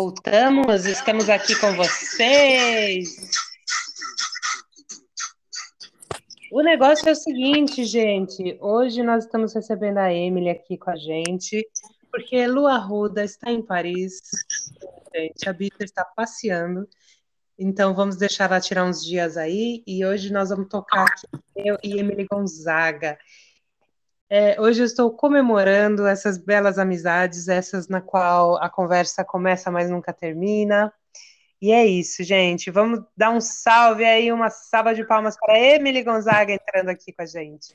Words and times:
Voltamos, 0.00 0.86
estamos 0.86 1.28
aqui 1.28 1.56
com 1.56 1.74
vocês. 1.74 3.16
O 6.52 6.62
negócio 6.62 7.08
é 7.08 7.12
o 7.12 7.16
seguinte, 7.16 7.84
gente. 7.84 8.56
Hoje 8.60 9.02
nós 9.02 9.24
estamos 9.24 9.52
recebendo 9.52 9.98
a 9.98 10.14
Emily 10.14 10.50
aqui 10.50 10.78
com 10.78 10.92
a 10.92 10.94
gente, 10.94 11.68
porque 12.12 12.46
Lua 12.46 12.76
Ruda 12.76 13.24
está 13.24 13.50
em 13.50 13.60
Paris. 13.60 14.20
Gente, 15.12 15.48
a 15.48 15.52
Bita 15.52 15.82
está 15.82 16.04
passeando. 16.04 16.88
Então 17.58 17.92
vamos 17.92 18.16
deixar 18.16 18.44
ela 18.44 18.60
tirar 18.60 18.84
uns 18.84 19.04
dias 19.04 19.36
aí. 19.36 19.82
E 19.84 20.06
hoje 20.06 20.32
nós 20.32 20.50
vamos 20.50 20.68
tocar 20.68 21.06
aqui 21.06 21.26
eu 21.56 21.76
e 21.82 21.98
Emily 21.98 22.24
Gonzaga. 22.30 23.18
É, 24.30 24.60
hoje 24.60 24.82
eu 24.82 24.84
estou 24.84 25.10
comemorando 25.10 26.06
essas 26.06 26.36
belas 26.36 26.78
amizades, 26.78 27.48
essas 27.48 27.88
na 27.88 28.02
qual 28.02 28.62
a 28.62 28.68
conversa 28.68 29.24
começa, 29.24 29.70
mas 29.70 29.88
nunca 29.88 30.12
termina. 30.12 30.92
E 31.60 31.72
é 31.72 31.86
isso, 31.86 32.22
gente. 32.22 32.70
Vamos 32.70 33.00
dar 33.16 33.30
um 33.30 33.40
salve 33.40 34.04
aí, 34.04 34.30
uma 34.30 34.50
salva 34.50 34.94
de 34.94 35.02
palmas 35.04 35.34
para 35.38 35.58
Emily 35.58 36.02
Gonzaga 36.02 36.52
entrando 36.52 36.90
aqui 36.90 37.10
com 37.10 37.22
a 37.22 37.26
gente. 37.26 37.74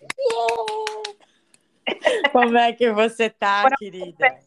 Como 2.31 2.55
é 2.55 2.71
que 2.71 2.91
você 2.93 3.31
tá, 3.31 3.70
querida? 3.76 4.40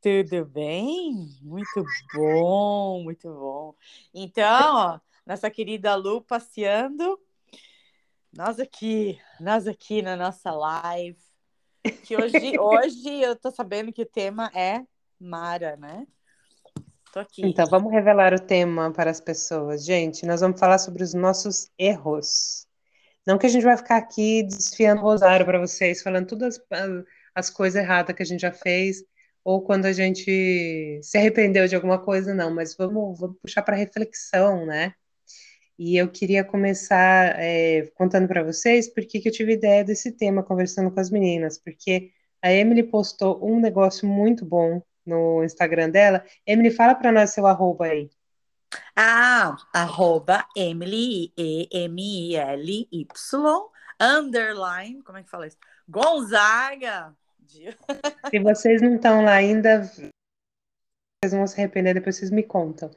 Tudo 0.00 0.44
bem? 0.46 1.28
Muito 1.42 1.84
bom, 2.14 3.02
muito 3.02 3.28
bom. 3.28 3.74
Então, 4.14 4.76
ó, 4.76 5.00
nossa 5.26 5.50
querida 5.50 5.94
Lu 5.94 6.22
passeando 6.22 7.18
nós 8.34 8.58
aqui, 8.58 9.20
nós 9.38 9.66
aqui 9.66 10.00
na 10.00 10.16
nossa 10.16 10.50
live. 10.50 11.18
Que 12.04 12.16
hoje, 12.16 12.58
hoje 12.58 13.20
eu 13.20 13.36
tô 13.36 13.50
sabendo 13.50 13.92
que 13.92 14.02
o 14.02 14.06
tema 14.06 14.50
é 14.54 14.82
Mara, 15.20 15.76
né? 15.76 16.06
Tô 17.12 17.20
aqui. 17.20 17.42
Então 17.44 17.66
vamos 17.66 17.92
revelar 17.92 18.32
o 18.32 18.40
tema 18.40 18.90
para 18.90 19.10
as 19.10 19.20
pessoas. 19.20 19.84
Gente, 19.84 20.24
nós 20.24 20.40
vamos 20.40 20.58
falar 20.58 20.78
sobre 20.78 21.02
os 21.02 21.12
nossos 21.12 21.68
erros. 21.78 22.66
Não 23.26 23.36
que 23.38 23.46
a 23.46 23.50
gente 23.50 23.64
vai 23.64 23.76
ficar 23.76 23.98
aqui 23.98 24.42
desfiando 24.42 25.02
o 25.02 25.04
rosário 25.04 25.44
para 25.44 25.60
vocês, 25.60 26.02
falando 26.02 26.26
todas 26.26 26.58
as, 26.70 27.04
as 27.34 27.50
coisas 27.50 27.82
erradas 27.82 28.16
que 28.16 28.22
a 28.22 28.26
gente 28.26 28.40
já 28.40 28.50
fez, 28.50 29.04
ou 29.44 29.62
quando 29.62 29.84
a 29.84 29.92
gente 29.92 31.00
se 31.02 31.18
arrependeu 31.18 31.68
de 31.68 31.76
alguma 31.76 32.02
coisa, 32.02 32.34
não, 32.34 32.52
mas 32.52 32.74
vamos, 32.74 33.20
vamos 33.20 33.36
puxar 33.40 33.62
para 33.62 33.76
reflexão, 33.76 34.64
né? 34.64 34.94
E 35.78 35.96
eu 35.96 36.08
queria 36.10 36.44
começar 36.44 37.34
é, 37.38 37.90
contando 37.94 38.28
para 38.28 38.42
vocês 38.42 38.88
por 38.88 39.04
que 39.04 39.26
eu 39.26 39.32
tive 39.32 39.54
ideia 39.54 39.84
desse 39.84 40.12
tema 40.12 40.42
conversando 40.42 40.90
com 40.90 41.00
as 41.00 41.10
meninas, 41.10 41.58
porque 41.58 42.12
a 42.40 42.52
Emily 42.52 42.82
postou 42.82 43.44
um 43.44 43.60
negócio 43.60 44.06
muito 44.08 44.44
bom 44.44 44.82
no 45.04 45.42
Instagram 45.44 45.90
dela. 45.90 46.24
Emily, 46.46 46.70
fala 46.70 46.94
para 46.94 47.12
nós 47.12 47.30
seu 47.30 47.46
arroba 47.46 47.86
aí. 47.86 48.10
Ah, 48.96 49.56
arroba 49.72 50.46
Emily, 50.56 51.32
E-M-I-L-Y, 51.36 53.06
underline, 54.00 55.02
como 55.02 55.18
é 55.18 55.22
que 55.22 55.30
fala 55.30 55.46
isso? 55.46 55.58
Gonzaga. 55.88 57.14
Se 58.30 58.38
vocês 58.38 58.80
não 58.80 58.94
estão 58.96 59.24
lá 59.24 59.34
ainda, 59.34 59.82
vocês 59.82 61.32
vão 61.32 61.46
se 61.46 61.60
arrepender, 61.60 61.94
depois 61.94 62.16
vocês 62.16 62.30
me 62.30 62.42
contam. 62.42 62.90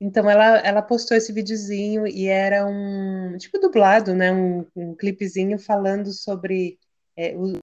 Então 0.00 0.28
ela, 0.30 0.58
ela 0.58 0.82
postou 0.82 1.16
esse 1.16 1.32
videozinho 1.32 2.06
e 2.06 2.26
era 2.26 2.66
um 2.66 3.36
tipo 3.36 3.58
dublado, 3.58 4.14
né? 4.14 4.32
Um, 4.32 4.64
um 4.76 4.94
clipezinho 4.94 5.58
falando 5.58 6.12
sobre 6.12 6.78
é, 7.16 7.36
o, 7.36 7.58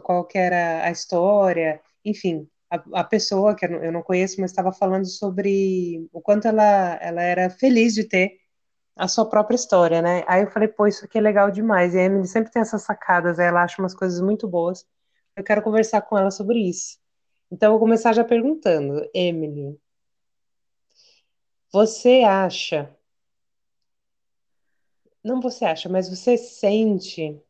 qual 0.00 0.24
que 0.26 0.38
era 0.38 0.84
a 0.84 0.90
história, 0.90 1.80
enfim, 2.04 2.48
a, 2.70 3.00
a 3.00 3.04
pessoa 3.04 3.54
que 3.54 3.64
eu 3.66 3.92
não 3.92 4.02
conheço, 4.02 4.40
mas 4.40 4.50
estava 4.50 4.72
falando 4.72 5.06
sobre 5.06 6.08
o 6.12 6.20
quanto 6.20 6.48
ela, 6.48 6.98
ela 7.00 7.22
era 7.22 7.50
feliz 7.50 7.94
de 7.94 8.04
ter 8.04 8.38
a 8.96 9.08
sua 9.08 9.28
própria 9.28 9.56
história, 9.56 10.02
né? 10.02 10.24
Aí 10.28 10.42
eu 10.42 10.50
falei, 10.50 10.68
pô, 10.68 10.86
isso 10.86 11.04
aqui 11.04 11.18
é 11.18 11.20
legal 11.20 11.50
demais. 11.50 11.94
E 11.94 11.98
a 11.98 12.04
Emily 12.04 12.26
sempre 12.26 12.52
tem 12.52 12.62
essas 12.62 12.82
sacadas, 12.82 13.38
ela 13.38 13.62
acha 13.62 13.80
umas 13.80 13.94
coisas 13.94 14.20
muito 14.20 14.48
boas. 14.48 14.86
Eu 15.36 15.44
quero 15.44 15.62
conversar 15.62 16.02
com 16.02 16.18
ela 16.18 16.30
sobre 16.30 16.58
isso. 16.60 16.98
Então 17.50 17.68
eu 17.68 17.72
vou 17.72 17.80
começar 17.80 18.12
já 18.12 18.24
perguntando, 18.24 19.08
Emily, 19.14 19.78
você 21.72 22.22
acha, 22.22 22.94
não 25.24 25.40
você 25.40 25.64
acha, 25.64 25.88
mas 25.88 26.08
você 26.08 26.36
sente 26.36 27.40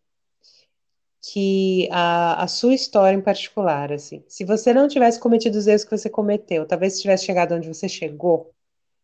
que 1.20 1.88
a, 1.92 2.42
a 2.42 2.48
sua 2.48 2.74
história 2.74 3.16
em 3.16 3.20
particular, 3.22 3.92
assim, 3.92 4.24
se 4.28 4.44
você 4.44 4.74
não 4.74 4.88
tivesse 4.88 5.20
cometido 5.20 5.56
os 5.56 5.66
erros 5.66 5.84
que 5.84 5.96
você 5.96 6.10
cometeu, 6.10 6.66
talvez 6.66 7.00
tivesse 7.00 7.24
chegado 7.24 7.54
onde 7.54 7.68
você 7.68 7.88
chegou, 7.88 8.52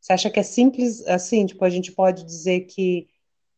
você 0.01 0.13
acha 0.13 0.31
que 0.31 0.41
é 0.41 0.43
simples 0.43 1.07
assim? 1.07 1.47
Tipo, 1.47 1.65
a 1.65 1.71
gente 1.71 1.93
pode 1.93 2.25
dizer 2.25 2.63
que 2.63 3.09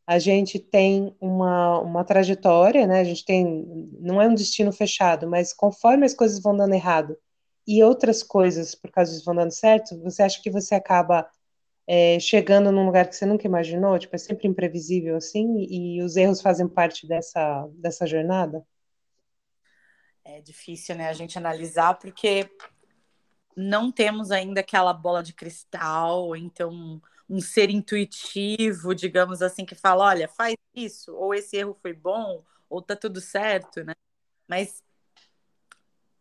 a 0.07 0.19
gente 0.19 0.59
tem 0.59 1.15
uma, 1.21 1.81
uma 1.81 2.05
trajetória, 2.05 2.87
né? 2.87 3.01
A 3.01 3.05
gente 3.05 3.25
tem, 3.25 3.89
não 4.01 4.21
é 4.21 4.29
um 4.29 4.35
destino 4.35 4.73
fechado, 4.73 5.29
mas 5.29 5.53
conforme 5.53 6.07
as 6.07 6.15
coisas 6.15 6.41
vão 6.43 6.57
dando 6.57 6.75
errado 6.75 7.17
e 7.67 7.83
outras 7.85 8.23
coisas, 8.23 8.75
por 8.75 8.91
causa 8.91 9.13
disso, 9.13 9.25
vão 9.25 9.35
dando 9.35 9.53
certo, 9.53 9.99
você 10.03 10.23
acha 10.23 10.43
que 10.43 10.51
você 10.51 10.75
acaba 10.75 11.29
é, 11.93 12.21
chegando 12.21 12.71
num 12.71 12.87
lugar 12.87 13.09
que 13.09 13.17
você 13.17 13.27
nunca 13.27 13.49
imaginou, 13.49 13.99
tipo, 13.99 14.15
é 14.15 14.19
sempre 14.19 14.47
imprevisível 14.47 15.17
assim, 15.17 15.67
e 15.69 16.01
os 16.01 16.15
erros 16.15 16.41
fazem 16.41 16.69
parte 16.69 17.05
dessa, 17.05 17.69
dessa 17.75 18.07
jornada? 18.07 18.65
É 20.25 20.41
difícil, 20.41 20.95
né, 20.95 21.09
a 21.09 21.13
gente 21.13 21.37
analisar, 21.37 21.99
porque 21.99 22.49
não 23.57 23.91
temos 23.91 24.31
ainda 24.31 24.61
aquela 24.61 24.93
bola 24.93 25.21
de 25.21 25.33
cristal, 25.33 26.37
então 26.37 27.03
um 27.29 27.41
ser 27.41 27.71
intuitivo, 27.71 28.95
digamos 28.95 29.43
assim, 29.43 29.65
que 29.65 29.75
fala, 29.75 30.05
olha, 30.05 30.29
faz 30.29 30.55
isso, 30.73 31.13
ou 31.17 31.35
esse 31.35 31.57
erro 31.57 31.77
foi 31.83 31.93
bom, 31.93 32.45
ou 32.69 32.81
tá 32.81 32.95
tudo 32.95 33.21
certo, 33.21 33.83
né? 33.83 33.95
Mas 34.47 34.81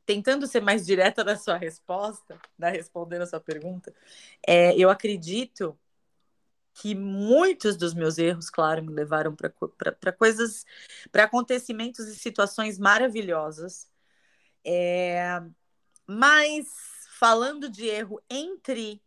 tentando 0.09 0.47
ser 0.47 0.59
mais 0.59 0.88
direta 0.88 1.24
na 1.24 1.38
sua 1.38 1.56
resposta, 1.56 2.42
né, 2.58 2.72
respondendo 2.72 3.22
a 3.22 3.28
sua 3.28 3.40
pergunta, 3.40 3.94
é, 4.47 4.75
eu 4.75 4.90
acredito 4.90 5.78
que 6.74 6.96
muitos 6.96 7.78
dos 7.78 7.94
meus 7.94 8.18
erros, 8.18 8.50
claro, 8.50 8.84
me 8.84 8.92
levaram 8.92 9.36
para 9.36 10.12
coisas, 10.12 10.66
para 11.12 11.25
acontecimentos 11.25 12.08
e 12.08 12.16
situações 12.16 12.80
maravilhosas. 12.80 13.88
É, 14.66 15.44
mas 16.08 16.66
falando 17.19 17.69
de 17.69 17.86
erro 17.86 18.19
entre 18.28 19.00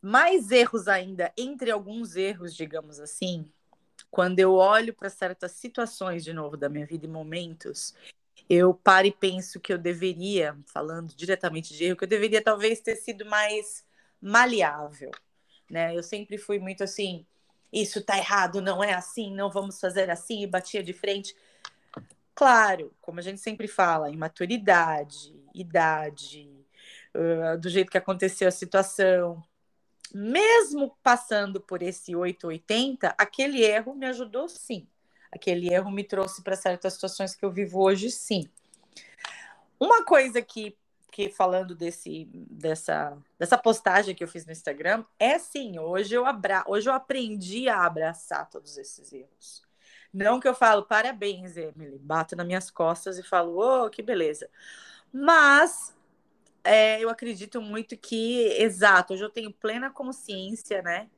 mais 0.00 0.50
erros 0.50 0.88
ainda, 0.88 1.30
entre 1.36 1.70
alguns 1.70 2.16
erros, 2.16 2.56
digamos 2.56 2.98
assim, 2.98 3.46
quando 4.10 4.38
eu 4.38 4.54
olho 4.54 4.94
para 4.94 5.10
certas 5.10 5.52
situações 5.52 6.24
de 6.24 6.32
novo 6.32 6.56
da 6.56 6.70
minha 6.70 6.86
vida 6.86 7.04
e 7.04 7.10
momentos, 7.10 7.94
eu 8.48 8.74
paro 8.74 9.06
e 9.06 9.12
penso 9.12 9.60
que 9.60 9.72
eu 9.72 9.78
deveria, 9.78 10.56
falando 10.66 11.14
diretamente 11.14 11.74
de 11.74 11.84
erro, 11.84 11.96
que 11.96 12.04
eu 12.04 12.08
deveria 12.08 12.42
talvez 12.42 12.80
ter 12.80 12.96
sido 12.96 13.24
mais 13.26 13.84
maleável, 14.20 15.10
né? 15.70 15.96
Eu 15.96 16.02
sempre 16.02 16.38
fui 16.38 16.58
muito 16.58 16.84
assim, 16.84 17.26
isso 17.72 18.02
tá 18.04 18.16
errado, 18.18 18.60
não 18.60 18.82
é 18.82 18.94
assim, 18.94 19.34
não 19.34 19.50
vamos 19.50 19.80
fazer 19.80 20.10
assim, 20.10 20.42
e 20.42 20.46
batia 20.46 20.82
de 20.82 20.92
frente. 20.92 21.34
Claro, 22.34 22.94
como 23.00 23.18
a 23.20 23.22
gente 23.22 23.40
sempre 23.40 23.68
fala, 23.68 24.10
imaturidade, 24.10 25.34
idade, 25.54 26.50
uh, 27.14 27.58
do 27.58 27.68
jeito 27.68 27.90
que 27.90 27.98
aconteceu 27.98 28.48
a 28.48 28.52
situação, 28.52 29.42
mesmo 30.14 30.96
passando 31.02 31.60
por 31.60 31.82
esse 31.82 32.14
880, 32.14 33.14
aquele 33.18 33.62
erro 33.62 33.94
me 33.94 34.06
ajudou 34.06 34.48
sim 34.48 34.86
aquele 35.32 35.72
erro 35.72 35.90
me 35.90 36.04
trouxe 36.04 36.42
para 36.42 36.54
certas 36.54 36.92
situações 36.92 37.34
que 37.34 37.44
eu 37.44 37.50
vivo 37.50 37.80
hoje, 37.80 38.10
sim. 38.10 38.48
Uma 39.80 40.04
coisa 40.04 40.42
que, 40.42 40.76
que 41.10 41.30
falando 41.30 41.74
desse, 41.74 42.28
dessa, 42.32 43.16
dessa 43.38 43.56
postagem 43.56 44.14
que 44.14 44.22
eu 44.22 44.28
fiz 44.28 44.44
no 44.44 44.52
Instagram, 44.52 45.04
é 45.18 45.38
sim, 45.38 45.78
hoje 45.78 46.14
eu, 46.14 46.26
abra, 46.26 46.62
hoje 46.68 46.88
eu 46.88 46.92
aprendi 46.92 47.68
a 47.68 47.84
abraçar 47.84 48.48
todos 48.48 48.76
esses 48.76 49.12
erros. 49.12 49.62
Não 50.12 50.38
que 50.38 50.46
eu 50.46 50.54
falo, 50.54 50.82
parabéns, 50.82 51.56
Emily, 51.56 51.98
bato 51.98 52.36
nas 52.36 52.46
minhas 52.46 52.70
costas 52.70 53.18
e 53.18 53.22
falo, 53.22 53.56
oh, 53.58 53.88
que 53.88 54.02
beleza. 54.02 54.48
Mas 55.10 55.96
é, 56.62 57.02
eu 57.02 57.08
acredito 57.08 57.60
muito 57.62 57.96
que, 57.96 58.42
exato, 58.58 59.14
hoje 59.14 59.24
eu 59.24 59.30
tenho 59.30 59.50
plena 59.50 59.90
consciência, 59.90 60.82
né? 60.82 61.08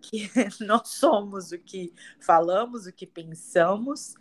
Que 0.00 0.30
nós 0.64 0.88
somos 0.88 1.52
o 1.52 1.58
que 1.58 1.92
falamos, 2.20 2.86
o 2.86 2.92
que 2.92 3.06
pensamos. 3.06 4.14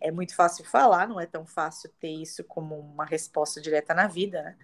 É 0.00 0.10
muito 0.10 0.34
fácil 0.34 0.64
falar, 0.64 1.08
não 1.08 1.20
é 1.20 1.26
tão 1.26 1.46
fácil 1.46 1.90
ter 1.98 2.10
isso 2.10 2.44
como 2.44 2.78
uma 2.78 3.04
resposta 3.04 3.60
direta 3.60 3.94
na 3.94 4.06
vida, 4.06 4.42
né? 4.42 4.56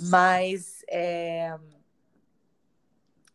Mas 0.00 0.84
é, 0.88 1.56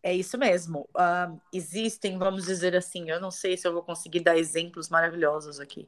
é 0.03 0.13
isso 0.13 0.37
mesmo. 0.37 0.87
Uh, 0.95 1.39
existem, 1.51 2.17
vamos 2.17 2.45
dizer 2.45 2.75
assim, 2.75 3.09
eu 3.09 3.19
não 3.19 3.31
sei 3.31 3.57
se 3.57 3.67
eu 3.67 3.73
vou 3.73 3.81
conseguir 3.81 4.19
dar 4.19 4.37
exemplos 4.37 4.89
maravilhosos 4.89 5.59
aqui, 5.59 5.87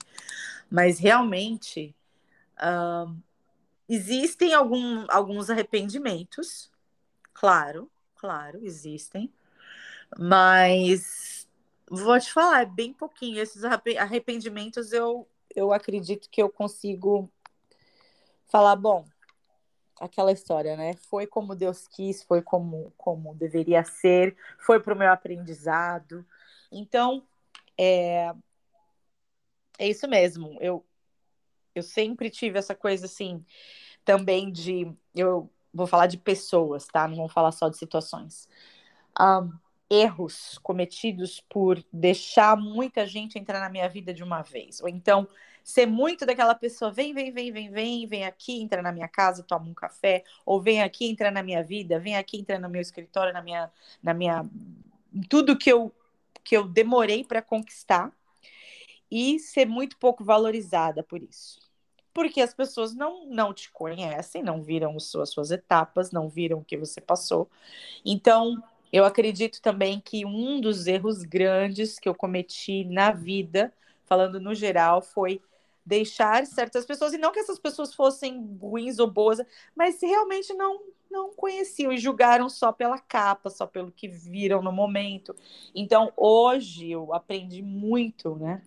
mas 0.70 0.98
realmente 0.98 1.96
uh, 2.58 3.16
existem 3.88 4.54
algum, 4.54 5.06
alguns 5.10 5.50
arrependimentos 5.50 6.72
Claro, 7.42 7.90
claro, 8.16 8.60
existem. 8.64 9.34
Mas 10.18 11.48
vou 11.90 12.20
te 12.20 12.32
falar, 12.32 12.62
é 12.62 12.66
bem 12.66 12.94
pouquinho. 12.94 13.40
Esses 13.42 13.64
arrependimentos 13.64 14.92
eu, 14.92 15.28
eu 15.56 15.74
acredito 15.74 16.30
que 16.30 16.42
eu 16.42 16.50
consigo 16.50 17.30
falar, 18.48 18.76
bom, 18.76 19.06
aquela 20.00 20.32
história, 20.32 20.76
né? 20.76 20.94
Foi 21.10 21.28
como 21.28 21.56
Deus 21.56 21.88
quis, 21.88 22.24
foi 22.24 22.42
como, 22.42 22.92
como 22.98 23.36
deveria 23.36 23.84
ser, 23.84 24.36
foi 24.60 24.80
para 24.80 24.94
o 24.94 24.98
meu 24.98 25.12
aprendizado. 25.12 26.26
Então, 26.72 27.24
é, 27.78 28.34
é 29.78 29.88
isso 29.88 30.08
mesmo. 30.08 30.58
Eu, 30.60 30.86
eu 31.76 31.84
sempre 31.84 32.30
tive 32.30 32.60
essa 32.60 32.76
coisa 32.76 33.06
assim, 33.06 33.46
também 34.04 34.52
de. 34.52 34.92
Eu 35.16 35.50
vou 35.74 35.88
falar 35.88 36.08
de 36.08 36.18
pessoas, 36.18 36.86
tá? 36.88 37.08
Não 37.08 37.16
vou 37.16 37.30
falar 37.30 37.52
só 37.52 37.70
de 37.70 37.78
situações. 37.78 38.48
Um, 39.20 39.52
erros 39.92 40.58
cometidos 40.64 41.44
por 41.50 41.84
deixar 41.92 42.56
muita 42.56 43.06
gente 43.06 43.38
entrar 43.38 43.60
na 43.60 43.70
minha 43.70 43.90
vida 43.90 44.14
de 44.14 44.24
uma 44.24 44.42
vez. 44.42 44.80
Ou 44.80 44.88
então 44.88 45.28
ser 45.62 45.86
muito 45.86 46.26
daquela 46.26 46.56
pessoa, 46.56 46.90
vem, 46.90 47.14
vem, 47.14 47.30
vem, 47.30 47.52
vem, 47.52 47.70
vem, 47.70 48.08
vem 48.08 48.26
aqui, 48.26 48.62
entra 48.62 48.82
na 48.82 48.94
minha 48.94 49.10
casa, 49.10 49.44
toma 49.44 49.70
um 49.70 49.74
café, 49.74 50.24
ou 50.46 50.62
vem 50.62 50.82
aqui, 50.82 51.06
entra 51.08 51.30
na 51.30 51.44
minha 51.44 51.62
vida, 51.62 52.00
vem 52.00 52.16
aqui, 52.16 52.40
entra 52.40 52.58
no 52.58 52.70
meu 52.70 52.82
escritório, 52.82 53.34
na 53.34 53.42
minha, 53.42 53.70
na 54.02 54.14
minha, 54.14 54.50
tudo 55.30 55.58
que 55.58 55.70
eu 55.70 55.94
que 56.44 56.58
eu 56.58 56.68
demorei 56.68 57.24
para 57.24 57.40
conquistar 57.40 58.12
e 59.12 59.38
ser 59.38 59.68
muito 59.68 59.96
pouco 59.98 60.24
valorizada 60.24 61.04
por 61.04 61.22
isso. 61.22 61.60
Porque 62.14 62.42
as 62.42 62.54
pessoas 62.54 62.96
não, 62.96 63.28
não 63.28 63.54
te 63.54 63.70
conhecem, 63.72 64.42
não 64.42 64.64
viram 64.64 64.96
as 64.96 65.04
suas, 65.04 65.30
suas 65.30 65.52
etapas, 65.52 66.12
não 66.12 66.28
viram 66.28 66.60
o 66.60 66.64
que 66.64 66.76
você 66.76 67.00
passou. 67.00 67.48
Então, 68.04 68.62
eu 68.92 69.06
acredito 69.06 69.62
também 69.62 70.00
que 70.00 70.26
um 70.26 70.60
dos 70.60 70.88
erros 70.88 71.24
grandes 71.24 71.98
que 72.00 72.10
eu 72.10 72.16
cometi 72.16 72.84
na 72.86 73.12
vida, 73.12 73.74
falando 74.06 74.40
no 74.40 74.54
geral, 74.54 75.02
foi 75.02 75.42
deixar 75.86 76.46
certas 76.46 76.86
pessoas, 76.86 77.14
e 77.14 77.18
não 77.18 77.32
que 77.32 77.40
essas 77.40 77.58
pessoas 77.60 77.94
fossem 77.94 78.58
ruins 78.62 79.00
ou 79.00 79.10
boas, 79.10 79.40
mas 79.76 80.02
realmente 80.02 80.54
não 80.54 80.80
não 81.12 81.34
conheciam 81.34 81.92
e 81.92 81.98
julgaram 81.98 82.48
só 82.48 82.72
pela 82.72 82.98
capa, 82.98 83.50
só 83.50 83.68
pelo 83.68 83.92
que 83.92 84.08
viram 84.08 84.62
no 84.62 84.72
momento. 84.72 85.36
Então, 85.76 86.12
hoje 86.16 86.90
eu 86.90 87.14
aprendi 87.14 87.62
muito, 87.62 88.36
né? 88.38 88.62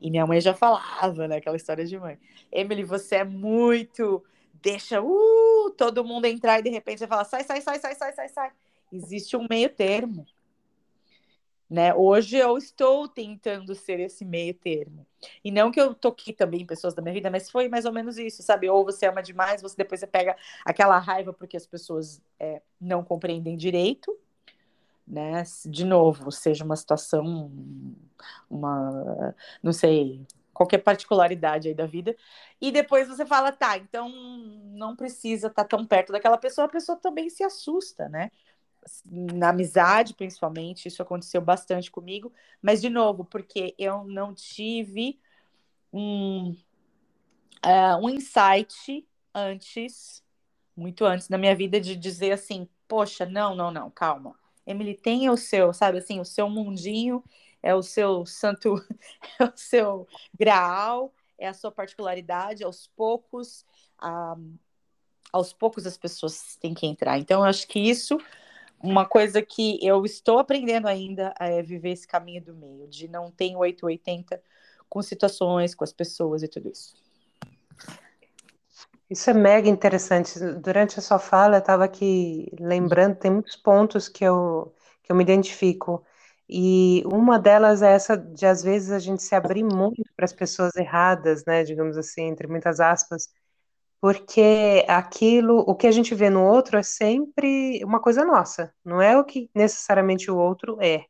E 0.00 0.08
minha 0.08 0.24
mãe 0.24 0.40
já 0.40 0.54
falava, 0.54 1.26
né? 1.26 1.38
Aquela 1.38 1.56
história 1.56 1.84
de 1.84 1.98
mãe. 1.98 2.16
Emily, 2.52 2.84
você 2.84 3.16
é 3.16 3.24
muito. 3.24 4.24
Deixa 4.62 5.02
uh, 5.02 5.70
todo 5.76 6.04
mundo 6.04 6.26
entrar 6.26 6.60
e 6.60 6.62
de 6.62 6.70
repente 6.70 7.00
você 7.00 7.06
fala: 7.06 7.24
sai, 7.24 7.42
sai, 7.42 7.60
sai, 7.60 7.78
sai, 7.80 7.94
sai, 7.94 8.12
sai, 8.12 8.28
sai. 8.28 8.52
Existe 8.92 9.36
um 9.36 9.46
meio 9.48 9.68
termo. 9.68 10.26
Né? 11.68 11.94
Hoje 11.94 12.36
eu 12.36 12.58
estou 12.58 13.06
tentando 13.06 13.74
ser 13.76 14.00
esse 14.00 14.24
meio 14.24 14.52
termo. 14.54 15.06
E 15.44 15.52
não 15.52 15.70
que 15.70 15.80
eu 15.80 15.94
toquei 15.94 16.34
também 16.34 16.66
pessoas 16.66 16.94
da 16.94 17.00
minha 17.00 17.14
vida, 17.14 17.30
mas 17.30 17.48
foi 17.48 17.68
mais 17.68 17.84
ou 17.84 17.92
menos 17.92 18.18
isso, 18.18 18.42
sabe? 18.42 18.68
Ou 18.68 18.84
você 18.84 19.06
ama 19.06 19.22
demais, 19.22 19.62
você 19.62 19.76
depois 19.76 20.00
você 20.00 20.06
pega 20.06 20.36
aquela 20.64 20.98
raiva 20.98 21.32
porque 21.32 21.56
as 21.56 21.66
pessoas 21.66 22.20
é, 22.40 22.60
não 22.80 23.04
compreendem 23.04 23.56
direito, 23.56 24.18
né? 25.06 25.44
De 25.64 25.84
novo, 25.84 26.32
seja 26.32 26.64
uma 26.64 26.74
situação, 26.74 27.52
uma, 28.50 29.34
não 29.62 29.72
sei, 29.72 30.26
qualquer 30.52 30.78
particularidade 30.78 31.68
aí 31.68 31.74
da 31.74 31.86
vida, 31.86 32.14
e 32.60 32.70
depois 32.70 33.08
você 33.08 33.24
fala, 33.24 33.50
tá, 33.50 33.78
então 33.78 34.10
não 34.72 34.94
precisa 34.94 35.46
estar 35.46 35.64
tá 35.64 35.76
tão 35.76 35.86
perto 35.86 36.12
daquela 36.12 36.36
pessoa, 36.36 36.66
a 36.66 36.70
pessoa 36.70 36.98
também 36.98 37.30
se 37.30 37.42
assusta, 37.42 38.08
né? 38.08 38.30
Na 39.04 39.50
amizade, 39.50 40.14
principalmente, 40.14 40.86
isso 40.86 41.02
aconteceu 41.02 41.40
bastante 41.40 41.90
comigo, 41.90 42.32
mas 42.62 42.80
de 42.80 42.88
novo, 42.88 43.24
porque 43.24 43.74
eu 43.78 44.04
não 44.04 44.34
tive 44.34 45.20
um, 45.92 46.56
uh, 47.64 47.96
um 48.02 48.08
insight 48.08 49.06
antes, 49.34 50.24
muito 50.76 51.04
antes 51.04 51.28
na 51.28 51.38
minha 51.38 51.54
vida, 51.54 51.80
de 51.80 51.94
dizer 51.96 52.32
assim: 52.32 52.68
poxa, 52.88 53.26
não, 53.26 53.54
não, 53.54 53.70
não, 53.70 53.90
calma. 53.90 54.38
Emily, 54.66 54.94
tem 54.94 55.28
o 55.28 55.36
seu, 55.36 55.72
sabe 55.72 55.98
assim, 55.98 56.20
o 56.20 56.24
seu 56.24 56.48
mundinho, 56.48 57.24
é 57.62 57.74
o 57.74 57.82
seu 57.82 58.24
santo, 58.24 58.74
é 59.38 59.44
o 59.44 59.52
seu 59.56 60.08
graal, 60.38 61.12
é 61.38 61.48
a 61.48 61.54
sua 61.54 61.72
particularidade, 61.72 62.64
aos 62.64 62.86
poucos. 62.88 63.64
Ah, 63.98 64.36
aos 65.32 65.52
poucos 65.52 65.86
as 65.86 65.96
pessoas 65.96 66.56
têm 66.56 66.74
que 66.74 66.86
entrar. 66.86 67.18
Então, 67.18 67.40
eu 67.40 67.46
acho 67.46 67.66
que 67.66 67.78
isso 67.78 68.18
uma 68.82 69.04
coisa 69.04 69.42
que 69.42 69.78
eu 69.84 70.04
estou 70.04 70.38
aprendendo 70.38 70.88
ainda 70.88 71.34
é 71.38 71.62
viver 71.62 71.90
esse 71.90 72.06
caminho 72.06 72.42
do 72.42 72.54
meio, 72.54 72.88
de 72.88 73.08
não 73.08 73.30
ter 73.30 73.54
880 73.54 74.42
com 74.88 75.02
situações, 75.02 75.74
com 75.74 75.84
as 75.84 75.92
pessoas 75.92 76.42
e 76.42 76.48
tudo 76.48 76.70
isso. 76.70 76.94
Isso 79.08 79.28
é 79.28 79.34
mega 79.34 79.68
interessante. 79.68 80.38
Durante 80.62 80.98
a 80.98 81.02
sua 81.02 81.18
fala, 81.18 81.56
eu 81.56 81.60
estava 81.60 81.84
aqui 81.84 82.48
lembrando, 82.58 83.16
tem 83.16 83.30
muitos 83.30 83.56
pontos 83.56 84.08
que 84.08 84.24
eu, 84.24 84.72
que 85.02 85.10
eu 85.12 85.16
me 85.16 85.22
identifico. 85.24 86.04
E 86.48 87.02
uma 87.06 87.38
delas 87.38 87.82
é 87.82 87.92
essa 87.92 88.16
de, 88.16 88.46
às 88.46 88.62
vezes, 88.62 88.90
a 88.90 88.98
gente 88.98 89.22
se 89.22 89.34
abrir 89.34 89.62
muito 89.62 90.02
para 90.16 90.24
as 90.24 90.32
pessoas 90.32 90.74
erradas, 90.76 91.44
né? 91.44 91.64
Digamos 91.64 91.96
assim, 91.98 92.22
entre 92.22 92.46
muitas 92.46 92.80
aspas, 92.80 93.28
porque 94.00 94.84
aquilo, 94.88 95.58
o 95.58 95.74
que 95.74 95.86
a 95.86 95.92
gente 95.92 96.14
vê 96.14 96.30
no 96.30 96.42
outro 96.44 96.78
é 96.78 96.82
sempre 96.82 97.82
uma 97.84 98.00
coisa 98.00 98.24
nossa, 98.24 98.72
não 98.84 99.00
é 99.02 99.18
o 99.18 99.24
que 99.24 99.50
necessariamente 99.54 100.30
o 100.30 100.36
outro 100.38 100.78
é, 100.80 101.04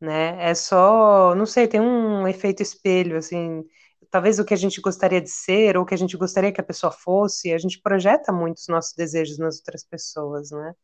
né? 0.00 0.50
É 0.50 0.54
só, 0.54 1.34
não 1.34 1.46
sei, 1.46 1.68
tem 1.68 1.80
um 1.80 2.26
efeito 2.26 2.62
espelho, 2.62 3.18
assim, 3.18 3.64
talvez 4.10 4.38
o 4.38 4.44
que 4.44 4.54
a 4.54 4.56
gente 4.56 4.80
gostaria 4.80 5.20
de 5.20 5.30
ser 5.30 5.76
ou 5.76 5.84
o 5.84 5.86
que 5.86 5.94
a 5.94 5.98
gente 5.98 6.16
gostaria 6.16 6.52
que 6.52 6.60
a 6.60 6.64
pessoa 6.64 6.92
fosse, 6.92 7.52
a 7.52 7.58
gente 7.58 7.80
projeta 7.80 8.32
muito 8.32 8.58
os 8.58 8.68
nossos 8.68 8.94
desejos 8.94 9.38
nas 9.38 9.58
outras 9.58 9.84
pessoas, 9.84 10.50
né? 10.50 10.74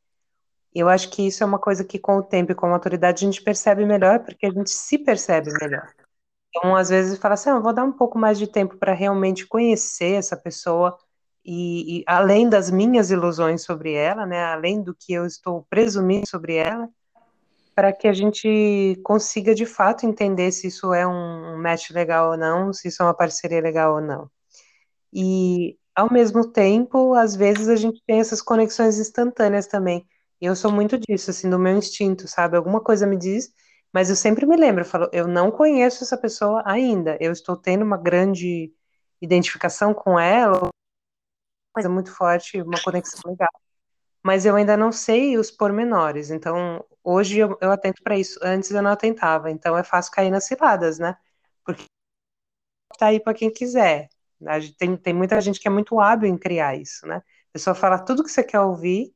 Eu 0.75 0.88
acho 0.88 1.10
que 1.10 1.26
isso 1.26 1.42
é 1.42 1.46
uma 1.46 1.58
coisa 1.58 1.84
que 1.84 1.98
com 1.98 2.16
o 2.19 2.22
tempo 2.22 2.52
e 2.52 2.54
com 2.54 2.66
a 2.66 2.70
maturidade 2.70 3.25
a 3.25 3.31
gente 3.31 3.42
percebe 3.42 3.84
melhor, 3.86 4.20
porque 4.25 4.46
a 4.46 4.50
gente 4.50 4.70
se 4.70 4.98
percebe 4.98 5.52
melhor. 5.60 5.88
Então, 6.56 6.76
às 6.76 6.88
vezes, 6.88 7.19
fala 7.19 7.34
assim, 7.34 7.50
ah, 7.50 7.54
eu 7.54 7.62
vou 7.62 7.72
dar 7.72 7.84
um 7.84 7.92
pouco 7.92 8.19
mais 8.19 8.38
de 8.38 8.46
tempo 8.46 8.76
para 8.76 8.92
realmente 8.92 9.46
conhecer 9.46 10.14
essa 10.14 10.36
pessoa, 10.36 10.96
e, 11.44 12.01
e, 12.01 12.05
além 12.06 12.48
das 12.48 12.70
minhas 12.70 13.10
ilusões 13.10 13.63
sobre 13.63 13.93
ela, 13.93 14.24
né, 14.24 14.44
além 14.44 14.82
do 14.82 14.94
que 14.94 15.13
eu 15.13 15.27
estou 15.27 15.67
presumindo 15.69 16.27
sobre 16.27 16.55
ela, 16.55 16.89
para 17.74 17.93
que 17.93 18.08
a 18.08 18.13
gente 18.13 18.98
consiga 19.05 19.55
de 19.55 19.67
fato 19.67 20.06
entender 20.06 20.53
se 20.53 20.69
isso 20.69 20.94
é 20.94 21.06
um 21.06 21.60
match 21.60 21.91
legal 21.91 22.31
ou 22.31 22.36
não, 22.36 22.72
se 22.72 22.89
isso 22.89 23.03
é 23.03 23.06
uma 23.06 23.15
parceria 23.15 23.60
legal 23.60 23.96
ou 23.96 24.01
não. 24.01 24.31
E 25.13 25.77
ao 25.94 26.10
mesmo 26.13 26.51
tempo, 26.51 27.15
às 27.15 27.36
vezes 27.36 27.69
a 27.69 27.77
gente 27.77 28.03
tem 28.06 28.20
essas 28.20 28.41
conexões 28.41 28.98
instantâneas 28.98 29.67
também. 29.67 30.06
Eu 30.41 30.56
sou 30.56 30.70
muito 30.72 30.98
disso, 30.98 31.31
assim, 31.31 31.51
do 31.51 31.58
meu 31.58 31.77
instinto, 31.77 32.27
sabe? 32.29 32.56
Alguma 32.56 32.81
coisa 32.81 33.06
me 33.06 33.17
diz, 33.17 33.53
mas 33.93 34.10
eu 34.10 34.17
sempre 34.17 34.46
me 34.46 34.56
lembro, 34.56 34.82
eu 34.82 34.86
falo, 34.86 35.08
eu 35.13 35.29
não 35.29 35.51
conheço 35.51 36.05
essa 36.05 36.17
pessoa 36.17 36.63
ainda. 36.67 37.17
Eu 37.20 37.32
estou 37.32 37.56
tendo 37.56 37.84
uma 37.84 37.96
grande 37.96 38.72
identificação 39.20 39.94
com 39.94 40.19
ela, 40.19 40.69
coisa 41.74 41.88
muito 41.88 42.12
forte, 42.14 42.62
uma 42.62 42.81
conexão 42.82 43.20
legal. 43.26 43.50
Mas 44.22 44.46
eu 44.46 44.56
ainda 44.56 44.76
não 44.76 44.93
sei 44.93 45.36
os 45.36 45.50
pormenores, 45.50 46.31
então 46.31 46.84
hoje 47.02 47.38
eu, 47.38 47.58
eu 47.60 47.70
atento 47.72 48.02
para 48.02 48.16
isso. 48.19 48.38
Antes 48.43 48.70
eu 48.70 48.82
não 48.82 48.93
atentava, 48.93 49.50
então 49.50 49.76
é 49.76 49.84
fácil 49.84 50.12
cair 50.12 50.31
nas 50.31 50.44
ciladas, 50.46 50.98
né? 50.98 51.16
Porque 51.64 51.84
tá 52.98 53.06
aí 53.08 53.20
para 53.20 53.34
quem 53.34 53.50
quiser. 53.52 54.08
Tem, 54.78 54.96
tem 54.96 55.14
muita 55.14 55.40
gente 55.40 55.60
que 55.60 55.69
é 55.69 55.70
muito 55.70 56.00
hábil 56.00 56.28
em 56.28 56.38
criar 56.38 56.76
isso, 56.76 57.06
né? 57.06 57.16
A 57.16 57.52
pessoa 57.52 57.74
fala 57.74 57.98
tudo 57.98 58.24
que 58.24 58.31
você 58.31 58.43
quer 58.43 58.60
ouvir, 58.60 59.14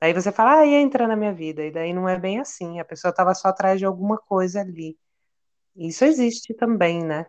daí 0.00 0.12
você 0.12 0.32
fala, 0.32 0.60
ah, 0.60 0.66
ia 0.66 0.80
entrar 0.80 1.08
na 1.08 1.16
minha 1.16 1.32
vida, 1.32 1.64
e 1.64 1.70
daí 1.70 1.92
não 1.92 2.08
é 2.08 2.18
bem 2.18 2.40
assim, 2.40 2.80
a 2.80 2.84
pessoa 2.84 3.10
estava 3.10 3.34
só 3.34 3.48
atrás 3.48 3.78
de 3.78 3.86
alguma 3.86 4.18
coisa 4.18 4.60
ali. 4.60 4.98
Isso 5.76 6.04
existe 6.04 6.54
também, 6.54 7.02
né? 7.04 7.26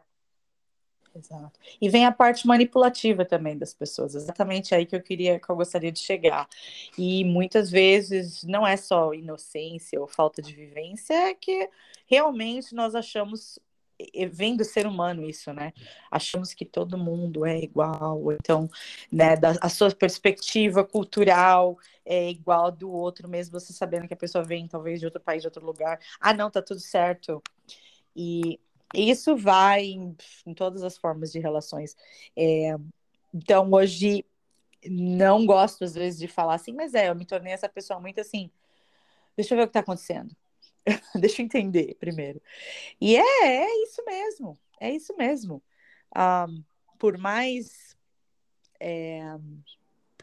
Exato. 1.16 1.60
E 1.80 1.90
vem 1.90 2.06
a 2.06 2.12
parte 2.12 2.48
manipulativa 2.48 3.24
também 3.24 3.56
das 3.56 3.72
pessoas, 3.72 4.16
exatamente 4.16 4.74
aí 4.74 4.84
que 4.86 4.96
eu 4.96 5.02
queria, 5.02 5.40
que 5.40 5.48
eu 5.48 5.56
gostaria 5.56 5.92
de 5.92 6.00
chegar. 6.00 6.48
E 6.98 7.24
muitas 7.24 7.70
vezes 7.70 8.44
não 8.44 8.66
é 8.66 8.76
só 8.76 9.14
inocência 9.14 10.02
ou 10.02 10.08
falta 10.08 10.42
de 10.42 10.54
vivência, 10.54 11.14
é 11.14 11.36
que 11.36 11.70
realmente 12.08 12.74
nós 12.74 12.96
achamos 12.96 13.60
vem 14.32 14.58
do 14.58 14.66
ser 14.66 14.86
humano 14.88 15.24
isso, 15.24 15.54
né? 15.54 15.72
Achamos 16.12 16.54
que 16.54 16.66
todo 16.66 16.98
mundo 16.98 17.46
é 17.46 17.60
igual, 17.60 18.34
então, 18.34 18.68
né, 19.12 19.36
da, 19.38 19.56
a 19.62 19.70
sua 19.70 19.92
perspectiva 19.92 20.84
cultural 20.84 21.78
é 22.04 22.30
igual 22.30 22.72
do 22.72 22.92
outro, 22.92 23.30
mesmo 23.30 23.58
você 23.58 23.72
sabendo 23.72 24.08
que 24.08 24.14
a 24.14 24.18
pessoa 24.18 24.44
vem 24.44 24.68
talvez 24.68 25.00
de 25.00 25.06
outro 25.06 25.22
país, 25.22 25.42
de 25.42 25.48
outro 25.48 25.66
lugar. 25.66 26.00
Ah, 26.20 26.34
não, 26.34 26.50
tá 26.52 26.62
tudo 26.62 26.80
certo. 26.82 27.42
E 28.16 28.60
isso 28.94 29.36
vai 29.36 29.86
em, 29.86 30.16
em 30.46 30.54
todas 30.54 30.84
as 30.84 30.98
formas 30.98 31.32
de 31.32 31.40
relações. 31.40 31.96
É, 32.36 32.76
então, 33.34 33.70
hoje, 33.72 34.26
não 34.86 35.46
gosto 35.46 35.84
às 35.84 35.94
vezes 35.96 36.20
de 36.20 36.28
falar 36.28 36.56
assim, 36.56 36.74
mas 36.74 36.94
é, 36.94 37.10
eu 37.10 37.16
me 37.16 37.26
tornei 37.26 37.54
essa 37.54 37.70
pessoa 37.70 38.00
muito 38.00 38.22
assim. 38.22 38.52
Deixa 39.36 39.54
eu 39.54 39.58
ver 39.58 39.64
o 39.64 39.68
que 39.68 39.72
está 39.72 39.80
acontecendo. 39.80 40.36
deixa 41.16 41.42
eu 41.42 41.46
entender 41.46 41.96
primeiro. 42.00 42.42
E 43.00 43.16
é, 43.16 43.46
é 43.46 43.84
isso 43.84 44.04
mesmo, 44.06 44.60
é 44.80 44.92
isso 44.92 45.16
mesmo. 45.18 45.64
Ah, 46.14 46.48
por 47.00 47.18
mais 47.18 47.98
é, 48.80 49.22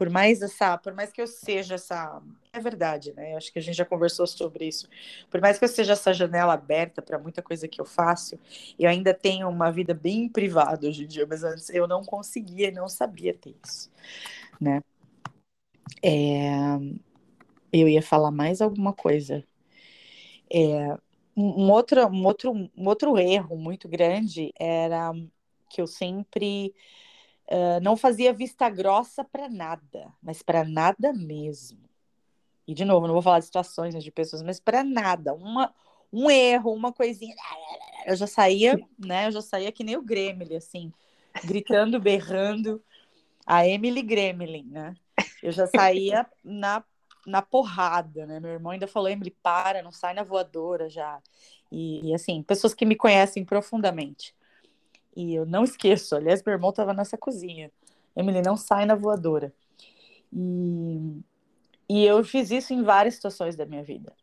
por 0.01 0.09
mais 0.09 0.41
essa, 0.41 0.79
por 0.79 0.95
mais 0.95 1.11
que 1.11 1.21
eu 1.21 1.27
seja 1.27 1.75
essa, 1.75 2.19
é 2.51 2.59
verdade, 2.59 3.13
né? 3.13 3.33
Eu 3.33 3.37
acho 3.37 3.53
que 3.53 3.59
a 3.59 3.61
gente 3.61 3.75
já 3.75 3.85
conversou 3.85 4.25
sobre 4.25 4.67
isso. 4.67 4.89
Por 5.29 5.39
mais 5.39 5.59
que 5.59 5.63
eu 5.63 5.69
seja 5.69 5.93
essa 5.93 6.11
janela 6.11 6.55
aberta 6.55 7.03
para 7.03 7.19
muita 7.19 7.39
coisa 7.43 7.67
que 7.67 7.79
eu 7.79 7.85
faço, 7.85 8.39
eu 8.79 8.89
ainda 8.89 9.13
tenho 9.13 9.47
uma 9.47 9.71
vida 9.71 9.93
bem 9.93 10.27
privada 10.27 10.87
hoje 10.87 11.03
em 11.03 11.07
dia, 11.07 11.27
mas 11.29 11.43
antes 11.43 11.69
eu 11.69 11.87
não 11.87 12.03
conseguia, 12.03 12.71
não 12.71 12.89
sabia 12.89 13.31
ter 13.31 13.53
isso, 13.63 13.91
né? 14.59 14.81
É, 16.01 16.49
eu 17.71 17.87
ia 17.87 18.01
falar 18.01 18.31
mais 18.31 18.59
alguma 18.59 18.93
coisa. 18.93 19.43
É, 20.51 20.97
um, 21.37 21.69
outro, 21.69 22.07
um, 22.07 22.25
outro, 22.25 22.51
um 22.51 22.87
outro 22.87 23.19
erro 23.19 23.55
muito 23.55 23.87
grande 23.87 24.51
era 24.59 25.13
que 25.69 25.79
eu 25.79 25.85
sempre 25.85 26.73
uh, 27.51 27.81
não 27.81 27.97
fazia 27.97 28.33
vista 28.33 28.69
grossa 28.69 29.23
para 29.23 29.49
nada, 29.49 30.11
mas 30.23 30.41
para 30.41 30.63
nada 30.63 31.11
mesmo. 31.13 31.79
E, 32.67 32.73
de 32.73 32.85
novo, 32.85 33.05
não 33.05 33.13
vou 33.13 33.21
falar 33.21 33.39
de 33.39 33.45
situações 33.45 33.93
né, 33.93 33.99
de 33.99 34.11
pessoas, 34.11 34.41
mas 34.41 34.59
para 34.59 34.83
nada. 34.83 35.33
Uma, 35.33 35.73
um 36.11 36.31
erro, 36.31 36.73
uma 36.73 36.93
coisinha. 36.93 37.35
Eu 38.05 38.15
já 38.15 38.27
saía, 38.27 38.79
né? 38.97 39.27
Eu 39.27 39.31
já 39.31 39.41
saía 39.41 39.71
que 39.71 39.83
nem 39.83 39.97
o 39.97 40.01
Gremlin, 40.01 40.55
assim, 40.55 40.93
gritando, 41.43 41.99
berrando. 41.99 42.81
A 43.45 43.67
Emily 43.67 44.01
Gremlin, 44.01 44.67
né? 44.69 44.95
Eu 45.43 45.51
já 45.51 45.67
saía 45.67 46.25
na, 46.43 46.83
na 47.25 47.41
porrada, 47.41 48.25
né? 48.25 48.39
Meu 48.39 48.51
irmão 48.51 48.71
ainda 48.71 48.87
falou, 48.87 49.09
Emily, 49.09 49.35
para, 49.43 49.81
não 49.81 49.91
sai 49.91 50.13
na 50.13 50.23
voadora 50.23 50.87
já. 50.87 51.19
E, 51.71 52.09
e 52.09 52.13
assim, 52.13 52.43
pessoas 52.43 52.73
que 52.73 52.85
me 52.85 52.95
conhecem 52.95 53.43
profundamente. 53.43 54.35
E 55.15 55.35
eu 55.35 55.45
não 55.45 55.63
esqueço, 55.63 56.15
aliás, 56.15 56.41
meu 56.43 56.53
irmão 56.53 56.69
estava 56.69 56.93
nessa 56.93 57.17
cozinha. 57.17 57.71
Emily, 58.15 58.41
não 58.41 58.57
sai 58.57 58.85
na 58.85 58.95
voadora. 58.95 59.53
E, 60.31 61.21
e 61.89 62.05
eu 62.05 62.23
fiz 62.23 62.51
isso 62.51 62.73
em 62.73 62.83
várias 62.83 63.15
situações 63.15 63.55
da 63.55 63.65
minha 63.65 63.83
vida. 63.83 64.13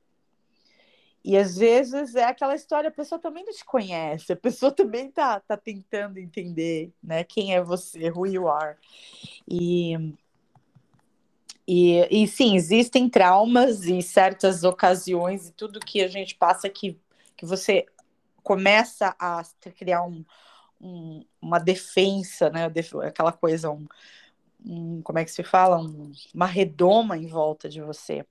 E 1.24 1.36
às 1.36 1.56
vezes 1.56 2.14
é 2.14 2.24
aquela 2.24 2.54
história, 2.54 2.88
a 2.88 2.92
pessoa 2.92 3.20
também 3.20 3.44
não 3.44 3.52
te 3.52 3.64
conhece, 3.64 4.32
a 4.32 4.36
pessoa 4.36 4.72
também 4.72 5.10
tá, 5.10 5.40
tá 5.40 5.56
tentando 5.56 6.18
entender, 6.18 6.92
né, 7.02 7.24
quem 7.24 7.54
é 7.54 7.62
você, 7.62 8.10
who 8.10 8.26
you 8.26 8.48
are. 8.48 8.76
E, 9.46 10.14
e, 11.66 12.22
e 12.22 12.26
sim, 12.26 12.56
existem 12.56 13.10
traumas 13.10 13.84
e 13.84 14.00
certas 14.00 14.64
ocasiões 14.64 15.48
e 15.48 15.52
tudo 15.52 15.80
que 15.80 16.00
a 16.00 16.08
gente 16.08 16.34
passa 16.34 16.68
que, 16.68 16.98
que 17.36 17.44
você 17.44 17.84
começa 18.42 19.14
a 19.18 19.42
criar 19.76 20.04
um, 20.04 20.24
um, 20.80 21.24
uma 21.40 21.58
defesa, 21.58 22.50
né? 22.50 22.66
Aquela 23.04 23.32
coisa, 23.32 23.70
um, 23.70 23.86
um, 24.64 25.02
como 25.02 25.18
é 25.18 25.24
que 25.24 25.30
se 25.30 25.42
fala? 25.42 25.78
Um, 25.80 26.12
uma 26.34 26.46
redoma 26.46 27.16
em 27.16 27.26
volta 27.26 27.68
de 27.68 27.80
você. 27.80 28.24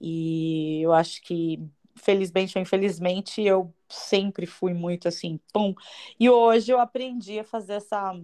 E 0.00 0.80
eu 0.82 0.92
acho 0.92 1.22
que, 1.22 1.60
felizmente 1.96 2.58
ou 2.58 2.62
infelizmente, 2.62 3.42
eu 3.42 3.72
sempre 3.88 4.46
fui 4.46 4.74
muito 4.74 5.08
assim, 5.08 5.38
pum. 5.52 5.74
E 6.18 6.28
hoje 6.30 6.72
eu 6.72 6.80
aprendi 6.80 7.38
a 7.38 7.44
fazer 7.44 7.74
essa, 7.74 8.14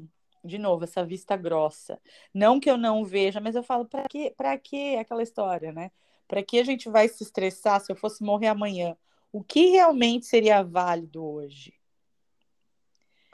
de 0.44 0.58
novo, 0.58 0.84
essa 0.84 1.04
vista 1.04 1.36
grossa. 1.36 2.00
Não 2.34 2.58
que 2.60 2.70
eu 2.70 2.76
não 2.76 3.04
veja, 3.04 3.40
mas 3.40 3.54
eu 3.54 3.62
falo, 3.62 3.84
para 3.86 4.04
que, 4.08 4.30
para 4.32 4.58
que 4.58 4.96
aquela 4.96 5.22
história, 5.22 5.72
né? 5.72 5.90
Para 6.26 6.42
que 6.42 6.58
a 6.58 6.64
gente 6.64 6.88
vai 6.90 7.08
se 7.08 7.22
estressar 7.22 7.80
se 7.80 7.92
eu 7.92 7.96
fosse 7.96 8.22
morrer 8.22 8.48
amanhã? 8.48 8.96
O 9.32 9.42
que 9.44 9.70
realmente 9.70 10.26
seria 10.26 10.62
válido 10.62 11.24
hoje? 11.24 11.77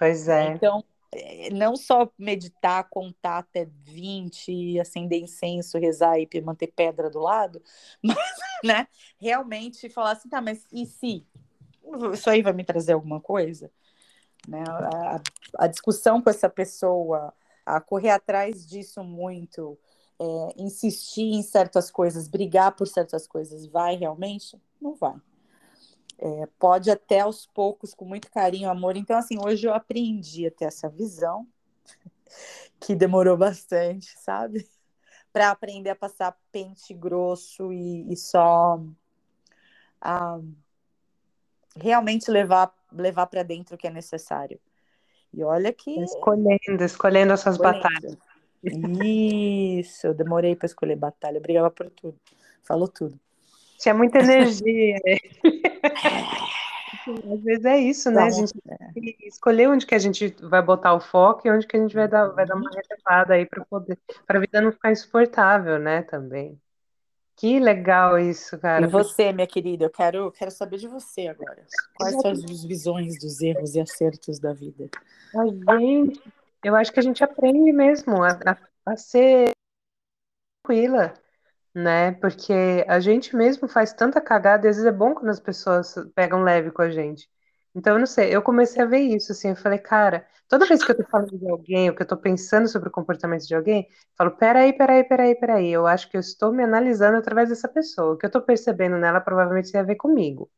Pois 0.04 0.28
é. 0.28 0.48
Então, 0.48 0.84
é, 1.12 1.48
não 1.48 1.74
só 1.76 2.12
meditar, 2.18 2.86
contar 2.90 3.38
até 3.38 3.64
20, 3.84 4.78
acender 4.78 5.18
incenso, 5.18 5.78
rezar 5.78 6.18
e 6.18 6.28
manter 6.42 6.66
pedra 6.66 7.08
do 7.08 7.20
lado, 7.20 7.62
mas, 8.04 8.36
né, 8.62 8.86
realmente 9.18 9.88
falar 9.88 10.12
assim, 10.12 10.28
tá, 10.28 10.42
mas 10.42 10.66
e 10.70 10.84
se? 10.84 11.26
Isso 12.12 12.28
aí 12.28 12.42
vai 12.42 12.52
me 12.52 12.64
trazer 12.64 12.92
alguma 12.92 13.18
coisa? 13.18 13.70
Né? 14.46 14.62
A, 14.68 15.20
a 15.60 15.66
discussão 15.68 16.20
com 16.20 16.28
essa 16.28 16.50
pessoa, 16.50 17.32
a 17.64 17.80
correr 17.80 18.10
atrás 18.10 18.66
disso 18.66 19.02
muito, 19.02 19.78
é, 20.20 20.48
insistir 20.58 21.32
em 21.32 21.42
certas 21.42 21.90
coisas, 21.90 22.28
brigar 22.28 22.76
por 22.76 22.86
certas 22.86 23.26
coisas, 23.26 23.64
vai 23.64 23.96
realmente? 23.96 24.60
Não 24.78 24.94
vai. 24.94 25.14
É, 26.18 26.46
pode 26.58 26.90
até 26.90 27.20
aos 27.20 27.46
poucos, 27.46 27.92
com 27.92 28.04
muito 28.04 28.30
carinho, 28.30 28.70
amor. 28.70 28.96
Então, 28.96 29.16
assim, 29.16 29.36
hoje 29.38 29.66
eu 29.66 29.74
aprendi 29.74 30.46
a 30.46 30.50
ter 30.50 30.66
essa 30.66 30.88
visão, 30.88 31.46
que 32.80 32.94
demorou 32.94 33.36
bastante, 33.36 34.14
sabe? 34.18 34.68
Para 35.32 35.50
aprender 35.50 35.90
a 35.90 35.96
passar 35.96 36.36
pente 36.52 36.94
grosso 36.94 37.72
e, 37.72 38.12
e 38.12 38.16
só 38.16 38.80
a, 40.00 40.38
realmente 41.76 42.30
levar, 42.30 42.72
levar 42.92 43.26
para 43.26 43.42
dentro 43.42 43.74
o 43.74 43.78
que 43.78 43.86
é 43.86 43.90
necessário. 43.90 44.60
E 45.32 45.42
olha 45.42 45.72
que. 45.72 45.98
Escolhendo, 46.00 46.84
escolhendo 46.84 47.32
as 47.32 47.40
suas 47.40 47.56
escolhendo. 47.56 47.82
batalhas. 47.82 48.18
Isso, 48.62 50.06
eu 50.06 50.14
demorei 50.14 50.56
para 50.56 50.66
escolher 50.66 50.96
batalha, 50.96 51.36
eu 51.38 51.42
brigava 51.42 51.70
por 51.70 51.90
tudo. 51.90 52.18
Falou 52.62 52.88
tudo. 52.88 53.18
Tinha 53.78 53.94
muita 53.94 54.20
energia. 54.20 54.96
Às 57.06 57.42
vezes 57.42 57.64
é 57.64 57.78
isso, 57.78 58.10
né? 58.10 58.22
A 58.22 58.30
gente 58.30 58.52
tem 58.94 59.02
que 59.02 59.26
escolher 59.26 59.68
onde 59.68 59.84
que 59.84 59.94
a 59.94 59.98
gente 59.98 60.34
vai 60.42 60.62
botar 60.62 60.94
o 60.94 61.00
foco 61.00 61.46
e 61.46 61.50
onde 61.50 61.66
que 61.66 61.76
a 61.76 61.80
gente 61.80 61.94
vai 61.94 62.08
dar, 62.08 62.28
vai 62.28 62.46
dar 62.46 62.54
uma 62.54 62.70
uhum. 62.70 62.76
relevada 62.76 63.34
aí 63.34 63.44
para 63.44 63.64
poder, 63.64 63.98
para 64.26 64.38
a 64.38 64.40
vida 64.40 64.60
não 64.60 64.72
ficar 64.72 64.92
insuportável, 64.92 65.78
né? 65.78 66.02
Também. 66.02 66.60
Que 67.36 67.58
legal 67.58 68.18
isso, 68.18 68.56
cara. 68.58 68.84
E 68.84 68.88
você, 68.88 69.32
minha 69.32 69.46
querida, 69.46 69.84
eu 69.84 69.90
quero, 69.90 70.30
quero 70.32 70.50
saber 70.52 70.78
de 70.78 70.86
você 70.86 71.26
agora. 71.26 71.66
Quais 71.96 72.14
são 72.20 72.30
as 72.30 72.64
visões 72.64 73.18
dos 73.18 73.40
erros 73.40 73.74
e 73.74 73.80
acertos 73.80 74.38
da 74.38 74.52
vida? 74.52 74.88
A 75.68 75.78
gente, 75.78 76.22
eu 76.62 76.76
acho 76.76 76.92
que 76.92 77.00
a 77.00 77.02
gente 77.02 77.24
aprende 77.24 77.72
mesmo 77.72 78.22
a, 78.22 78.38
a, 78.46 78.56
a 78.92 78.96
ser 78.96 79.50
tranquila 80.62 81.12
né? 81.74 82.12
Porque 82.12 82.84
a 82.88 83.00
gente 83.00 83.34
mesmo 83.36 83.68
faz 83.68 83.92
tanta 83.92 84.20
cagada, 84.20 84.66
e 84.66 84.70
às 84.70 84.76
vezes 84.76 84.86
é 84.88 84.92
bom 84.92 85.14
quando 85.14 85.30
as 85.30 85.40
pessoas 85.40 85.94
pegam 86.14 86.42
leve 86.42 86.70
com 86.70 86.82
a 86.82 86.90
gente. 86.90 87.28
Então, 87.74 87.94
eu 87.94 87.98
não 87.98 88.06
sei, 88.06 88.34
eu 88.34 88.40
comecei 88.40 88.80
a 88.82 88.86
ver 88.86 89.00
isso, 89.00 89.32
assim, 89.32 89.48
eu 89.50 89.56
falei, 89.56 89.78
cara, 89.80 90.24
toda 90.48 90.64
vez 90.66 90.84
que 90.84 90.92
eu 90.92 90.96
tô 90.96 91.04
falando 91.04 91.36
de 91.36 91.48
alguém, 91.50 91.90
ou 91.90 91.96
que 91.96 92.02
eu 92.02 92.06
tô 92.06 92.16
pensando 92.16 92.68
sobre 92.68 92.88
o 92.88 92.92
comportamento 92.92 93.44
de 93.46 93.54
alguém, 93.54 93.88
eu 93.90 93.96
falo, 94.16 94.30
peraí, 94.30 94.72
peraí, 94.72 95.02
peraí, 95.02 95.34
peraí, 95.34 95.72
eu 95.72 95.84
acho 95.84 96.08
que 96.08 96.16
eu 96.16 96.20
estou 96.20 96.52
me 96.52 96.62
analisando 96.62 97.16
através 97.18 97.48
dessa 97.48 97.66
pessoa, 97.68 98.14
o 98.14 98.16
que 98.16 98.26
eu 98.26 98.30
tô 98.30 98.40
percebendo 98.40 98.96
nela 98.96 99.20
provavelmente 99.20 99.72
tem 99.72 99.80
a 99.80 99.84
ver 99.84 99.96
comigo. 99.96 100.48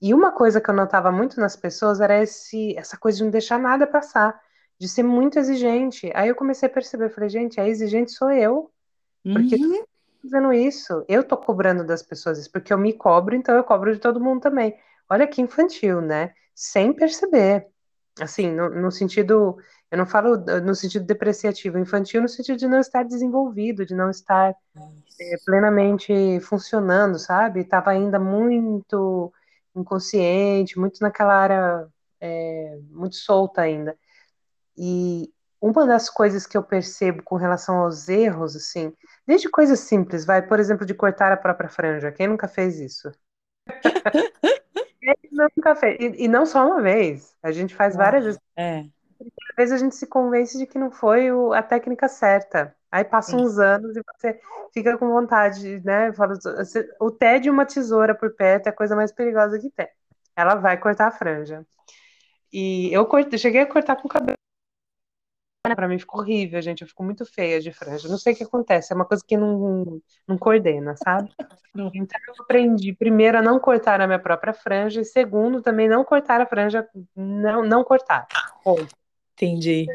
E 0.00 0.14
uma 0.14 0.32
coisa 0.32 0.60
que 0.60 0.70
eu 0.70 0.74
notava 0.74 1.12
muito 1.12 1.40
nas 1.40 1.56
pessoas 1.56 2.00
era 2.00 2.22
esse, 2.22 2.76
essa 2.78 2.96
coisa 2.96 3.18
de 3.18 3.24
não 3.24 3.30
deixar 3.30 3.58
nada 3.58 3.86
passar, 3.86 4.40
de 4.78 4.88
ser 4.88 5.02
muito 5.02 5.38
exigente. 5.38 6.10
Aí 6.14 6.28
eu 6.28 6.34
comecei 6.34 6.68
a 6.68 6.72
perceber, 6.72 7.10
falei, 7.10 7.28
gente, 7.28 7.60
a 7.60 7.68
exigente 7.68 8.12
sou 8.12 8.30
eu, 8.30 8.70
porque 9.32 9.56
uhum 9.56 9.84
fazendo 10.22 10.52
isso. 10.52 11.04
Eu 11.08 11.24
tô 11.24 11.36
cobrando 11.36 11.84
das 11.84 12.02
pessoas 12.02 12.38
isso, 12.38 12.50
porque 12.50 12.72
eu 12.72 12.78
me 12.78 12.92
cobro, 12.92 13.34
então 13.34 13.54
eu 13.54 13.64
cobro 13.64 13.92
de 13.92 14.00
todo 14.00 14.20
mundo 14.20 14.40
também. 14.40 14.76
Olha 15.08 15.26
que 15.26 15.40
infantil, 15.40 16.00
né? 16.00 16.34
Sem 16.54 16.92
perceber. 16.92 17.68
Assim, 18.20 18.50
no, 18.50 18.70
no 18.70 18.90
sentido, 18.90 19.58
eu 19.90 19.98
não 19.98 20.06
falo 20.06 20.36
no 20.36 20.74
sentido 20.74 21.04
depreciativo, 21.04 21.78
infantil 21.78 22.22
no 22.22 22.28
sentido 22.28 22.58
de 22.58 22.66
não 22.66 22.80
estar 22.80 23.02
desenvolvido, 23.02 23.84
de 23.84 23.94
não 23.94 24.10
estar 24.10 24.54
é, 25.20 25.36
plenamente 25.44 26.40
funcionando, 26.40 27.18
sabe? 27.18 27.60
Estava 27.60 27.90
ainda 27.90 28.18
muito 28.18 29.32
inconsciente, 29.74 30.78
muito 30.78 31.00
naquela 31.00 31.34
área, 31.34 31.88
é, 32.20 32.78
muito 32.90 33.16
solta 33.16 33.60
ainda. 33.62 33.96
E 34.76 35.30
uma 35.60 35.86
das 35.86 36.08
coisas 36.10 36.46
que 36.46 36.56
eu 36.56 36.62
percebo 36.62 37.22
com 37.22 37.36
relação 37.36 37.78
aos 37.78 38.08
erros, 38.08 38.56
assim, 38.56 38.92
Desde 39.26 39.48
coisas 39.48 39.80
simples, 39.80 40.24
vai, 40.24 40.40
por 40.40 40.60
exemplo, 40.60 40.86
de 40.86 40.94
cortar 40.94 41.32
a 41.32 41.36
própria 41.36 41.68
franja. 41.68 42.12
Quem 42.12 42.28
nunca 42.28 42.46
fez 42.46 42.78
isso? 42.78 43.10
Quem 45.00 45.16
nunca 45.32 45.74
fez? 45.74 45.98
E, 46.00 46.24
e, 46.24 46.28
não 46.28 46.46
só 46.46 46.66
uma 46.66 46.80
vez. 46.80 47.34
A 47.42 47.50
gente 47.50 47.74
faz 47.74 47.96
várias 47.96 48.24
vezes. 48.24 48.40
É. 48.56 48.84
Às 49.20 49.56
vezes 49.56 49.72
a 49.74 49.78
gente 49.78 49.96
se 49.96 50.06
convence 50.06 50.56
de 50.58 50.66
que 50.66 50.78
não 50.78 50.90
foi 50.90 51.32
o, 51.32 51.52
a 51.52 51.62
técnica 51.62 52.08
certa. 52.08 52.74
Aí 52.90 53.04
passam 53.04 53.40
uns 53.40 53.58
anos 53.58 53.96
e 53.96 54.02
você 54.02 54.40
fica 54.72 54.96
com 54.96 55.08
vontade, 55.08 55.82
né? 55.84 56.12
O 57.00 57.10
té 57.10 57.38
de 57.38 57.50
uma 57.50 57.66
tesoura 57.66 58.14
por 58.14 58.34
perto 58.34 58.68
é 58.68 58.70
a 58.70 58.76
coisa 58.76 58.94
mais 58.94 59.10
perigosa 59.10 59.58
que 59.58 59.70
tem. 59.70 59.88
Ela 60.36 60.54
vai 60.54 60.78
cortar 60.78 61.08
a 61.08 61.10
franja. 61.10 61.66
E 62.52 62.92
eu, 62.92 63.04
cortei, 63.06 63.38
cheguei 63.38 63.62
a 63.62 63.66
cortar 63.66 63.96
com 63.96 64.06
o 64.06 64.10
cabelo 64.10 64.36
Pra 65.74 65.88
mim 65.88 65.98
ficou 65.98 66.20
horrível, 66.20 66.60
gente. 66.62 66.82
Eu 66.82 66.88
fico 66.88 67.02
muito 67.02 67.24
feia 67.24 67.60
de 67.60 67.72
franja. 67.72 68.08
Não 68.08 68.18
sei 68.18 68.32
o 68.32 68.36
que 68.36 68.44
acontece. 68.44 68.92
É 68.92 68.96
uma 68.96 69.04
coisa 69.04 69.24
que 69.26 69.36
não, 69.36 70.00
não 70.26 70.38
coordena, 70.38 70.94
sabe? 70.96 71.30
Então 71.94 72.18
eu 72.26 72.34
aprendi, 72.40 72.94
primeiro, 72.94 73.36
a 73.36 73.42
não 73.42 73.60
cortar 73.60 74.00
a 74.00 74.06
minha 74.06 74.18
própria 74.18 74.54
franja, 74.54 75.02
e 75.02 75.04
segundo, 75.04 75.60
também 75.60 75.86
não 75.86 76.02
cortar 76.04 76.40
a 76.40 76.46
franja, 76.46 76.88
não, 77.14 77.62
não 77.62 77.84
cortar. 77.84 78.26
Entendi. 79.34 79.86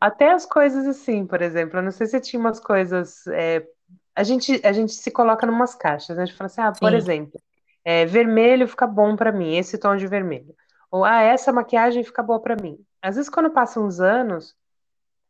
Até 0.00 0.30
as 0.30 0.46
coisas 0.46 0.86
assim, 0.86 1.26
por 1.26 1.42
exemplo, 1.42 1.78
eu 1.78 1.82
não 1.82 1.90
sei 1.90 2.06
se 2.06 2.20
tinha 2.20 2.38
umas 2.38 2.60
coisas. 2.60 3.26
é, 3.26 3.66
a 4.14 4.22
gente, 4.22 4.60
a 4.64 4.72
gente 4.72 4.92
se 4.92 5.10
coloca 5.10 5.46
numas 5.46 5.74
caixas, 5.74 6.16
né? 6.16 6.22
A 6.22 6.26
gente 6.26 6.36
fala 6.36 6.46
assim, 6.46 6.60
ah, 6.60 6.72
por 6.72 6.90
Sim, 6.90 6.96
exemplo, 6.96 7.40
é, 7.84 8.06
vermelho 8.06 8.68
fica 8.68 8.86
bom 8.86 9.16
pra 9.16 9.32
mim, 9.32 9.56
esse 9.56 9.78
tom 9.78 9.96
de 9.96 10.06
vermelho. 10.06 10.54
Ou, 10.90 11.04
ah, 11.04 11.22
essa 11.22 11.52
maquiagem 11.52 12.04
fica 12.04 12.22
boa 12.22 12.40
pra 12.40 12.56
mim. 12.56 12.78
Às 13.02 13.16
vezes, 13.16 13.30
quando 13.30 13.50
passam 13.50 13.86
uns 13.86 14.00
anos, 14.00 14.56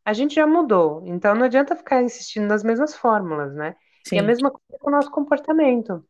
a 0.05 0.13
gente 0.13 0.35
já 0.35 0.47
mudou, 0.47 1.03
então 1.05 1.35
não 1.35 1.45
adianta 1.45 1.75
ficar 1.75 2.01
insistindo 2.03 2.47
nas 2.47 2.63
mesmas 2.63 2.95
fórmulas, 2.95 3.53
né? 3.55 3.75
E 4.11 4.19
a 4.19 4.23
sim, 4.23 4.23
mesma 4.23 4.51
coisa 4.51 4.79
com 4.79 4.89
o 4.89 4.93
nosso 4.93 5.11
comportamento. 5.11 6.05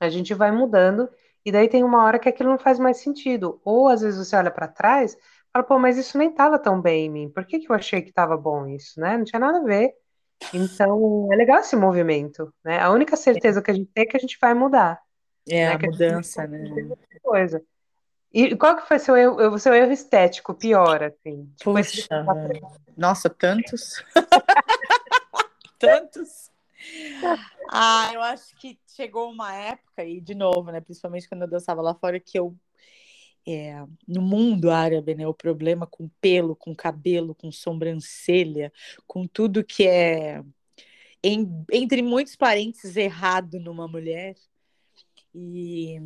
A 0.00 0.08
gente 0.08 0.34
vai 0.34 0.50
mudando, 0.52 1.08
e 1.44 1.50
daí 1.52 1.68
tem 1.68 1.84
uma 1.84 2.04
hora 2.04 2.18
que 2.18 2.28
aquilo 2.28 2.50
não 2.50 2.58
faz 2.58 2.78
mais 2.78 2.98
sentido. 2.98 3.60
Ou 3.64 3.88
às 3.88 4.00
vezes 4.02 4.26
você 4.26 4.36
olha 4.36 4.50
pra 4.50 4.68
trás 4.68 5.14
e 5.14 5.18
fala, 5.52 5.64
pô, 5.64 5.78
mas 5.78 5.98
isso 5.98 6.18
nem 6.18 6.30
estava 6.30 6.58
tão 6.58 6.80
bem 6.80 7.06
em 7.06 7.10
mim. 7.10 7.30
Por 7.30 7.44
que 7.46 7.58
que 7.60 7.70
eu 7.70 7.76
achei 7.76 8.02
que 8.02 8.10
estava 8.10 8.36
bom 8.36 8.66
isso, 8.68 9.00
né? 9.00 9.16
Não 9.16 9.24
tinha 9.24 9.40
nada 9.40 9.58
a 9.58 9.64
ver. 9.64 9.94
Então, 10.52 11.28
é 11.32 11.36
legal 11.36 11.60
esse 11.60 11.76
movimento, 11.76 12.52
né? 12.64 12.80
A 12.80 12.90
única 12.92 13.16
certeza 13.16 13.62
que 13.62 13.70
a 13.70 13.74
gente 13.74 13.90
tem 13.92 14.04
é 14.04 14.06
que 14.06 14.16
a 14.16 14.20
gente 14.20 14.38
vai 14.40 14.54
mudar, 14.54 15.00
é 15.48 15.66
né? 15.66 15.76
a 15.76 15.78
Que 15.78 15.86
a 15.86 15.90
mudança, 15.90 16.46
vai 16.48 16.48
né? 16.48 16.58
coisa. 17.22 17.62
E 18.32 18.54
qual 18.56 18.76
que 18.76 18.86
foi 18.86 18.98
seu 18.98 19.16
erro, 19.16 19.58
seu 19.58 19.72
erro 19.72 19.90
estético 19.92 20.52
pior, 20.54 21.02
assim? 21.02 21.50
Tipo, 21.56 21.72
Puxa, 21.72 22.24
frente. 22.46 22.66
nossa, 22.96 23.30
tantos, 23.30 24.04
tantos. 25.78 26.50
Ah, 27.70 28.10
eu 28.12 28.22
acho 28.22 28.54
que 28.56 28.78
chegou 28.86 29.30
uma 29.30 29.54
época, 29.54 30.04
e 30.04 30.20
de 30.20 30.34
novo, 30.34 30.70
né? 30.70 30.80
Principalmente 30.80 31.28
quando 31.28 31.42
eu 31.42 31.48
dançava 31.48 31.80
lá 31.82 31.94
fora, 31.94 32.20
que 32.20 32.38
eu, 32.38 32.54
é, 33.46 33.82
no 34.06 34.20
mundo 34.22 34.70
árabe, 34.70 35.14
né? 35.14 35.26
O 35.26 35.34
problema 35.34 35.86
com 35.86 36.08
pelo, 36.20 36.54
com 36.54 36.74
cabelo, 36.74 37.34
com 37.34 37.50
sobrancelha, 37.50 38.72
com 39.06 39.26
tudo 39.26 39.64
que 39.64 39.86
é, 39.86 40.42
em- 41.22 41.64
entre 41.72 42.02
muitos 42.02 42.36
parênteses, 42.36 42.96
errado 42.96 43.58
numa 43.58 43.88
mulher. 43.88 44.36
E, 45.34 46.00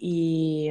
e 0.00 0.68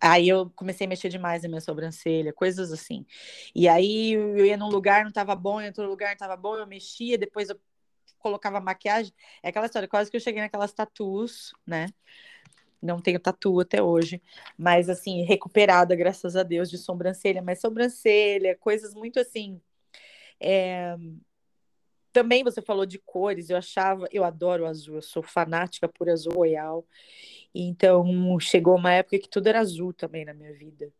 aí 0.00 0.28
eu 0.28 0.50
comecei 0.54 0.86
a 0.86 0.88
mexer 0.88 1.08
demais 1.08 1.42
na 1.42 1.48
minha 1.48 1.60
sobrancelha, 1.60 2.32
coisas 2.32 2.72
assim. 2.72 3.06
E 3.54 3.68
aí 3.68 4.12
eu 4.12 4.44
ia 4.44 4.56
num 4.56 4.68
lugar, 4.68 5.04
não 5.04 5.12
tava 5.12 5.34
bom, 5.34 5.60
em 5.60 5.66
outro 5.66 5.86
lugar 5.88 6.10
não 6.10 6.16
tava 6.16 6.36
bom, 6.36 6.56
eu 6.56 6.66
mexia, 6.66 7.18
depois 7.18 7.48
eu 7.48 7.58
colocava 8.18 8.60
maquiagem. 8.60 9.12
É 9.42 9.48
aquela 9.48 9.66
história, 9.66 9.88
quase 9.88 10.10
que 10.10 10.16
eu 10.16 10.20
cheguei 10.20 10.42
naquelas 10.42 10.72
tatus, 10.72 11.52
né? 11.66 11.86
Não 12.82 13.00
tenho 13.00 13.18
tatu 13.18 13.58
até 13.60 13.82
hoje, 13.82 14.22
mas 14.56 14.88
assim, 14.88 15.22
recuperada, 15.24 15.96
graças 15.96 16.36
a 16.36 16.42
Deus, 16.42 16.70
de 16.70 16.78
sobrancelha, 16.78 17.42
mas 17.42 17.60
sobrancelha, 17.60 18.56
coisas 18.56 18.94
muito 18.94 19.18
assim. 19.18 19.60
é, 20.38 20.96
Também 22.12 22.44
você 22.44 22.62
falou 22.62 22.86
de 22.86 22.98
cores, 22.98 23.50
eu 23.50 23.56
achava, 23.56 24.06
eu 24.12 24.24
adoro 24.24 24.66
azul, 24.66 24.96
eu 24.96 25.02
sou 25.02 25.22
fanática 25.22 25.88
por 25.88 26.08
azul 26.08 26.32
royal. 26.34 26.86
Então 27.58 28.38
chegou 28.38 28.76
uma 28.76 28.92
época 28.92 29.18
que 29.18 29.28
tudo 29.28 29.46
era 29.46 29.60
azul 29.60 29.92
também 29.92 30.24
na 30.24 30.34
minha 30.34 30.52
vida. 30.52 30.92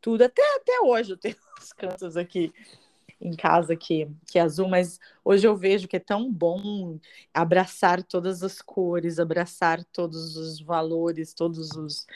Tudo, 0.00 0.22
até, 0.22 0.42
até 0.56 0.80
hoje 0.80 1.12
eu 1.12 1.16
tenho 1.16 1.36
uns 1.58 1.72
cantos 1.72 2.16
aqui 2.16 2.52
em 3.20 3.34
casa 3.34 3.76
que, 3.76 4.08
que 4.26 4.38
é 4.38 4.42
azul, 4.42 4.68
mas 4.68 4.98
hoje 5.24 5.46
eu 5.46 5.56
vejo 5.56 5.86
que 5.86 5.96
é 5.96 6.00
tão 6.00 6.30
bom 6.30 6.98
abraçar 7.32 8.02
todas 8.02 8.42
as 8.42 8.60
cores, 8.60 9.18
abraçar 9.18 9.82
todos 9.84 10.36
os 10.36 10.60
valores, 10.60 11.32
todos 11.32 11.70
os, 11.70 12.06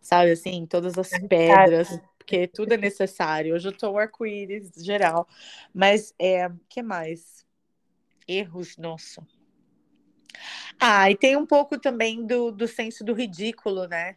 sabe 0.00 0.30
assim, 0.30 0.64
todas 0.64 0.96
as 0.96 1.10
pedras, 1.28 2.00
porque 2.16 2.46
tudo 2.46 2.72
é 2.72 2.76
necessário. 2.76 3.54
Hoje 3.54 3.68
eu 3.68 3.76
tô 3.76 3.98
arco-íris 3.98 4.70
geral, 4.76 5.26
mas 5.74 6.14
é, 6.18 6.48
que 6.68 6.82
mais? 6.82 7.44
Erros, 8.28 8.76
nossa. 8.76 9.26
Ah, 10.80 11.10
e 11.10 11.16
tem 11.16 11.36
um 11.36 11.46
pouco 11.46 11.78
também 11.78 12.26
do, 12.26 12.50
do 12.50 12.66
senso 12.68 13.04
do 13.04 13.12
ridículo, 13.14 13.86
né? 13.86 14.16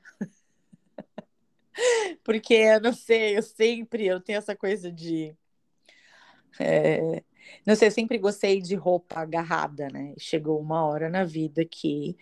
Porque 2.23 2.53
eu 2.53 2.81
não 2.81 2.93
sei, 2.93 3.37
eu 3.37 3.41
sempre 3.43 4.05
eu 4.05 4.19
tenho 4.19 4.37
essa 4.37 4.55
coisa 4.55 4.91
de 4.91 5.35
É, 6.59 7.23
não 7.65 7.75
sei, 7.75 7.87
eu 7.87 7.91
sempre 7.91 8.17
gostei 8.17 8.61
de 8.61 8.75
roupa 8.75 9.19
agarrada, 9.19 9.87
né? 9.89 10.13
Chegou 10.17 10.59
uma 10.59 10.85
hora 10.85 11.09
na 11.09 11.23
vida 11.23 11.65
que, 11.65 12.15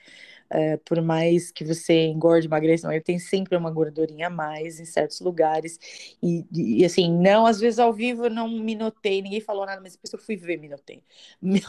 é, 0.50 0.78
por 0.78 1.02
mais 1.02 1.52
que 1.52 1.66
você 1.66 2.06
engorde, 2.08 2.48
emagreça, 2.48 2.88
mas 2.88 3.04
tem 3.04 3.20
sempre 3.20 3.58
uma 3.58 3.72
gordurinha 3.72 4.28
a 4.28 4.30
mais 4.30 4.80
em 4.80 4.86
certos 4.86 5.20
lugares. 5.20 5.80
E, 6.22 6.46
e, 6.54 6.86
assim, 6.86 7.12
não, 7.12 7.46
às 7.46 7.60
vezes 7.60 7.80
ao 7.80 7.94
vivo 7.94 8.26
eu 8.26 8.30
não 8.30 8.48
me 8.48 8.76
notei, 8.76 9.22
ninguém 9.22 9.42
falou 9.42 9.66
nada, 9.66 9.82
mas 9.82 9.94
depois 9.94 10.14
eu 10.14 10.20
fui 10.20 10.36
ver, 10.36 10.58
me 10.58 10.70
notei. 10.70 11.04
Me, 11.42 11.62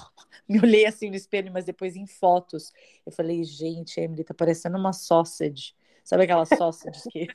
me 0.49 0.61
olhei 0.61 0.87
assim 0.87 1.11
no 1.11 1.17
espelho, 1.17 1.53
mas 1.53 1.65
depois 1.65 1.97
em 1.97 2.07
fotos, 2.07 2.73
eu 3.05 3.13
falei, 3.13 3.43
gente, 3.45 4.01
Emily, 4.01 4.25
tá 4.25 4.35
parecendo 4.35 4.77
uma 4.79 4.93
sausage. 4.93 5.75
Sabe 6.05 6.25
aquela 6.25 6.45
sausage 6.45 7.03
que. 7.11 7.27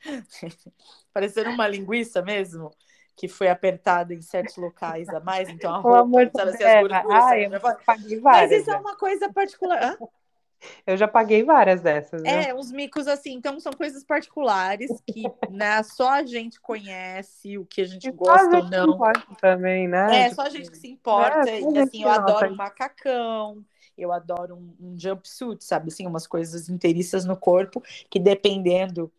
parecendo 1.12 1.50
uma 1.50 1.66
linguiça 1.66 2.22
mesmo? 2.22 2.70
Que 3.16 3.28
foi 3.28 3.48
apertada 3.48 4.14
em 4.14 4.22
certos 4.22 4.56
locais 4.56 5.12
a 5.12 5.20
mais, 5.20 5.50
então 5.50 5.72
a 5.72 5.78
roupa, 5.78 6.02
amor 6.02 6.30
sabe 6.34 6.50
assim, 6.50 6.64
as 6.64 6.74
gorduras 6.74 7.24
Ah, 7.24 7.28
saem 7.28 7.50
eu 7.52 7.60
paguei 7.86 8.18
Mas 8.28 8.50
várias 8.50 8.50
isso 8.50 8.70
é 8.70 8.76
dessas. 8.76 8.86
uma 8.86 8.96
coisa 8.96 9.32
particular. 9.32 9.82
Hã? 9.82 9.98
Eu 10.86 10.96
já 10.96 11.08
paguei 11.08 11.42
várias 11.44 11.80
dessas, 11.82 12.24
viu? 12.24 12.46
É, 12.46 12.54
uns 12.54 12.70
micos 12.70 13.08
assim, 13.08 13.32
então 13.32 13.58
são 13.58 13.72
coisas 13.72 14.04
particulares 14.04 15.02
que 15.12 15.34
né, 15.48 15.82
só 15.82 16.08
a 16.10 16.24
gente 16.24 16.60
conhece, 16.60 17.58
o 17.58 17.66
que 17.66 17.80
a 17.80 17.84
gente 17.84 18.10
E 18.10 18.12
só 18.24 18.32
a 18.34 18.46
gosta 18.46 18.58
ou 18.58 18.62
gente 18.62 18.70
se 18.76 18.84
não. 18.86 18.86
importa 18.86 19.34
também, 19.40 19.88
né? 19.88 20.24
É, 20.24 20.24
Tipo, 20.24 20.40
só 20.40 20.42
a 20.42 20.48
gente 20.50 20.70
que 20.70 20.78
se 20.78 20.88
é, 21.16 21.22
importa. 21.22 21.50
a 21.60 21.70
E 21.70 21.78
assim, 21.78 22.02
eu 22.02 22.10
nota 22.10 22.10
adoro 22.10 22.48
um 22.48 22.54
macacão, 22.56 23.64
eu 23.96 24.12
adoro 24.12 24.56
um, 24.56 24.76
um 24.80 24.98
jumpsuit, 24.98 25.62
sabe? 25.64 25.88
Assim, 25.88 26.06
umas 26.06 26.26
coisas 26.26 26.68
inteiriças 26.68 27.24
no 27.24 27.36
corpo 27.36 27.80
que 28.10 28.18
dependendo 28.18 29.12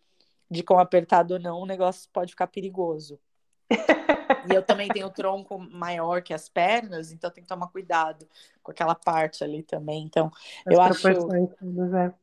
de 0.52 0.64
quão 0.64 0.80
apertado 0.80 1.36
ou 1.36 1.40
não, 1.40 1.60
o 1.62 1.66
negócio 1.66 2.10
pode 2.14 2.32
ficar 2.34 2.48
perigoso. 2.48 3.20
E 3.70 4.54
eu 4.54 4.62
também 4.62 4.90
tenho 4.90 5.08
o 5.08 5.12
tronco 5.12 5.58
maior 5.58 6.22
que 6.22 6.34
as 6.34 6.50
pernas, 6.50 7.12
então 7.12 7.32
tem 7.32 7.44
que 7.44 7.50
tomar 7.50 7.68
cuidado 7.68 8.28
com 8.62 8.72
aquela 8.72 8.96
parte 8.96 9.44
ali 9.44 9.64
também. 9.64 10.04
Então, 10.04 10.32
As 10.66 10.74
eu 10.74 10.82
acho 10.82 11.08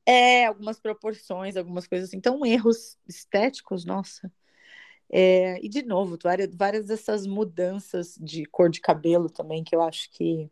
é. 0.07 0.43
é 0.43 0.47
algumas 0.47 0.79
proporções, 0.79 1.57
algumas 1.57 1.87
coisas 1.87 2.09
assim. 2.09 2.19
Então, 2.19 2.45
erros 2.45 2.99
estéticos, 3.09 3.85
nossa. 3.85 4.31
É, 5.13 5.59
e 5.65 5.69
de 5.69 5.83
novo, 5.83 6.17
várias, 6.23 6.55
várias 6.55 6.87
dessas 6.87 7.27
mudanças 7.27 8.17
de 8.21 8.45
cor 8.45 8.71
de 8.71 8.81
cabelo 8.81 9.29
também, 9.29 9.65
que 9.65 9.75
eu 9.75 9.83
acho 9.83 10.09
que, 10.13 10.49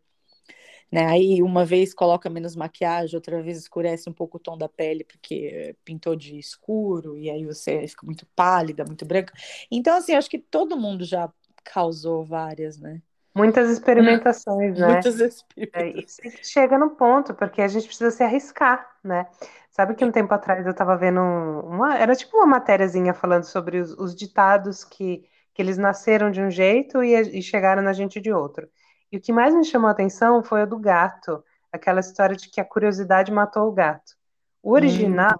né, 0.91 1.05
aí 1.07 1.41
uma 1.43 1.65
vez 1.65 1.93
coloca 1.93 2.29
menos 2.29 2.55
maquiagem, 2.55 3.15
outra 3.15 3.41
vez 3.43 3.57
escurece 3.59 4.09
um 4.09 4.13
pouco 4.13 4.37
o 4.37 4.39
tom 4.39 4.57
da 4.57 4.67
pele, 4.69 5.03
porque 5.03 5.75
pintou 5.85 6.15
de 6.15 6.37
escuro, 6.39 7.17
e 7.17 7.29
aí 7.29 7.45
você 7.45 7.87
fica 7.87 8.05
muito 8.05 8.25
pálida, 8.35 8.83
muito 8.85 9.05
branca. 9.05 9.33
Então, 9.71 9.97
assim, 9.97 10.13
acho 10.15 10.29
que 10.29 10.39
todo 10.39 10.77
mundo 10.77 11.03
já 11.05 11.31
causou 11.63 12.25
várias, 12.25 12.77
né? 12.79 13.01
Muitas 13.35 13.69
experimentações, 13.71 14.77
né? 14.77 15.03
Muitas 15.03 15.19
É, 15.73 15.89
experiências. 15.89 16.01
e 16.01 16.07
sempre 16.09 16.43
chega 16.43 16.77
no 16.79 16.91
ponto, 16.95 17.33
porque 17.35 17.61
a 17.61 17.67
gente 17.67 17.87
precisa 17.87 18.11
se 18.11 18.23
arriscar, 18.23 18.89
né? 19.03 19.27
Sabe 19.71 19.95
que 19.95 20.05
um 20.05 20.11
tempo 20.11 20.33
atrás 20.33 20.65
eu 20.65 20.71
estava 20.71 20.97
vendo 20.97 21.21
uma, 21.21 21.97
era 21.97 22.15
tipo 22.15 22.37
uma 22.37 22.47
matériazinha 22.47 23.13
falando 23.13 23.43
sobre 23.45 23.79
os, 23.79 23.91
os 23.93 24.15
ditados 24.15 24.83
que, 24.83 25.25
que 25.53 25.61
eles 25.61 25.77
nasceram 25.77 26.31
de 26.31 26.41
um 26.41 26.49
jeito 26.51 27.03
e, 27.03 27.13
e 27.39 27.41
chegaram 27.43 27.81
na 27.83 27.93
gente 27.93 28.19
de 28.21 28.31
outro. 28.33 28.67
E 29.11 29.17
o 29.17 29.21
que 29.21 29.33
mais 29.33 29.53
me 29.55 29.65
chamou 29.65 29.87
a 29.87 29.91
atenção 29.91 30.43
foi 30.43 30.63
o 30.63 30.67
do 30.67 30.77
gato, 30.79 31.43
aquela 31.71 31.99
história 31.99 32.35
de 32.35 32.49
que 32.49 32.61
a 32.61 32.65
curiosidade 32.65 33.31
matou 33.31 33.67
o 33.67 33.71
gato. 33.71 34.13
O 34.61 34.71
Hum, 34.73 34.73
original 34.73 35.35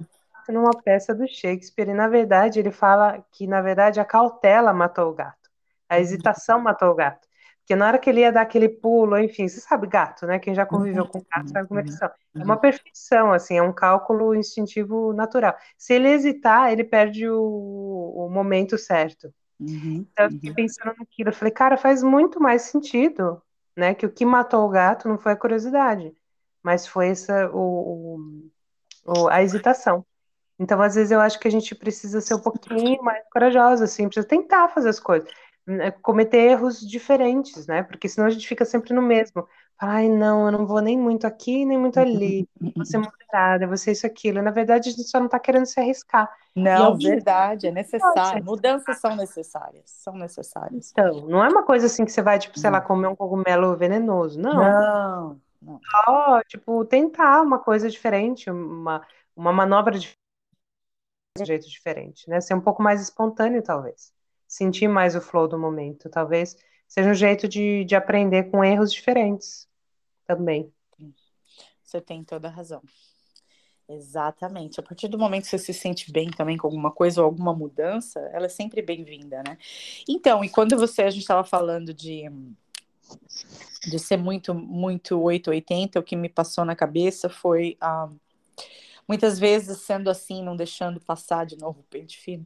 é 0.48 0.52
numa 0.52 0.72
peça 0.82 1.14
do 1.14 1.28
Shakespeare, 1.28 1.90
e 1.90 1.94
na 1.94 2.08
verdade 2.08 2.60
ele 2.60 2.72
fala 2.72 3.24
que 3.32 3.48
na 3.48 3.62
verdade 3.62 4.00
a 4.00 4.06
cautela 4.06 4.74
matou 4.74 5.10
o 5.12 5.14
gato, 5.14 5.50
a 5.88 6.00
hesitação 6.00 6.60
matou 6.60 6.90
o 6.92 6.96
gato. 6.96 7.28
Porque 7.62 7.76
na 7.76 7.88
hora 7.88 8.00
que 8.00 8.10
ele 8.10 8.22
ia 8.22 8.32
dar 8.32 8.42
aquele 8.42 8.68
pulo, 8.68 9.18
enfim, 9.20 9.48
você 9.48 9.60
sabe 9.62 9.86
gato, 9.88 10.26
né? 10.26 10.40
Quem 10.40 10.56
já 10.56 10.66
conviveu 10.66 11.06
com 11.08 11.20
gato 11.32 11.52
sabe 11.52 11.68
como 11.68 11.80
eles 11.80 11.96
são. 11.96 12.10
É 12.40 12.44
uma 12.44 12.58
perfeição, 12.58 13.32
assim, 13.32 13.58
é 13.58 13.62
um 13.62 13.74
cálculo 13.74 14.34
instintivo 14.36 15.14
natural. 15.14 15.56
Se 15.78 15.94
ele 15.94 16.10
hesitar, 16.10 16.72
ele 16.72 16.84
perde 16.84 17.30
o, 17.30 17.40
o 18.26 18.30
momento 18.30 18.76
certo. 18.78 19.32
uhum, 19.60 20.08
Então 20.14 20.26
eu 20.26 20.32
fiquei 20.32 20.50
uhum. 20.50 20.56
pensando 20.56 20.96
naquilo. 20.98 21.30
Eu 21.30 21.34
falei, 21.34 21.54
cara, 21.54 21.78
faz 21.78 22.04
muito 22.04 22.40
mais 22.42 22.64
sentido, 22.64 23.42
né? 23.80 23.96
Que 23.96 24.06
o 24.08 24.12
que 24.13 24.26
matou 24.26 24.65
o 24.68 24.70
gato 24.70 25.08
não 25.10 25.20
foi 25.20 25.34
a 25.34 25.38
curiosidade, 25.38 26.15
mas 26.63 26.88
foi 26.88 27.10
essa, 27.10 27.50
o, 27.54 28.22
o- 29.06 29.28
a 29.30 29.42
hesitação. 29.44 30.06
Então, 30.60 30.82
às 30.82 30.96
vezes, 30.96 31.12
eu 31.12 31.22
acho 31.22 31.39
que 31.39 31.48
a 31.48 31.52
gente 31.52 31.76
precisa 31.76 32.22
ser 32.22 32.36
um 32.36 32.39
pouquinho 32.42 33.04
mais 33.04 33.24
corajosa, 33.32 33.86
assim, 33.86 34.08
precisa 34.08 34.28
tentar 34.28 34.70
fazer 34.70 34.89
as 34.89 35.00
coisas. 35.00 35.30
né, 35.68 35.92
cometer 35.92 36.38
erros 36.39 36.80
diferentes, 36.82 37.68
né? 37.68 37.84
Porque 37.84 38.10
senão 38.10 38.28
a 38.28 38.32
gente 38.32 38.48
fica 38.48 38.65
sempre 38.65 38.94
no 38.94 39.02
mesmo. 39.02 39.48
Ai, 39.82 40.10
não, 40.10 40.46
eu 40.46 40.52
não 40.52 40.65
vou 40.65 40.82
nem 40.82 40.98
muito 41.00 41.26
aqui, 41.26 41.63
nem 41.63 41.78
muito 41.78 41.98
ali. 41.98 42.46
Você 42.76 42.98
é 42.98 43.00
moderada, 43.00 43.65
você 43.65 43.94
isso, 43.94 44.06
aquilo. 44.06 44.42
Na 44.42 44.52
verdade, 44.52 44.89
a 44.89 44.92
gente 44.92 45.08
só 45.08 45.20
não 45.20 45.28
está 45.28 45.39
querendo 45.39 45.65
se 45.65 45.80
arriscar. 45.80 46.30
Não, 46.54 46.98
verdade, 46.98 47.68
é 47.68 47.72
necessário. 47.72 48.44
Mudanças 48.44 49.00
são 49.00 49.15
necessárias, 49.15 49.89
são 49.89 50.18
necessárias. 50.18 50.92
Então, 50.92 51.26
não 51.30 51.42
é 51.42 51.48
uma 51.48 51.63
coisa 51.63 51.86
assim 51.86 52.04
que 52.04 52.12
você 52.12 52.22
vai, 52.22 52.38
tipo, 52.38 52.60
sei 52.60 52.70
lá, 52.70 52.82
comer 52.82 53.08
um 53.08 53.15
cogumelo 53.15 53.74
venenoso. 53.78 54.38
Não. 54.38 54.54
Não, 54.54 55.42
não. 55.62 55.80
Só, 55.82 56.42
tipo, 56.44 56.84
tentar 56.84 57.42
uma 57.42 57.60
coisa 57.60 57.89
diferente, 57.89 58.52
uma, 58.52 59.02
uma 59.34 59.54
manobra 59.54 59.98
de 59.98 60.13
um 61.39 61.46
jeito 61.46 61.70
diferente, 61.70 62.30
né? 62.30 62.42
Ser 62.42 62.54
um 62.54 62.62
pouco 62.62 62.84
mais 62.84 63.02
espontâneo, 63.02 63.63
talvez. 63.63 64.12
Sentir 64.46 64.89
mais 64.89 65.15
o 65.15 65.22
flow 65.22 65.48
do 65.48 65.58
momento. 65.58 66.10
Talvez 66.10 66.58
seja 66.86 67.10
um 67.10 67.13
jeito 67.13 67.48
de, 67.48 67.86
de 67.86 67.96
aprender 67.96 68.52
com 68.52 68.62
erros 68.62 68.92
diferentes 68.92 69.69
também. 70.30 70.72
Você 71.84 72.00
tem 72.00 72.24
toda 72.24 72.48
a 72.48 72.52
razão. 72.52 72.84
Exatamente. 73.88 74.80
A 74.80 74.84
partir 74.84 75.08
do 75.08 75.18
momento 75.18 75.46
que 75.46 75.50
você 75.50 75.58
se 75.58 75.74
sente 75.74 76.12
bem 76.12 76.30
também 76.30 76.56
com 76.56 76.68
alguma 76.68 76.92
coisa 76.92 77.22
ou 77.22 77.26
alguma 77.26 77.52
mudança, 77.52 78.20
ela 78.32 78.46
é 78.46 78.50
sempre 78.50 78.84
bem-vinda, 78.84 79.42
né? 79.42 79.58
Então, 80.08 80.44
e 80.44 80.50
quando 80.50 80.78
você, 80.78 81.02
a 81.02 81.10
gente 81.10 81.22
estava 81.22 81.44
falando 81.44 81.92
de, 81.92 82.30
de 83.88 83.98
ser 83.98 84.18
muito, 84.18 84.54
muito 84.54 85.20
880, 85.20 86.00
o 86.00 86.04
que 86.04 86.15
me 86.15 86.30
passou 86.30 86.63
na 86.63 86.76
cabeça 86.76 87.28
foi 87.28 87.76
ah, 87.82 88.08
muitas 89.08 89.39
vezes 89.39 89.80
sendo 89.80 90.12
assim, 90.12 90.44
não 90.44 90.56
deixando 90.56 91.02
passar 91.02 91.48
de 91.48 91.58
novo 91.58 91.80
o 91.80 91.89
pente 91.89 92.20
fino. 92.20 92.46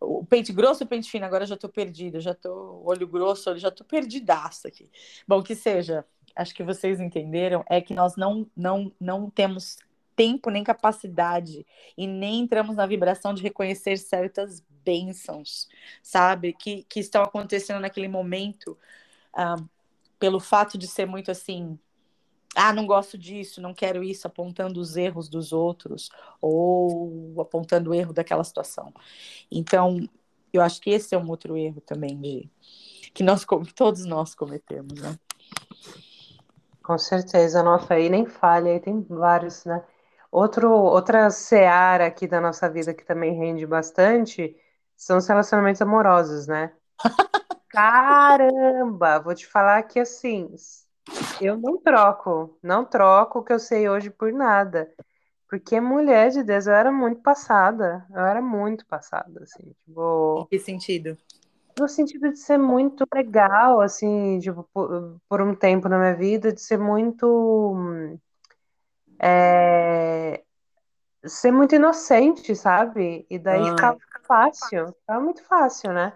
O 0.00 0.24
pente 0.24 0.50
grosso 0.50 0.84
ou 0.84 0.88
pente 0.88 1.10
fino, 1.10 1.26
agora 1.26 1.44
já 1.44 1.56
estou 1.56 1.68
perdida, 1.68 2.20
já 2.20 2.30
estou 2.30 2.82
olho 2.86 3.06
grosso, 3.06 3.58
já 3.58 3.68
estou 3.68 3.86
perdidaça 3.86 4.68
aqui. 4.68 4.88
Bom, 5.28 5.42
que 5.42 5.54
seja, 5.54 6.06
acho 6.34 6.54
que 6.54 6.62
vocês 6.62 7.00
entenderam, 7.00 7.64
é 7.68 7.80
que 7.80 7.94
nós 7.94 8.16
não, 8.16 8.46
não, 8.56 8.92
não 9.00 9.30
temos 9.30 9.78
tempo 10.16 10.50
nem 10.50 10.62
capacidade 10.62 11.66
e 11.96 12.06
nem 12.06 12.40
entramos 12.40 12.76
na 12.76 12.86
vibração 12.86 13.32
de 13.32 13.42
reconhecer 13.42 13.96
certas 13.96 14.62
bênçãos, 14.84 15.68
sabe? 16.02 16.52
Que, 16.52 16.84
que 16.84 17.00
estão 17.00 17.22
acontecendo 17.22 17.80
naquele 17.80 18.08
momento, 18.08 18.76
ah, 19.32 19.56
pelo 20.18 20.40
fato 20.40 20.76
de 20.76 20.86
ser 20.86 21.06
muito 21.06 21.30
assim. 21.30 21.78
Ah, 22.54 22.72
não 22.72 22.84
gosto 22.84 23.16
disso, 23.16 23.60
não 23.62 23.72
quero 23.72 24.02
isso, 24.02 24.26
apontando 24.26 24.80
os 24.80 24.96
erros 24.96 25.28
dos 25.28 25.52
outros 25.52 26.10
ou 26.40 27.40
apontando 27.40 27.90
o 27.90 27.94
erro 27.94 28.12
daquela 28.12 28.44
situação. 28.44 28.92
Então, 29.50 30.06
eu 30.52 30.60
acho 30.60 30.80
que 30.80 30.90
esse 30.90 31.14
é 31.14 31.18
um 31.18 31.28
outro 31.28 31.56
erro 31.56 31.80
também 31.80 32.20
de 32.20 32.50
que 33.14 33.22
nós 33.22 33.46
todos 33.74 34.04
nós 34.04 34.34
cometemos, 34.34 35.00
né? 35.00 35.18
Com 36.90 36.98
certeza, 36.98 37.62
nossa, 37.62 37.94
aí 37.94 38.08
nem 38.08 38.26
falha, 38.26 38.72
aí 38.72 38.80
tem 38.80 39.00
vários, 39.00 39.64
né? 39.64 39.80
Outro, 40.28 40.68
outra 40.72 41.30
seara 41.30 42.06
aqui 42.06 42.26
da 42.26 42.40
nossa 42.40 42.68
vida 42.68 42.92
que 42.92 43.04
também 43.04 43.32
rende 43.32 43.64
bastante 43.64 44.56
são 44.96 45.18
os 45.18 45.28
relacionamentos 45.28 45.80
amorosos, 45.80 46.48
né? 46.48 46.72
Caramba, 47.70 49.20
vou 49.20 49.32
te 49.36 49.46
falar 49.46 49.80
que 49.84 50.00
assim, 50.00 50.52
eu 51.40 51.56
não 51.56 51.78
troco, 51.78 52.58
não 52.60 52.84
troco 52.84 53.38
o 53.38 53.44
que 53.44 53.52
eu 53.52 53.60
sei 53.60 53.88
hoje 53.88 54.10
por 54.10 54.32
nada. 54.32 54.92
Porque 55.48 55.80
mulher 55.80 56.30
de 56.30 56.42
Deus, 56.42 56.66
eu 56.66 56.74
era 56.74 56.90
muito 56.90 57.22
passada, 57.22 58.04
eu 58.10 58.20
era 58.20 58.42
muito 58.42 58.84
passada, 58.84 59.44
assim, 59.44 59.72
tipo... 59.84 60.40
Em 60.40 60.46
que 60.46 60.58
sentido? 60.58 61.16
No 61.80 61.88
sentido 61.88 62.30
de 62.30 62.38
ser 62.38 62.58
muito 62.58 63.04
legal, 63.12 63.80
assim, 63.80 64.38
tipo, 64.38 64.68
por, 64.72 65.20
por 65.28 65.40
um 65.40 65.54
tempo 65.54 65.88
na 65.88 65.98
minha 65.98 66.14
vida, 66.14 66.52
de 66.52 66.60
ser 66.60 66.78
muito. 66.78 68.08
É, 69.18 70.42
ser 71.24 71.52
muito 71.52 71.74
inocente, 71.74 72.54
sabe? 72.54 73.26
E 73.28 73.38
daí 73.38 73.62
ah. 73.62 73.70
ficava 73.70 73.98
fácil, 74.26 74.94
ficava 75.00 75.20
muito 75.20 75.42
fácil, 75.44 75.92
né? 75.92 76.12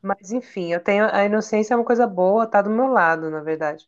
Mas 0.00 0.30
enfim, 0.30 0.72
eu 0.72 0.80
tenho 0.80 1.06
a 1.12 1.24
inocência 1.24 1.74
é 1.74 1.76
uma 1.76 1.84
coisa 1.84 2.06
boa, 2.06 2.46
tá 2.46 2.62
do 2.62 2.70
meu 2.70 2.86
lado, 2.86 3.30
na 3.30 3.40
verdade. 3.40 3.84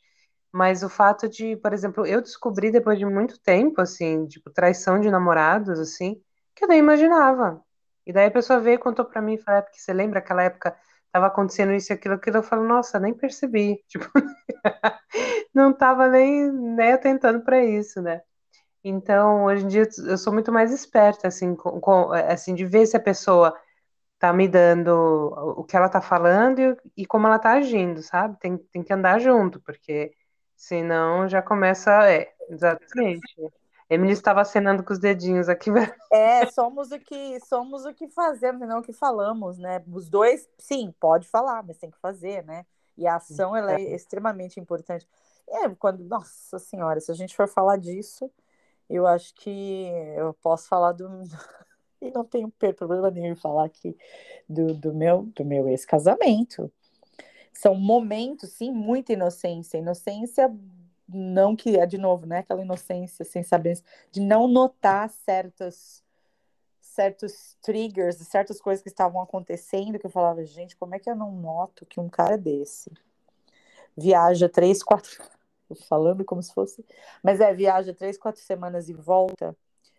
Mas 0.53 0.83
o 0.83 0.89
fato 0.89 1.29
de, 1.29 1.57
por 1.57 1.73
exemplo, 1.73 2.05
eu 2.05 2.21
descobri 2.21 2.73
depois 2.73 2.99
de 2.99 3.05
muito 3.05 3.39
tempo, 3.41 3.81
assim, 3.81 4.27
tipo, 4.27 4.51
traição 4.51 5.01
de 5.01 5.11
namorados, 5.11 5.79
assim, 5.79 6.21
que 6.55 6.65
eu 6.65 6.69
nem 6.69 6.79
imaginava. 6.79 7.63
E 8.07 8.13
daí 8.13 8.27
a 8.27 8.31
pessoa 8.31 8.61
veio 8.61 8.77
e 8.77 8.79
contou 8.79 9.05
para 9.05 9.23
mim, 9.23 9.39
falou, 9.39 9.61
é 9.61 9.63
porque 9.63 9.79
você 9.79 9.93
lembra 9.93 10.19
aquela 10.21 10.43
época 10.43 10.77
tava 11.13 11.27
acontecendo 11.27 11.73
isso 11.73 11.93
e 11.93 11.95
aquilo, 11.95 12.15
aquilo, 12.15 12.39
eu 12.39 12.43
falo, 12.43 12.65
nossa, 12.67 12.99
nem 13.01 13.13
percebi, 13.13 13.83
tipo, 13.89 14.07
não 15.55 15.73
tava 15.73 16.09
nem, 16.09 16.51
nem 16.53 16.93
atentando 16.93 17.43
para 17.43 17.65
isso, 17.65 18.01
né? 18.01 18.23
Então, 18.83 19.45
hoje 19.45 19.65
em 19.65 19.69
dia 19.69 19.89
eu 20.07 20.17
sou 20.17 20.33
muito 20.33 20.53
mais 20.53 20.73
esperta, 20.73 21.29
assim, 21.29 21.55
com, 21.55 21.81
com, 21.81 22.13
assim, 22.13 22.55
de 22.55 22.65
ver 22.65 22.87
se 22.87 22.97
a 22.97 23.01
pessoa 23.01 23.55
tá 24.19 24.33
me 24.33 24.49
dando 24.49 24.91
o 25.57 25.65
que 25.65 25.77
ela 25.77 25.89
tá 25.89 26.01
falando 26.01 26.61
e, 26.61 26.77
e, 26.99 27.07
como 27.07 27.27
ela 27.27 27.39
tá 27.39 27.53
agindo, 27.53 28.03
sabe? 28.03 28.39
Tem, 28.39 28.57
tem 28.57 28.83
que 28.83 28.93
andar 28.93 29.19
junto, 29.19 29.61
porque 29.61 30.13
senão 30.57 31.29
já 31.29 31.43
começa, 31.43 32.11
é, 32.11 32.33
exatamente. 32.49 33.35
Emily 33.91 34.13
estava 34.13 34.41
acenando 34.41 34.85
com 34.85 34.93
os 34.93 35.01
dedinhos 35.01 35.49
aqui. 35.49 35.71
É, 36.13 36.47
somos 36.47 36.93
o 36.93 36.99
que 36.99 37.41
somos 37.41 37.85
o 37.85 37.93
que 37.93 38.09
fazemos, 38.09 38.67
não 38.67 38.79
o 38.79 38.83
que 38.83 38.93
falamos, 38.93 39.59
né? 39.59 39.83
Os 39.93 40.09
dois, 40.09 40.49
sim, 40.59 40.95
pode 40.99 41.29
falar, 41.29 41.63
mas 41.63 41.79
tem 41.79 41.91
que 41.91 41.99
fazer, 41.99 42.45
né? 42.45 42.65
E 42.97 43.07
a 43.07 43.17
ação 43.17 43.57
ela 43.57 43.73
é, 43.73 43.83
é 43.83 43.95
extremamente 43.95 44.59
importante. 44.59 45.09
É, 45.49 45.69
quando, 45.71 46.05
nossa 46.05 46.59
senhora, 46.59 47.01
se 47.01 47.11
a 47.11 47.15
gente 47.15 47.35
for 47.35 47.49
falar 47.49 47.77
disso, 47.77 48.31
eu 48.89 49.07
acho 49.07 49.35
que 49.35 49.89
eu 50.17 50.35
posso 50.35 50.69
falar 50.69 50.93
do 50.93 51.09
e 52.01 52.11
não 52.11 52.25
tenho 52.25 52.53
problema 52.77 53.11
nenhum 53.11 53.33
em 53.33 53.37
falar 53.37 53.67
aqui 53.67 53.97
do, 54.49 54.75
do 54.75 54.93
meu 54.93 55.23
do 55.35 55.45
meu 55.45 55.69
ex-casamento. 55.69 56.73
São 57.53 57.75
momentos, 57.75 58.51
sim, 58.51 58.73
muita 58.73 59.13
inocência, 59.13 59.79
inocência 59.79 60.51
não 61.13 61.57
que 61.57 61.77
é 61.79 61.87
de 61.87 61.99
novo, 61.99 62.27
né, 62.27 62.39
aquela 62.39 62.63
inocência 62.63 63.25
sem 63.25 63.43
saber 63.43 63.81
de 64.11 64.21
não 64.21 64.49
notar 64.49 65.09
certas 65.11 66.03
certos 66.81 67.57
triggers, 67.63 68.17
certas 68.17 68.61
coisas 68.61 68.83
que 68.83 68.89
estavam 68.89 69.23
acontecendo 69.23 69.99
que 69.99 70.07
eu 70.07 70.11
falava, 70.11 70.45
gente, 70.45 70.77
como 70.77 70.95
é 70.95 70.99
que 70.99 71.09
eu 71.09 71.15
não 71.15 71.31
noto 71.33 71.87
que 71.87 72.01
um 72.01 72.09
cara 72.09 72.37
desse 72.37 72.91
viaja 73.97 74.49
três, 74.49 74.83
quatro 74.83 75.23
falando 75.89 76.25
como 76.25 76.43
se 76.43 76.53
fosse, 76.53 76.85
mas 77.23 77.41
é 77.41 77.55
viaja 77.55 77.95
três, 77.95 78.19
quatro 78.19 78.41
semanas 78.43 78.89
e 78.89 78.93
volta, 78.93 79.57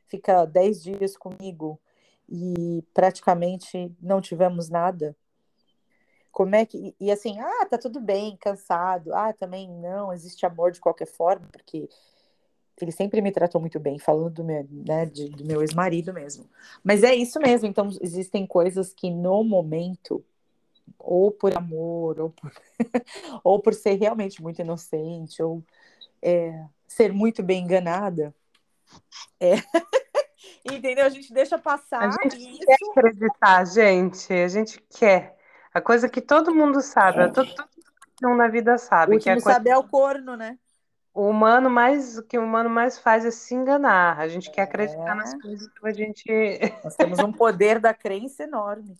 fica 0.07 0.45
dez 0.45 0.83
dias 0.83 1.15
comigo 1.15 1.79
e 2.27 2.83
praticamente 2.93 3.95
não 4.01 4.21
tivemos 4.21 4.69
nada 4.69 5.15
como 6.31 6.55
é 6.55 6.65
que. 6.65 6.95
E 6.99 7.11
assim, 7.11 7.39
ah, 7.39 7.65
tá 7.65 7.77
tudo 7.77 7.99
bem, 7.99 8.37
cansado. 8.37 9.13
Ah, 9.13 9.33
também 9.33 9.69
não, 9.69 10.13
existe 10.13 10.45
amor 10.45 10.71
de 10.71 10.79
qualquer 10.79 11.07
forma, 11.07 11.47
porque 11.51 11.89
ele 12.79 12.91
sempre 12.91 13.21
me 13.21 13.31
tratou 13.31 13.61
muito 13.61 13.79
bem, 13.79 13.99
falando 13.99 14.29
do 14.31 14.43
meu, 14.43 14.67
né, 14.71 15.05
de, 15.05 15.29
do 15.29 15.45
meu 15.45 15.61
ex-marido 15.61 16.13
mesmo. 16.13 16.49
Mas 16.83 17.03
é 17.03 17.13
isso 17.13 17.39
mesmo, 17.39 17.67
então 17.67 17.89
existem 18.01 18.45
coisas 18.47 18.93
que 18.93 19.09
no 19.11 19.43
momento, 19.43 20.23
ou 20.97 21.31
por 21.31 21.55
amor, 21.55 22.19
ou 22.19 22.29
por, 22.31 22.51
ou 23.43 23.59
por 23.59 23.73
ser 23.73 23.95
realmente 23.95 24.41
muito 24.41 24.61
inocente, 24.61 25.43
ou 25.43 25.63
é, 26.21 26.65
ser 26.87 27.13
muito 27.13 27.43
bem 27.43 27.63
enganada, 27.63 28.33
é... 29.39 29.55
entendeu? 30.65 31.05
A 31.05 31.09
gente 31.09 31.33
deixa 31.33 31.57
passar. 31.57 32.09
A 32.09 32.11
gente 32.23 32.37
isso... 32.37 32.59
quer 32.59 32.77
acreditar, 32.91 33.65
gente, 33.65 34.33
a 34.33 34.47
gente 34.47 34.83
quer. 34.97 35.40
A 35.73 35.79
coisa 35.79 36.09
que 36.09 36.21
todo 36.21 36.53
mundo 36.53 36.81
sabe, 36.81 37.21
é. 37.21 37.27
todo, 37.29 37.49
mundo 38.21 38.37
na 38.37 38.47
vida 38.47 38.77
sabe. 38.77 39.15
O 39.15 39.19
que 39.19 39.29
é 39.29 39.39
sabe 39.39 39.69
é 39.69 39.77
o 39.77 39.83
corno, 39.83 40.35
né? 40.35 40.57
O 41.13 41.27
humano 41.27 41.69
mais, 41.69 42.17
o 42.17 42.23
que 42.23 42.37
o 42.37 42.43
humano 42.43 42.69
mais 42.69 42.97
faz 42.97 43.25
é 43.25 43.31
se 43.31 43.53
enganar. 43.53 44.19
A 44.19 44.27
gente 44.27 44.49
é. 44.49 44.51
quer 44.51 44.61
acreditar 44.63 45.15
nas 45.15 45.33
coisas 45.41 45.67
que 45.67 45.87
a 45.87 45.93
gente. 45.93 46.25
Nós 46.83 46.95
temos 46.95 47.19
um 47.19 47.31
poder 47.31 47.79
da 47.79 47.93
crença 47.93 48.43
enorme. 48.43 48.97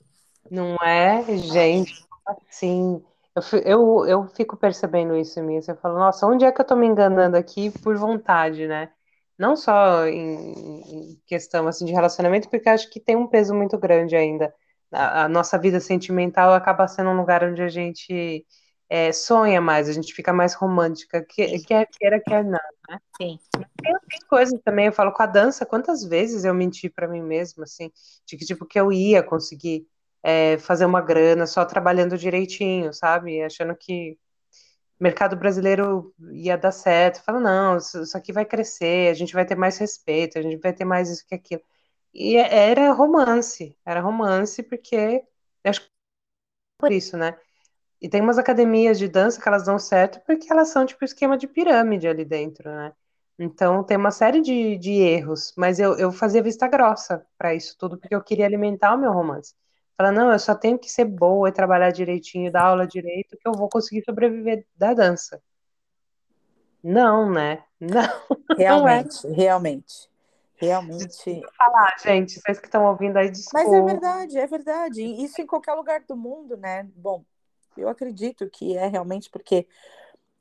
Não 0.50 0.76
é, 0.76 1.24
gente? 1.38 2.06
Assim, 2.26 3.04
eu, 3.36 3.60
eu, 3.64 4.06
eu 4.08 4.28
fico 4.28 4.58
percebendo 4.58 5.16
isso 5.16 5.40
em 5.40 5.44
mim. 5.44 5.62
Você 5.62 5.74
fala, 5.76 6.00
nossa, 6.00 6.26
onde 6.26 6.46
é 6.46 6.52
que 6.52 6.60
eu 6.60 6.66
tô 6.66 6.76
me 6.76 6.88
enganando 6.88 7.38
aqui 7.38 7.70
por 7.80 7.96
vontade, 7.98 8.68
né? 8.68 8.90
Não 9.38 9.56
só 9.56 10.06
em, 10.06 10.52
em 10.82 11.22
questão 11.26 11.68
assim 11.68 11.86
de 11.86 11.94
relacionamento, 11.94 12.50
porque 12.50 12.70
acho 12.70 12.90
que 12.90 13.00
tem 13.00 13.16
um 13.16 13.28
peso 13.28 13.56
muito 13.56 13.78
grande 13.78 14.16
ainda 14.16 14.54
a, 14.92 15.26
a 15.26 15.30
nossa 15.30 15.58
vida 15.58 15.80
sentimental 15.80 16.54
acaba 16.54 16.88
sendo 16.88 17.10
um 17.10 17.18
lugar 17.18 17.44
onde 17.44 17.62
a 17.62 17.70
gente 17.70 18.46
é, 18.90 19.12
sonha 19.12 19.62
mais, 19.62 19.88
a 19.88 19.94
gente 19.94 20.14
fica 20.14 20.34
mais 20.34 20.54
romântica, 20.54 21.24
que, 21.24 21.60
quer 21.60 21.88
queira, 21.88 22.20
quer 22.20 22.44
não, 22.44 22.60
né? 22.90 23.00
Sim. 23.16 23.40
Tem, 23.82 23.94
tem 24.10 24.20
coisas 24.30 24.60
também, 24.64 24.88
eu 24.88 24.92
falo 24.94 25.14
com 25.14 25.24
a 25.24 25.26
dança, 25.26 25.66
quantas 25.66 26.04
vezes 26.04 26.44
eu 26.44 26.54
menti 26.54 26.90
para 26.90 27.08
mim 27.08 27.22
mesma, 27.22 27.64
assim, 27.64 27.90
de 28.26 28.38
que 28.38 28.46
tipo 28.46 28.66
que 28.66 28.80
eu 28.80 28.92
ia 28.92 29.24
conseguir 29.24 29.88
é, 30.24 30.58
fazer 30.58 30.86
uma 30.86 31.02
grana 31.02 31.48
só 31.48 31.66
trabalhando 31.66 32.18
direitinho, 32.18 32.94
sabe? 32.94 33.42
Achando 33.42 33.76
que 33.76 34.18
mercado 35.00 35.36
brasileiro 35.36 36.14
ia 36.32 36.58
dar 36.58 36.72
certo. 36.72 37.24
Fala, 37.24 37.40
não, 37.40 37.78
isso 37.78 38.16
aqui 38.16 38.32
vai 38.32 38.46
crescer, 38.46 39.10
a 39.10 39.14
gente 39.14 39.34
vai 39.34 39.46
ter 39.46 39.56
mais 39.56 39.78
respeito, 39.78 40.38
a 40.38 40.42
gente 40.42 40.60
vai 40.62 40.74
ter 40.74 40.86
mais 40.86 41.10
isso 41.10 41.26
que 41.26 41.34
aquilo. 41.34 41.62
E 42.14 42.36
era 42.36 42.92
romance, 42.92 43.78
era 43.86 44.02
romance 44.02 44.62
porque 44.64 45.24
acho 45.64 45.82
que 45.82 45.88
por 46.80 46.92
isso, 46.92 47.18
né? 47.18 47.38
E 48.02 48.10
tem 48.10 48.22
umas 48.22 48.38
academias 48.40 49.00
de 49.00 49.08
dança 49.08 49.42
que 49.42 49.48
elas 49.48 49.66
dão 49.66 49.80
certo 49.80 50.22
porque 50.26 50.52
elas 50.52 50.70
são 50.70 50.86
tipo 50.86 51.06
esquema 51.06 51.38
de 51.38 51.48
pirâmide 51.48 52.08
ali 52.08 52.26
dentro, 52.26 52.70
né? 52.70 52.94
Então 53.40 53.84
tem 53.84 53.98
uma 53.98 54.12
série 54.12 54.42
de, 54.42 54.78
de 54.78 54.92
erros, 54.94 55.54
mas 55.58 55.80
eu, 55.80 55.98
eu 55.98 56.12
fazia 56.12 56.44
vista 56.44 56.68
grossa 56.68 57.26
para 57.38 57.56
isso 57.56 57.76
tudo 57.78 57.98
porque 57.98 58.16
eu 58.16 58.24
queria 58.24 58.46
alimentar 58.46 58.94
o 58.96 58.98
meu 58.98 59.12
romance. 59.12 59.56
Falar, 59.98 60.12
não, 60.12 60.32
eu 60.32 60.40
só 60.40 60.56
tenho 60.56 60.80
que 60.80 60.90
ser 60.90 61.06
boa 61.06 61.50
e 61.50 61.52
trabalhar 61.52 61.92
direitinho, 61.92 62.52
dar 62.52 62.64
aula 62.66 62.88
direito, 62.88 63.38
que 63.38 63.48
eu 63.48 63.54
vou 63.54 63.70
conseguir 63.70 64.04
sobreviver 64.04 64.66
da 64.76 64.94
dança. 64.94 65.42
Não, 66.84 67.32
né? 67.32 67.64
Não. 67.80 68.02
Realmente, 68.58 69.26
não 69.26 69.34
é. 69.34 69.36
realmente. 69.36 70.11
Realmente. 70.62 71.42
falar, 71.58 71.96
gente, 72.04 72.40
vocês 72.40 72.60
que 72.60 72.68
estão 72.68 72.86
ouvindo 72.86 73.18
aí, 73.18 73.30
desculpa. 73.30 73.68
Mas 73.68 73.74
é 73.74 73.82
verdade, 73.82 74.38
é 74.38 74.48
verdade. 74.48 75.02
Isso 75.02 75.42
em 75.42 75.48
qualquer 75.48 75.74
lugar 75.74 76.02
do 76.08 76.16
mundo, 76.16 76.56
né? 76.56 76.88
Bom, 76.96 77.24
eu 77.76 77.90
acredito 77.90 78.50
que 78.50 78.78
é 78.78 78.88
realmente 78.88 79.30
porque 79.30 79.68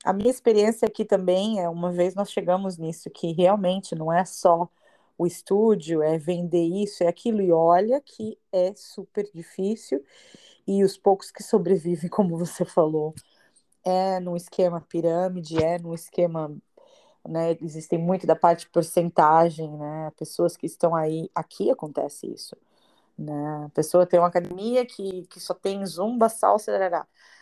a 0.05 0.13
minha 0.13 0.31
experiência 0.31 0.87
aqui 0.87 1.05
também 1.05 1.61
é 1.61 1.69
uma 1.69 1.93
vez 1.93 2.15
nós 2.15 2.31
chegamos 2.31 2.79
nisso, 2.79 3.11
que 3.11 3.33
realmente 3.33 3.95
não 3.95 4.13
é 4.13 4.25
só 4.25 4.69
o 5.17 5.27
estúdio, 5.27 6.03
é 6.03 6.17
vender 6.17 6.65
isso, 6.65 7.05
é 7.05 7.09
aquilo, 7.09 7.43
e 7.43 7.53
olha 7.53 8.01
que 8.01 8.39
é 8.51 8.73
super 8.75 9.29
difícil, 9.35 10.03
e 10.67 10.83
os 10.83 10.97
poucos 10.97 11.31
que 11.31 11.43
sobrevivem, 11.43 12.09
como 12.11 12.39
você 12.39 12.65
falou, 12.65 13.15
é 13.85 14.19
no 14.21 14.37
esquema 14.37 14.81
pirâmide, 14.81 15.63
é 15.63 15.79
no 15.79 15.95
esquema 15.95 16.55
né? 17.29 17.57
Existem 17.61 17.99
muito 17.99 18.27
da 18.27 18.37
parte 18.37 18.61
de 18.61 18.71
porcentagem, 18.71 19.71
né? 19.77 20.13
Pessoas 20.17 20.57
que 20.57 20.67
estão 20.67 20.95
aí, 20.95 21.31
aqui 21.35 21.71
acontece 21.71 22.27
isso, 22.33 22.57
né? 23.19 23.65
A 23.67 23.71
pessoa 23.71 24.07
tem 24.07 24.21
uma 24.21 24.29
academia 24.29 24.87
que, 24.87 25.27
que 25.29 25.41
só 25.41 25.55
tem 25.55 25.85
zumba, 25.87 26.29
salsa. 26.29 26.73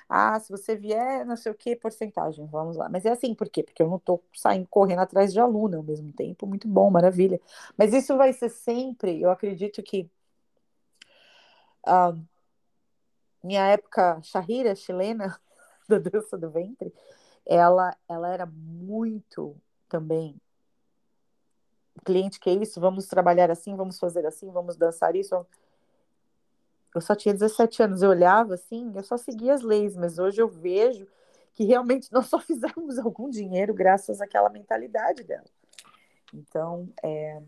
Ah, 0.08 0.40
se 0.40 0.50
você 0.50 0.74
vier, 0.76 1.24
não 1.26 1.36
sei 1.36 1.52
o 1.52 1.54
que, 1.54 1.76
porcentagem, 1.76 2.46
vamos 2.46 2.76
lá. 2.76 2.88
Mas 2.88 3.04
é 3.04 3.10
assim, 3.10 3.34
por 3.34 3.48
quê? 3.48 3.62
Porque 3.62 3.82
eu 3.82 3.88
não 3.88 3.96
estou 3.98 4.22
saindo 4.34 4.66
correndo 4.68 5.00
atrás 5.00 5.32
de 5.32 5.40
aluno 5.40 5.78
ao 5.78 5.82
mesmo 5.82 6.12
tempo, 6.12 6.46
muito 6.46 6.66
bom, 6.68 6.90
maravilha. 6.90 7.40
Mas 7.76 7.92
isso 7.92 8.16
vai 8.16 8.32
ser 8.32 8.48
sempre, 8.50 9.20
eu 9.20 9.30
acredito 9.30 9.82
que 9.82 10.10
ah, 11.86 12.14
minha 13.42 13.64
época 13.66 14.20
Shahira, 14.22 14.74
chilena, 14.74 15.38
da 15.88 15.98
dança 15.98 16.36
do 16.36 16.50
ventre, 16.50 16.92
ela, 17.46 17.96
ela 18.08 18.32
era 18.32 18.46
muito 18.46 19.56
também. 19.88 20.40
O 21.96 22.04
cliente 22.04 22.38
que 22.38 22.48
é 22.48 22.54
isso, 22.54 22.80
vamos 22.80 23.06
trabalhar 23.06 23.50
assim, 23.50 23.74
vamos 23.74 23.98
fazer 23.98 24.24
assim, 24.24 24.50
vamos 24.50 24.76
dançar 24.76 25.16
isso. 25.16 25.44
Eu 26.94 27.00
só 27.00 27.14
tinha 27.14 27.34
17 27.34 27.82
anos, 27.82 28.02
eu 28.02 28.10
olhava 28.10 28.54
assim, 28.54 28.92
eu 28.94 29.02
só 29.02 29.16
seguia 29.16 29.54
as 29.54 29.62
leis, 29.62 29.96
mas 29.96 30.18
hoje 30.18 30.40
eu 30.40 30.48
vejo 30.48 31.06
que 31.54 31.64
realmente 31.64 32.10
nós 32.12 32.26
só 32.26 32.38
fizemos 32.38 32.98
algum 32.98 33.28
dinheiro 33.28 33.74
graças 33.74 34.20
àquela 34.20 34.48
mentalidade 34.48 35.24
dela. 35.24 35.46
Então, 36.32 36.88
é, 37.02 37.42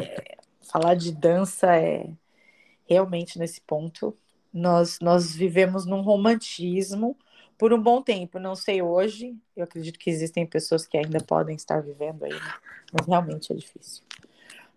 é, 0.00 0.38
falar 0.62 0.94
de 0.94 1.12
dança 1.12 1.76
é 1.76 2.10
realmente 2.86 3.38
nesse 3.38 3.60
ponto. 3.60 4.16
Nós, 4.52 4.98
nós 5.00 5.34
vivemos 5.34 5.86
num 5.86 6.00
romantismo 6.00 7.16
por 7.58 7.72
um 7.72 7.82
bom 7.82 8.00
tempo, 8.00 8.38
não 8.38 8.54
sei 8.54 8.80
hoje. 8.80 9.34
Eu 9.56 9.64
acredito 9.64 9.98
que 9.98 10.08
existem 10.08 10.46
pessoas 10.46 10.86
que 10.86 10.96
ainda 10.96 11.18
podem 11.18 11.56
estar 11.56 11.80
vivendo 11.80 12.24
aí, 12.24 12.32
né? 12.32 12.52
mas 12.92 13.06
realmente 13.06 13.52
é 13.52 13.56
difícil. 13.56 14.04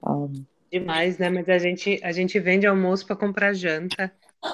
Um... 0.06 0.44
Demais, 0.72 1.18
né? 1.18 1.30
Mas 1.30 1.48
a 1.50 1.58
gente, 1.58 2.00
a 2.02 2.12
gente 2.12 2.40
vende 2.40 2.66
almoço 2.66 3.06
para 3.06 3.16
comprar 3.16 3.54
janta. 3.54 4.12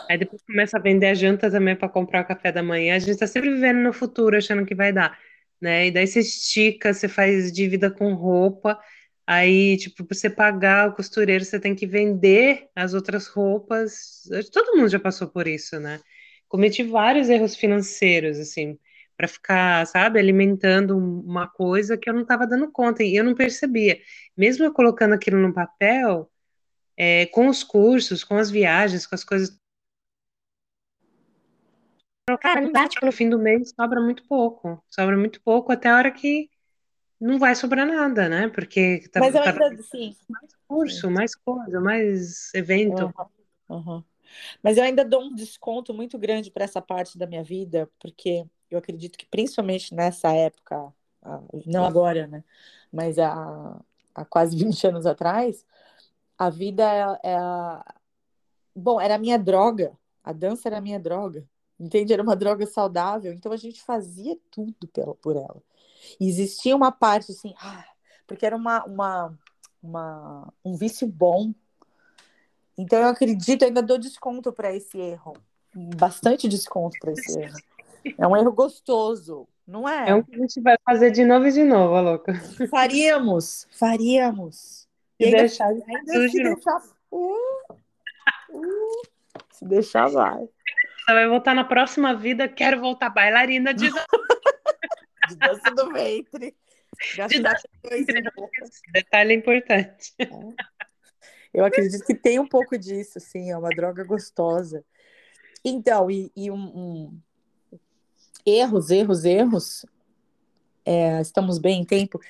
Aí 0.10 0.18
depois 0.18 0.42
começa 0.42 0.78
a 0.78 0.82
vender 0.82 1.08
a 1.08 1.14
janta 1.14 1.50
também 1.50 1.76
para 1.76 1.88
comprar 1.88 2.24
o 2.24 2.28
café 2.28 2.52
da 2.52 2.62
manhã. 2.62 2.96
A 2.96 3.00
gente 3.00 3.12
está 3.12 3.28
sempre 3.28 3.54
vivendo 3.54 3.78
no 3.78 3.94
futuro, 3.94 4.36
achando 4.36 4.66
que 4.66 4.76
vai 4.76 4.92
dar, 4.92 5.18
né? 5.62 5.88
E 5.88 5.92
daí 5.92 6.06
você 6.06 6.20
estica, 6.20 6.94
você 6.94 7.08
faz 7.08 7.52
dívida 7.52 7.90
com 7.90 8.14
roupa. 8.14 8.78
Aí, 9.26 9.78
tipo, 9.78 10.04
para 10.04 10.18
você 10.18 10.30
pagar 10.30 10.90
o 10.90 10.96
costureiro, 10.96 11.46
você 11.46 11.60
tem 11.60 11.76
que 11.76 11.86
vender 11.86 12.68
as 12.76 12.94
outras 12.94 13.28
roupas. 13.28 14.28
Todo 14.52 14.76
mundo 14.76 14.90
já 14.90 15.00
passou 15.00 15.28
por 15.28 15.48
isso, 15.48 15.80
né? 15.80 16.00
Cometi 16.48 16.84
vários 16.84 17.30
erros 17.30 17.56
financeiros, 17.56 18.38
assim, 18.40 18.78
para 19.16 19.28
ficar, 19.28 19.86
sabe, 19.88 20.20
alimentando 20.20 20.98
uma 20.98 21.48
coisa 21.48 21.98
que 21.98 22.10
eu 22.10 22.14
não 22.14 22.22
estava 22.22 22.46
dando 22.46 22.72
conta 22.72 23.04
e 23.04 23.16
eu 23.16 23.24
não 23.24 23.34
percebia. 23.34 24.00
Mesmo 24.36 24.64
eu 24.64 24.74
colocando 24.74 25.14
aquilo 25.14 25.40
no 25.40 25.54
papel, 25.54 26.30
é, 26.96 27.26
com 27.28 27.48
os 27.48 27.64
cursos, 27.64 28.24
com 28.24 28.36
as 28.38 28.50
viagens, 28.50 29.06
com 29.06 29.16
as 29.16 29.24
coisas. 29.24 29.58
Cara, 32.42 32.62
não 32.62 32.72
dá, 32.72 32.88
tipo, 32.88 33.06
no 33.06 33.12
fim 33.12 33.30
do 33.30 33.40
mês 33.40 33.74
sobra 33.76 34.02
muito 34.02 34.28
pouco. 34.28 34.84
Sobra 34.90 35.18
muito 35.18 35.42
pouco 35.42 35.72
até 35.72 35.90
a 35.90 35.96
hora 35.96 36.12
que 36.12 36.50
não 37.20 37.40
vai 37.40 37.56
sobrar 37.56 37.86
nada, 37.86 38.28
né? 38.30 38.50
Porque 38.50 39.08
tá, 39.12 39.20
Mas 39.20 39.34
eu 39.34 39.44
tá 39.44 39.52
ainda, 39.52 39.84
sim. 39.84 40.16
mais 40.30 40.52
curso, 40.68 41.10
mais 41.10 41.36
coisa, 41.36 41.80
mais 41.80 42.54
evento. 42.54 43.14
Uhum, 43.70 43.78
uhum. 43.78 44.04
Mas 44.62 44.78
eu 44.78 44.84
ainda 44.84 45.04
dou 45.04 45.22
um 45.22 45.34
desconto 45.34 45.94
muito 45.94 46.18
grande 46.18 46.52
para 46.52 46.66
essa 46.66 46.82
parte 46.82 47.18
da 47.18 47.28
minha 47.28 47.44
vida, 47.44 47.90
porque 48.00 48.46
eu 48.70 48.78
acredito 48.78 49.18
que 49.18 49.26
principalmente 49.26 49.94
nessa 49.94 50.32
época, 50.32 50.94
não 51.66 51.86
agora, 51.86 52.28
né? 52.28 52.44
Mas 52.92 53.18
há, 53.20 53.80
há 54.14 54.26
quase 54.26 54.56
20 54.58 54.88
anos 54.88 55.06
atrás, 55.06 55.66
a 56.38 56.50
vida 56.50 56.84
é, 56.84 57.32
é 57.32 57.38
bom, 58.76 59.00
era 59.02 59.16
a 59.16 59.20
minha 59.20 59.38
droga. 59.40 59.98
A 60.24 60.34
dança 60.34 60.68
era 60.68 60.78
a 60.78 60.82
minha 60.82 61.00
droga. 61.00 61.48
Entende? 61.80 62.12
Era 62.12 62.24
uma 62.24 62.36
droga 62.36 62.66
saudável, 62.66 63.32
então 63.34 63.52
a 63.52 63.58
gente 63.58 63.82
fazia 63.82 64.36
tudo 64.50 64.88
pela, 64.88 65.14
por 65.14 65.36
ela. 65.36 65.62
E 66.20 66.28
existia 66.28 66.76
uma 66.76 66.92
parte 66.92 67.32
assim, 67.32 67.54
ah, 67.60 67.86
porque 68.26 68.46
era 68.46 68.56
uma, 68.56 68.84
uma, 68.86 69.40
uma, 69.82 70.54
um 70.66 70.76
vício 70.76 71.08
bom 71.08 71.54
então 72.78 73.00
eu 73.00 73.08
acredito, 73.08 73.66
ainda 73.66 73.82
dou 73.82 73.98
desconto 73.98 74.54
para 74.54 74.76
esse 74.76 75.00
erro. 75.00 75.36
Bastante 75.74 76.48
desconto 76.48 76.98
para 77.00 77.12
esse 77.12 77.40
erro. 77.40 77.58
É 78.18 78.28
um 78.28 78.38
erro 78.38 78.52
gostoso, 78.52 79.48
não 79.68 79.88
é? 79.88 80.10
É 80.10 80.16
um 80.16 80.22
que 80.22 80.36
a 80.36 80.38
gente 80.40 80.62
vai 80.62 80.78
fazer 80.86 81.12
de 81.12 81.26
novo 81.26 81.48
e 81.48 81.52
de 81.52 81.64
novo, 81.64 82.00
louca. 82.00 82.34
Faríamos, 82.70 83.68
faríamos. 83.72 84.88
E, 85.20 85.24
e 85.24 85.26
ainda, 85.26 85.38
deixar, 85.40 85.68
ainda 85.68 86.30
se 86.30 86.44
deixar. 86.44 86.84
Uh, 87.12 87.74
uh, 88.52 89.02
se 89.52 89.66
deixar, 89.66 90.08
vai. 90.08 90.48
Você 91.08 91.14
vai 91.14 91.28
voltar 91.28 91.56
na 91.56 91.64
próxima 91.64 92.14
vida, 92.14 92.48
quero 92.48 92.80
voltar 92.80 93.10
bailarina 93.10 93.74
de, 93.74 93.90
de 93.90 95.36
dança 95.36 95.72
do 95.72 95.92
ventre. 95.92 96.56
De 97.28 97.42
dança 97.42 97.68
do 97.84 97.90
ventre. 97.90 98.24
Detalhe 98.94 99.34
importante. 99.34 100.14
É. 100.20 100.28
Eu 101.58 101.66
acredito 101.66 102.06
que 102.06 102.14
tem 102.14 102.38
um 102.38 102.48
pouco 102.48 102.78
disso, 102.78 103.20
sim, 103.20 103.50
é 103.50 103.58
uma 103.58 103.70
droga 103.70 104.04
gostosa. 104.04 104.86
Então, 105.66 106.10
e, 106.12 106.32
e 106.36 106.52
um, 106.52 106.56
um... 106.56 107.22
erros, 108.46 108.92
erros, 108.92 109.26
erros. 109.26 109.84
É, 110.86 111.20
estamos 111.20 111.58
bem 111.58 111.82
em 111.82 111.84
tempo. 111.84 112.22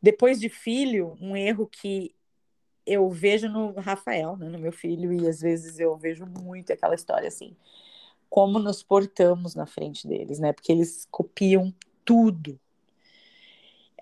Depois 0.00 0.40
de 0.40 0.48
filho, 0.48 1.14
um 1.20 1.36
erro 1.36 1.66
que 1.66 2.14
eu 2.86 3.10
vejo 3.10 3.50
no 3.50 3.72
Rafael, 3.72 4.34
né, 4.38 4.48
no 4.48 4.58
meu 4.58 4.72
filho, 4.72 5.12
e 5.12 5.28
às 5.28 5.42
vezes 5.42 5.78
eu 5.78 5.94
vejo 5.98 6.24
muito 6.24 6.72
aquela 6.72 6.94
história 6.94 7.28
assim, 7.28 7.54
como 8.30 8.58
nos 8.58 8.82
portamos 8.82 9.54
na 9.54 9.66
frente 9.66 10.08
deles, 10.08 10.38
né? 10.38 10.54
Porque 10.54 10.72
eles 10.72 11.06
copiam 11.10 11.70
tudo, 12.02 12.58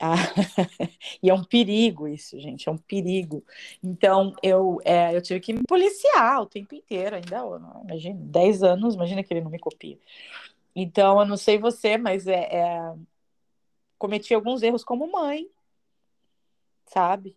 ah, 0.00 0.16
e 1.22 1.30
é 1.30 1.35
um 1.35 1.44
perigo 1.44 2.06
isso, 2.09 2.38
gente, 2.38 2.68
é 2.68 2.72
um 2.72 2.76
perigo. 2.76 3.44
Então, 3.82 4.35
eu, 4.42 4.80
é, 4.85 5.14
eu 5.16 5.22
tive 5.22 5.40
que 5.40 5.52
me 5.52 5.62
policiar 5.66 6.42
o 6.42 6.46
tempo 6.46 6.74
inteiro, 6.74 7.16
ainda, 7.16 7.42
imagina, 7.85 8.18
10 8.20 8.62
anos, 8.62 8.94
imagina 8.94 9.22
que 9.22 9.32
ele 9.32 9.42
não 9.42 9.50
me 9.50 9.59
copia. 9.59 9.98
Então, 10.74 11.20
eu 11.20 11.26
não 11.26 11.37
sei 11.37 11.59
você, 11.59 11.96
mas 11.96 12.26
é, 12.26 12.48
é 12.54 12.94
cometi 13.98 14.35
alguns 14.35 14.62
erros 14.62 14.85
como 14.85 15.11
mãe, 15.11 15.48
sabe? 16.87 17.37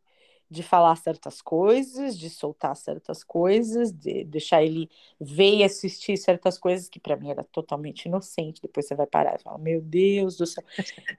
De 0.50 0.64
falar 0.64 0.96
certas 0.96 1.42
coisas, 1.42 2.18
de 2.18 2.30
soltar 2.30 2.76
certas 2.76 3.24
coisas, 3.24 3.92
de 3.92 4.24
deixar 4.24 4.64
ele 4.64 4.90
ver 5.20 5.58
e 5.58 5.64
assistir 5.64 6.18
certas 6.18 6.58
coisas 6.58 6.90
que 6.90 7.00
para 7.00 7.16
mim 7.16 7.30
era 7.30 7.44
totalmente 7.44 8.06
inocente. 8.06 8.62
Depois 8.62 8.88
você 8.88 8.96
vai 8.96 9.06
parar 9.06 9.36
e 9.36 9.44
fala, 9.44 9.60
meu 9.60 9.80
Deus 9.80 10.38
do 10.38 10.48
céu. 10.48 10.64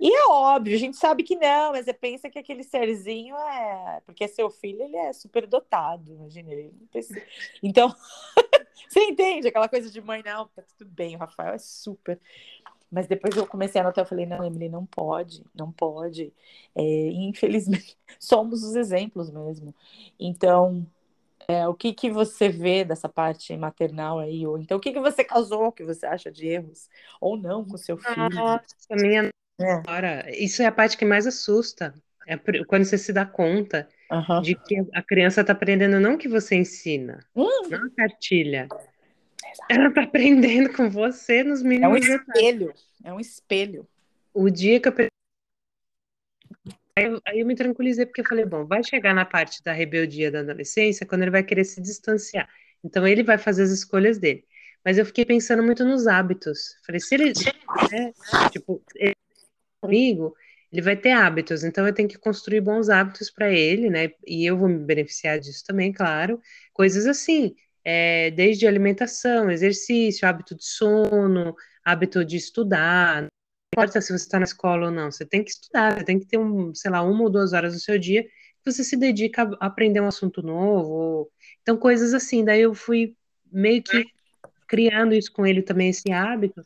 E 0.00 0.12
é 0.12 0.26
óbvio, 0.26 0.74
a 0.74 0.78
gente 0.78 0.96
sabe 0.96 1.22
que 1.22 1.36
não, 1.36 1.72
mas 1.72 1.84
você 1.84 1.92
pensa 1.92 2.28
que 2.28 2.38
aquele 2.38 2.64
serzinho 2.64 3.36
é. 3.36 4.02
Porque 4.04 4.26
seu 4.26 4.50
filho, 4.50 4.82
ele 4.82 4.96
é 4.96 5.12
super 5.12 5.46
dotado, 5.46 6.12
imagina. 6.12 6.52
Ele 6.52 6.74
não 6.80 6.86
precisa... 6.88 7.22
Então, 7.62 7.94
você 8.88 9.00
entende 9.04 9.46
aquela 9.46 9.68
coisa 9.68 9.88
de 9.90 10.00
mãe, 10.00 10.22
não, 10.24 10.48
tá 10.48 10.62
tudo 10.76 10.90
bem, 10.90 11.14
o 11.14 11.18
Rafael 11.18 11.54
é 11.54 11.58
super. 11.58 12.18
Mas 12.90 13.06
depois 13.06 13.36
eu 13.36 13.46
comecei 13.46 13.80
a 13.80 13.84
anotar, 13.84 14.04
eu 14.04 14.08
falei, 14.08 14.26
não, 14.26 14.44
Emily, 14.44 14.68
não 14.68 14.84
pode, 14.84 15.44
não 15.54 15.70
pode. 15.70 16.32
É, 16.74 16.82
infelizmente, 16.82 17.96
somos 18.18 18.64
os 18.64 18.74
exemplos 18.74 19.30
mesmo. 19.30 19.74
Então, 20.18 20.84
é, 21.46 21.66
o 21.68 21.74
que, 21.74 21.92
que 21.92 22.10
você 22.10 22.48
vê 22.48 22.84
dessa 22.84 23.08
parte 23.08 23.56
maternal 23.56 24.18
aí? 24.18 24.46
Ou 24.46 24.58
então, 24.58 24.78
o 24.78 24.80
que, 24.80 24.92
que 24.92 25.00
você 25.00 25.22
causou 25.22 25.72
que 25.72 25.84
você 25.84 26.06
acha 26.06 26.30
de 26.30 26.48
erros? 26.48 26.88
Ou 27.20 27.36
não 27.36 27.64
com 27.64 27.76
seu 27.76 27.96
filho? 27.96 28.28
Nossa, 28.30 28.66
minha 28.92 29.30
é. 29.60 30.42
isso 30.42 30.62
é 30.62 30.66
a 30.66 30.72
parte 30.72 30.96
que 30.96 31.04
mais 31.04 31.26
assusta. 31.26 31.94
É 32.26 32.36
quando 32.64 32.84
você 32.84 32.96
se 32.96 33.12
dá 33.12 33.26
conta 33.26 33.88
uhum. 34.10 34.40
de 34.40 34.54
que 34.54 34.76
a 34.94 35.02
criança 35.02 35.40
está 35.40 35.52
aprendendo 35.52 35.98
não 35.98 36.14
o 36.14 36.18
que 36.18 36.28
você 36.28 36.54
ensina, 36.54 37.24
hum. 37.34 37.68
não 37.68 37.86
a 37.86 37.90
cartilha, 37.90 38.68
ela 39.68 39.90
tá 39.92 40.02
aprendendo 40.02 40.72
com 40.72 40.88
você 40.90 41.42
nos 41.42 41.62
mínimos 41.62 41.84
É 41.84 41.88
um 41.88 41.96
espelho. 41.96 42.58
Detalhes. 42.58 42.86
É 43.04 43.12
um 43.12 43.20
espelho. 43.20 43.88
O 44.32 44.50
dia 44.50 44.80
que 44.80 44.88
eu 44.88 44.92
Aí 46.96 47.04
eu, 47.04 47.20
aí 47.26 47.40
eu 47.40 47.46
me 47.46 47.54
tranquilizei 47.54 48.04
porque 48.04 48.20
eu 48.20 48.26
falei, 48.26 48.44
bom, 48.44 48.66
vai 48.66 48.82
chegar 48.82 49.14
na 49.14 49.24
parte 49.24 49.62
da 49.62 49.72
rebeldia 49.72 50.30
da 50.30 50.40
adolescência 50.40 51.06
quando 51.06 51.22
ele 51.22 51.30
vai 51.30 51.42
querer 51.42 51.64
se 51.64 51.80
distanciar. 51.80 52.48
Então 52.84 53.06
ele 53.06 53.22
vai 53.22 53.38
fazer 53.38 53.62
as 53.62 53.70
escolhas 53.70 54.18
dele. 54.18 54.44
Mas 54.84 54.98
eu 54.98 55.06
fiquei 55.06 55.24
pensando 55.24 55.62
muito 55.62 55.84
nos 55.84 56.06
hábitos. 56.06 56.76
Falei, 56.84 57.00
se 57.00 57.14
ele, 57.14 57.32
né, 57.92 58.12
tipo, 58.50 58.82
ele, 58.96 59.14
comigo, 59.80 60.34
ele 60.72 60.82
vai 60.82 60.96
ter 60.96 61.12
hábitos, 61.12 61.64
então 61.64 61.86
eu 61.86 61.92
tenho 61.92 62.08
que 62.08 62.18
construir 62.18 62.60
bons 62.60 62.88
hábitos 62.88 63.30
para 63.30 63.50
ele, 63.50 63.90
né? 63.90 64.12
E 64.26 64.46
eu 64.46 64.56
vou 64.56 64.68
me 64.68 64.78
beneficiar 64.78 65.38
disso 65.38 65.64
também, 65.66 65.92
claro. 65.92 66.40
Coisas 66.72 67.06
assim, 67.06 67.54
é, 67.84 68.30
desde 68.30 68.66
alimentação, 68.66 69.50
exercício, 69.50 70.28
hábito 70.28 70.54
de 70.54 70.64
sono, 70.64 71.54
hábito 71.84 72.24
de 72.24 72.36
estudar. 72.36 73.22
Não 73.22 73.28
importa 73.74 74.00
se 74.00 74.08
você 74.12 74.24
está 74.24 74.38
na 74.38 74.44
escola 74.44 74.86
ou 74.86 74.92
não, 74.92 75.10
você 75.10 75.24
tem 75.24 75.44
que 75.44 75.50
estudar, 75.50 75.98
você 75.98 76.04
tem 76.04 76.18
que 76.18 76.26
ter, 76.26 76.38
um, 76.38 76.74
sei 76.74 76.90
lá, 76.90 77.02
uma 77.02 77.22
ou 77.22 77.30
duas 77.30 77.52
horas 77.52 77.74
do 77.74 77.80
seu 77.80 77.98
dia 77.98 78.24
que 78.24 78.72
você 78.72 78.84
se 78.84 78.96
dedica 78.96 79.42
a 79.60 79.66
aprender 79.66 80.00
um 80.00 80.06
assunto 80.06 80.42
novo. 80.42 81.30
Então, 81.62 81.76
coisas 81.76 82.14
assim. 82.14 82.44
Daí 82.44 82.60
eu 82.60 82.74
fui 82.74 83.14
meio 83.50 83.82
que 83.82 84.04
criando 84.68 85.14
isso 85.14 85.32
com 85.32 85.46
ele 85.46 85.62
também, 85.62 85.90
esse 85.90 86.12
hábito. 86.12 86.64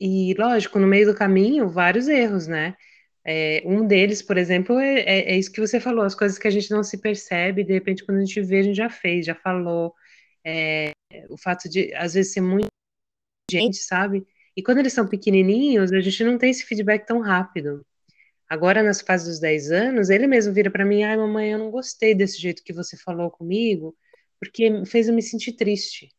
E, 0.00 0.34
lógico, 0.38 0.78
no 0.78 0.86
meio 0.86 1.06
do 1.06 1.14
caminho, 1.14 1.68
vários 1.68 2.08
erros, 2.08 2.46
né? 2.46 2.76
É, 3.24 3.62
um 3.66 3.86
deles, 3.86 4.22
por 4.22 4.38
exemplo, 4.38 4.78
é, 4.78 5.00
é, 5.00 5.32
é, 5.32 5.36
isso 5.36 5.52
que 5.52 5.60
você 5.60 5.80
falou, 5.80 6.04
as 6.04 6.14
coisas 6.14 6.38
que 6.38 6.48
a 6.48 6.50
gente 6.50 6.70
não 6.70 6.82
se 6.82 6.98
percebe, 6.98 7.64
de 7.64 7.72
repente, 7.72 8.04
quando 8.04 8.18
a 8.18 8.24
gente 8.24 8.40
vê, 8.40 8.60
a 8.60 8.62
gente 8.62 8.76
já 8.76 8.88
fez, 8.88 9.26
já 9.26 9.34
falou, 9.34 9.94
é, 10.48 10.92
o 11.28 11.36
fato 11.36 11.68
de, 11.68 11.92
às 11.94 12.14
vezes, 12.14 12.32
ser 12.32 12.40
muito 12.40 12.68
gente, 13.50 13.78
sabe? 13.78 14.26
E 14.56 14.62
quando 14.62 14.78
eles 14.78 14.92
são 14.92 15.06
pequenininhos, 15.06 15.92
a 15.92 16.00
gente 16.00 16.24
não 16.24 16.38
tem 16.38 16.50
esse 16.50 16.64
feedback 16.64 17.06
tão 17.06 17.20
rápido. 17.20 17.84
Agora, 18.48 18.82
nas 18.82 19.00
fases 19.00 19.28
dos 19.28 19.40
10 19.40 19.70
anos, 19.70 20.10
ele 20.10 20.26
mesmo 20.26 20.54
vira 20.54 20.70
para 20.70 20.84
mim: 20.84 21.02
ai, 21.04 21.16
mamãe, 21.16 21.52
eu 21.52 21.58
não 21.58 21.70
gostei 21.70 22.14
desse 22.14 22.40
jeito 22.40 22.64
que 22.64 22.72
você 22.72 22.96
falou 22.96 23.30
comigo, 23.30 23.96
porque 24.40 24.84
fez 24.86 25.08
eu 25.08 25.14
me 25.14 25.22
sentir 25.22 25.52
triste. 25.52 26.14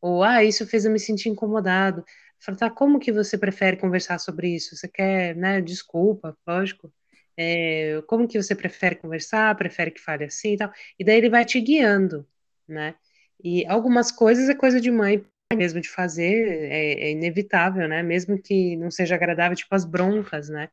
Ou, 0.00 0.22
ah, 0.24 0.44
isso 0.44 0.66
fez 0.66 0.84
eu 0.84 0.92
me 0.92 1.00
sentir 1.00 1.28
incomodado. 1.30 2.04
Fala, 2.40 2.58
tá, 2.58 2.70
como 2.70 3.00
que 3.00 3.12
você 3.12 3.38
prefere 3.38 3.76
conversar 3.76 4.18
sobre 4.18 4.48
isso? 4.54 4.76
Você 4.76 4.88
quer, 4.88 5.36
né, 5.36 5.60
desculpa, 5.60 6.36
lógico. 6.46 6.92
É, 7.36 8.02
como 8.08 8.28
que 8.28 8.40
você 8.40 8.54
prefere 8.54 8.96
conversar? 8.96 9.56
Prefere 9.56 9.90
que 9.92 10.00
fale 10.00 10.24
assim 10.24 10.54
e 10.54 10.56
tal? 10.58 10.72
E 10.98 11.04
daí 11.04 11.18
ele 11.18 11.30
vai 11.30 11.44
te 11.44 11.60
guiando, 11.60 12.26
né? 12.68 12.94
E 13.42 13.66
algumas 13.66 14.10
coisas 14.10 14.48
é 14.48 14.54
coisa 14.54 14.80
de 14.80 14.90
mãe 14.90 15.24
mesmo 15.56 15.80
de 15.80 15.88
fazer, 15.88 16.70
é, 16.70 17.08
é, 17.08 17.10
inevitável, 17.12 17.88
né? 17.88 18.02
Mesmo 18.02 18.40
que 18.40 18.76
não 18.76 18.90
seja 18.90 19.14
agradável, 19.14 19.56
tipo 19.56 19.74
as 19.74 19.84
broncas, 19.84 20.48
né? 20.48 20.68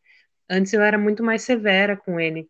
Antes 0.50 0.74
eu 0.74 0.82
era 0.82 0.98
muito 0.98 1.24
mais 1.24 1.44
severa 1.44 1.96
com 1.96 2.20
ele. 2.20 2.50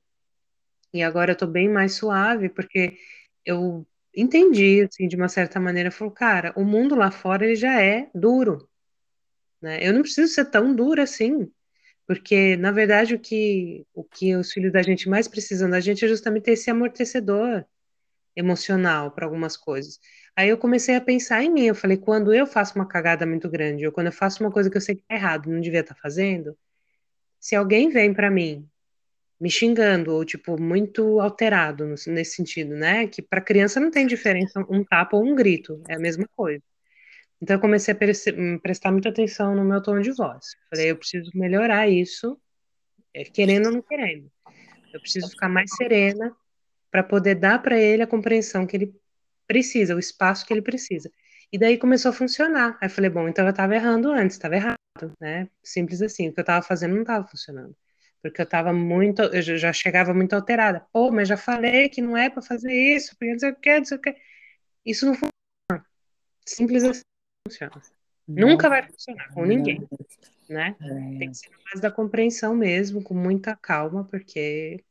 E 0.93 1.03
agora 1.03 1.31
eu 1.33 1.37
tô 1.37 1.47
bem 1.47 1.69
mais 1.69 1.93
suave, 1.95 2.49
porque 2.49 2.97
eu 3.45 3.85
entendi, 4.15 4.83
assim, 4.83 5.07
de 5.07 5.15
uma 5.15 5.29
certa 5.29 5.59
maneira, 5.59 5.91
falou, 5.91 6.13
cara, 6.13 6.53
o 6.55 6.63
mundo 6.63 6.95
lá 6.95 7.11
fora 7.11 7.45
ele 7.45 7.55
já 7.55 7.81
é 7.81 8.09
duro, 8.15 8.67
né? 9.61 9.79
Eu 9.87 9.93
não 9.93 10.01
preciso 10.01 10.33
ser 10.33 10.45
tão 10.45 10.75
dura 10.75 11.03
assim, 11.03 11.51
porque 12.07 12.55
na 12.57 12.71
verdade 12.71 13.15
o 13.15 13.19
que 13.19 13.85
o 13.93 14.03
que 14.03 14.35
os 14.35 14.51
filhos 14.53 14.71
da 14.73 14.81
gente 14.83 15.09
mais 15.09 15.27
precisam 15.27 15.69
da 15.69 15.79
gente 15.79 16.05
é 16.05 16.07
justamente 16.07 16.49
esse 16.51 16.69
amortecedor, 16.69 17.65
emocional 18.35 19.11
para 19.11 19.25
algumas 19.25 19.55
coisas. 19.55 19.99
Aí 20.35 20.49
eu 20.49 20.57
comecei 20.57 20.95
a 20.95 21.01
pensar 21.01 21.43
em 21.43 21.51
mim, 21.51 21.65
eu 21.65 21.75
falei, 21.75 21.97
quando 21.97 22.33
eu 22.33 22.45
faço 22.45 22.75
uma 22.75 22.87
cagada 22.87 23.25
muito 23.25 23.49
grande, 23.49 23.85
ou 23.85 23.91
quando 23.91 24.07
eu 24.07 24.13
faço 24.13 24.43
uma 24.43 24.51
coisa 24.51 24.69
que 24.69 24.77
eu 24.77 24.81
sei 24.81 24.95
que 24.95 25.03
é 25.09 25.15
errado, 25.15 25.49
não 25.49 25.61
devia 25.61 25.79
estar 25.79 25.95
tá 25.95 26.01
fazendo, 26.01 26.57
se 27.39 27.55
alguém 27.55 27.89
vem 27.89 28.13
para 28.13 28.29
mim 28.29 28.67
me 29.39 29.49
xingando, 29.49 30.13
ou 30.13 30.25
tipo, 30.25 30.59
muito 30.59 31.19
alterado 31.19 31.85
nesse 31.85 32.35
sentido, 32.35 32.73
né? 32.75 33.07
Que 33.07 33.21
para 33.21 33.41
criança 33.41 33.79
não 33.79 33.91
tem 33.91 34.07
diferença 34.07 34.65
um 34.69 34.83
tapa 34.83 35.17
ou 35.17 35.25
um 35.25 35.35
grito, 35.35 35.81
é 35.87 35.95
a 35.95 35.99
mesma 35.99 36.27
coisa. 36.35 36.63
Então 37.41 37.57
eu 37.57 37.59
comecei 37.59 37.93
a 37.93 37.97
hum, 38.37 38.57
prestar 38.59 38.91
muita 38.91 39.09
atenção 39.09 39.53
no 39.53 39.65
meu 39.65 39.81
tom 39.81 39.99
de 39.99 40.11
voz. 40.11 40.45
Falei, 40.69 40.91
eu 40.91 40.97
preciso 40.97 41.29
melhorar 41.35 41.87
isso, 41.87 42.39
é, 43.13 43.23
querendo 43.23 43.67
ou 43.67 43.73
não 43.73 43.81
querendo. 43.81 44.31
Eu 44.93 45.01
preciso 45.01 45.29
ficar 45.29 45.49
mais 45.49 45.69
serena 45.75 46.35
para 46.91 47.03
poder 47.03 47.35
dar 47.35 47.61
para 47.61 47.79
ele 47.79 48.03
a 48.03 48.07
compreensão 48.07 48.65
que 48.65 48.75
ele 48.77 48.95
precisa, 49.47 49.95
o 49.95 49.99
espaço 49.99 50.45
que 50.45 50.53
ele 50.53 50.61
precisa. 50.61 51.11
E 51.51 51.57
daí 51.57 51.77
começou 51.77 52.09
a 52.09 52.13
funcionar. 52.13 52.77
Aí 52.81 52.87
eu 52.87 52.89
falei, 52.89 53.09
bom, 53.09 53.27
então 53.27 53.45
eu 53.45 53.51
estava 53.51 53.75
errando 53.75 54.11
antes, 54.11 54.35
estava 54.35 54.55
errado, 54.55 54.77
né? 55.19 55.49
Simples 55.63 56.01
assim, 56.01 56.29
o 56.29 56.33
que 56.33 56.39
eu 56.39 56.43
estava 56.43 56.65
fazendo 56.65 56.93
não 56.93 57.01
estava 57.01 57.27
funcionando. 57.27 57.75
Porque 58.21 58.41
eu 58.41 58.45
estava 58.45 58.73
muito, 58.73 59.21
eu 59.21 59.41
já 59.41 59.71
chegava 59.71 60.13
muito 60.13 60.33
alterada. 60.33 60.85
Pô, 60.91 61.11
mas 61.11 61.27
já 61.27 61.37
falei 61.37 61.89
que 61.89 62.01
não 62.01 62.17
é 62.17 62.29
para 62.29 62.41
fazer 62.41 62.73
isso, 62.73 63.15
porque 63.15 63.31
não 63.31 63.39
sei 63.39 63.51
o 63.51 63.55
que, 63.55 63.77
não 63.77 63.85
sei 63.85 63.97
o 63.97 64.01
que. 64.01 64.15
Isso 64.85 65.05
não 65.05 65.13
funciona. 65.13 65.85
Simples 66.45 66.83
assim 66.83 67.01
funciona. 67.47 67.81
Não. 68.27 68.49
Nunca 68.49 68.67
vai 68.67 68.83
funcionar 68.83 69.31
com 69.31 69.45
ninguém, 69.45 69.87
né? 70.49 70.75
É. 70.81 71.17
Tem 71.19 71.29
que 71.29 71.37
ser 71.37 71.51
mais 71.65 71.79
da 71.79 71.91
compreensão 71.91 72.55
mesmo, 72.55 73.03
com 73.03 73.13
muita 73.13 73.55
calma, 73.55 74.03
porque 74.03 74.83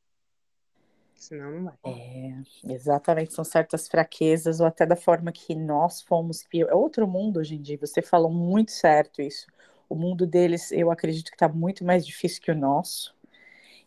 senão 1.24 1.50
não 1.50 1.64
vai. 1.64 1.74
É, 1.84 2.72
exatamente, 2.72 3.32
são 3.32 3.44
certas 3.44 3.88
fraquezas, 3.88 4.60
ou 4.60 4.66
até 4.66 4.84
da 4.84 4.96
forma 4.96 5.32
que 5.32 5.54
nós 5.54 6.02
fomos. 6.02 6.44
É 6.52 6.74
outro 6.74 7.06
mundo 7.06 7.38
hoje 7.38 7.54
em 7.56 7.62
dia, 7.62 7.78
você 7.78 8.02
falou 8.02 8.30
muito 8.30 8.72
certo 8.72 9.22
isso. 9.22 9.46
O 9.88 9.94
mundo 9.94 10.26
deles, 10.26 10.70
eu 10.72 10.90
acredito 10.90 11.30
que 11.30 11.36
está 11.36 11.48
muito 11.48 11.84
mais 11.84 12.06
difícil 12.06 12.42
que 12.42 12.50
o 12.50 12.56
nosso. 12.56 13.14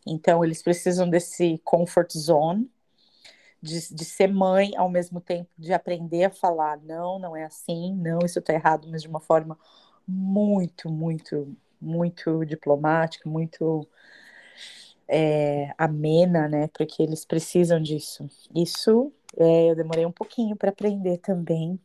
Então, 0.06 0.44
eles 0.44 0.62
precisam 0.62 1.10
desse 1.10 1.60
comfort 1.64 2.12
zone, 2.12 2.70
de, 3.62 3.94
de 3.94 4.06
ser 4.06 4.28
mãe 4.28 4.72
ao 4.78 4.90
mesmo 4.90 5.20
tempo, 5.20 5.50
de 5.58 5.74
aprender 5.74 6.26
a 6.26 6.30
falar: 6.30 6.78
não, 6.84 7.20
não 7.20 7.36
é 7.36 7.44
assim, 7.44 7.96
não, 7.96 8.20
isso 8.24 8.40
está 8.40 8.54
errado, 8.54 8.88
mas 8.90 9.02
de 9.02 9.08
uma 9.08 9.20
forma 9.20 9.58
muito, 10.08 10.90
muito, 10.90 11.56
muito 11.82 12.46
diplomática, 12.46 13.30
muito 13.30 13.88
é, 15.08 15.74
amena, 15.78 16.48
né? 16.48 16.68
Porque 16.74 17.02
eles 17.02 17.26
precisam 17.26 17.82
disso. 17.82 18.28
Isso 18.56 19.12
é, 19.38 19.72
eu 19.72 19.76
demorei 19.76 20.06
um 20.06 20.12
pouquinho 20.12 20.56
para 20.56 20.70
aprender 20.70 21.18
também, 21.20 21.80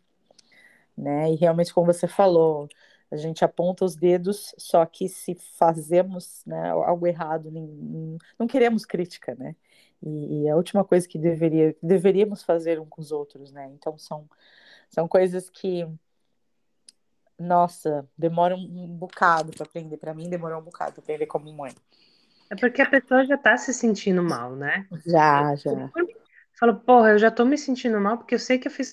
né? 0.96 1.30
E 1.32 1.37
realmente, 1.37 1.72
como 1.72 1.92
você 1.92 2.08
falou, 2.08 2.68
a 3.11 3.16
gente 3.16 3.44
aponta 3.44 3.85
os 3.85 3.94
dedos, 3.94 4.54
só 4.56 4.85
que 4.87 5.08
se 5.08 5.35
fazemos 5.58 6.42
né, 6.46 6.70
algo 6.70 7.06
errado, 7.06 7.50
nem, 7.50 8.18
não 8.38 8.46
queremos 8.46 8.87
crítica, 8.87 9.35
né? 9.35 9.54
E, 10.02 10.44
e, 10.44 10.48
a 10.48 10.56
última 10.56 10.85
coisa 10.85 11.06
que 11.06 11.18
deveria, 11.18 11.77
deveríamos 11.83 12.42
fazer 12.42 12.81
um 12.81 12.87
com 12.87 13.00
os 13.00 13.12
outros, 13.12 13.52
né? 13.52 13.70
Então 13.75 13.96
são, 13.98 14.29
são 14.88 15.06
coisas 15.06 15.48
que, 15.50 15.87
nossa, 17.38 18.08
demoram 18.16 18.56
um 18.56 18.88
bocado 18.88 19.52
para 19.52 19.64
aprender. 19.64 19.96
Para 19.98 20.14
mim, 20.14 20.29
demorou 20.29 20.58
um 20.60 20.64
bocado 20.64 20.94
para 20.94 21.02
aprender 21.02 21.27
como 21.27 21.52
mãe. 21.52 21.73
É 22.53 22.57
porque 22.57 22.83
a 22.83 22.90
pessoa 22.90 23.25
já 23.25 23.38
tá 23.38 23.57
se 23.57 23.73
sentindo 23.73 24.23
mal, 24.23 24.55
né? 24.55 24.87
Já, 25.07 25.57
já. 25.57 25.90
Fala, 26.61 26.75
porra, 26.75 27.13
eu 27.13 27.19
já 27.19 27.31
tô 27.31 27.46
me 27.46 27.57
sentindo 27.57 27.98
mal 27.98 28.19
porque 28.19 28.35
eu 28.35 28.38
sei 28.38 28.59
que 28.59 28.69
eu 28.69 28.73
fiz. 28.73 28.92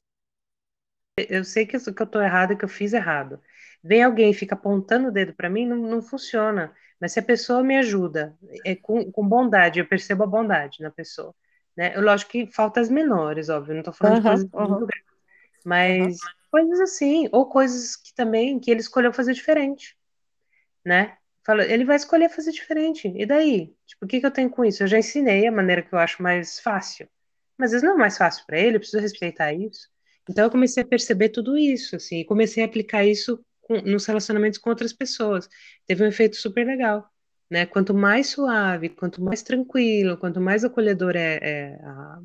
Eu 1.18 1.44
sei 1.44 1.66
que 1.66 1.76
eu, 1.76 1.82
eu 1.86 2.08
tô 2.08 2.22
errado, 2.22 2.58
que 2.58 2.64
eu 2.64 2.70
fiz 2.70 2.94
errado. 2.94 3.42
Vem 3.84 4.02
alguém 4.02 4.32
e 4.32 4.34
fica 4.34 4.56
apontando 4.56 5.10
o 5.10 5.12
dedo 5.12 5.34
para 5.34 5.50
mim, 5.50 5.66
não, 5.68 5.76
não 5.76 6.02
funciona. 6.02 6.74
Mas 7.02 7.12
se 7.12 7.20
a 7.20 7.24
pessoa 7.24 7.62
me 7.62 7.78
ajuda, 7.78 8.38
é 8.66 8.76
com, 8.78 9.12
com 9.12 9.28
bondade, 9.28 9.80
eu 9.80 9.88
percebo 9.88 10.24
a 10.24 10.28
bondade 10.28 10.82
na 10.82 10.90
pessoa. 10.90 11.36
né? 11.76 11.96
Lógico 11.98 12.32
que 12.32 12.48
faltas 12.48 12.90
menores, 12.90 13.50
óbvio, 13.50 13.76
não 13.76 13.84
tô 13.84 13.92
falando 13.92 14.16
de 14.16 14.22
coisas 14.22 14.46
muito 14.58 14.86
grandes, 14.86 15.06
mas 15.64 16.34
coisas 16.52 16.80
assim, 16.82 17.30
ou 17.32 17.50
coisas 17.50 17.96
que 17.98 18.14
também 18.16 18.60
que 18.60 18.72
ele 18.72 18.82
escolheu 18.82 19.14
fazer 19.14 19.34
diferente, 19.34 19.98
né? 20.86 21.19
Fala, 21.50 21.66
ele 21.66 21.84
vai 21.84 21.96
escolher 21.96 22.30
fazer 22.30 22.52
diferente. 22.52 23.12
E 23.16 23.26
daí? 23.26 23.74
Tipo, 23.88 24.06
o 24.06 24.08
que 24.08 24.20
que 24.20 24.26
eu 24.28 24.30
tenho 24.30 24.52
com 24.52 24.64
isso? 24.64 24.84
Eu 24.84 24.88
já 24.88 25.00
ensinei 25.00 25.48
a 25.48 25.52
maneira 25.52 25.82
que 25.82 25.92
eu 25.92 25.98
acho 25.98 26.22
mais 26.22 26.60
fácil. 26.60 27.10
Mas 27.58 27.70
às 27.70 27.72
vezes 27.72 27.88
não 27.88 27.96
é 27.96 27.98
mais 27.98 28.20
fácil 28.20 28.46
para 28.46 28.60
ele, 28.60 28.76
eu 28.76 28.80
preciso 28.80 29.02
respeitar 29.02 29.52
isso. 29.52 29.90
Então 30.30 30.46
eu 30.46 30.52
comecei 30.52 30.84
a 30.84 30.86
perceber 30.86 31.30
tudo 31.30 31.58
isso, 31.58 31.96
assim, 31.96 32.20
e 32.20 32.26
comecei 32.26 32.62
a 32.62 32.68
aplicar 32.68 33.04
isso 33.04 33.44
com, 33.62 33.82
nos 33.82 34.06
relacionamentos 34.06 34.60
com 34.60 34.70
outras 34.70 34.94
pessoas. 34.94 35.50
Teve 35.88 36.04
um 36.04 36.08
efeito 36.08 36.36
super 36.36 36.68
legal, 36.68 37.10
né? 37.50 37.66
Quanto 37.66 37.96
mais 37.96 38.28
suave, 38.28 38.90
quanto 38.90 39.20
mais 39.20 39.42
tranquilo, 39.42 40.18
quanto 40.18 40.40
mais 40.40 40.64
acolhedor 40.64 41.16
é, 41.16 41.40
é 41.42 41.80
a, 41.84 42.20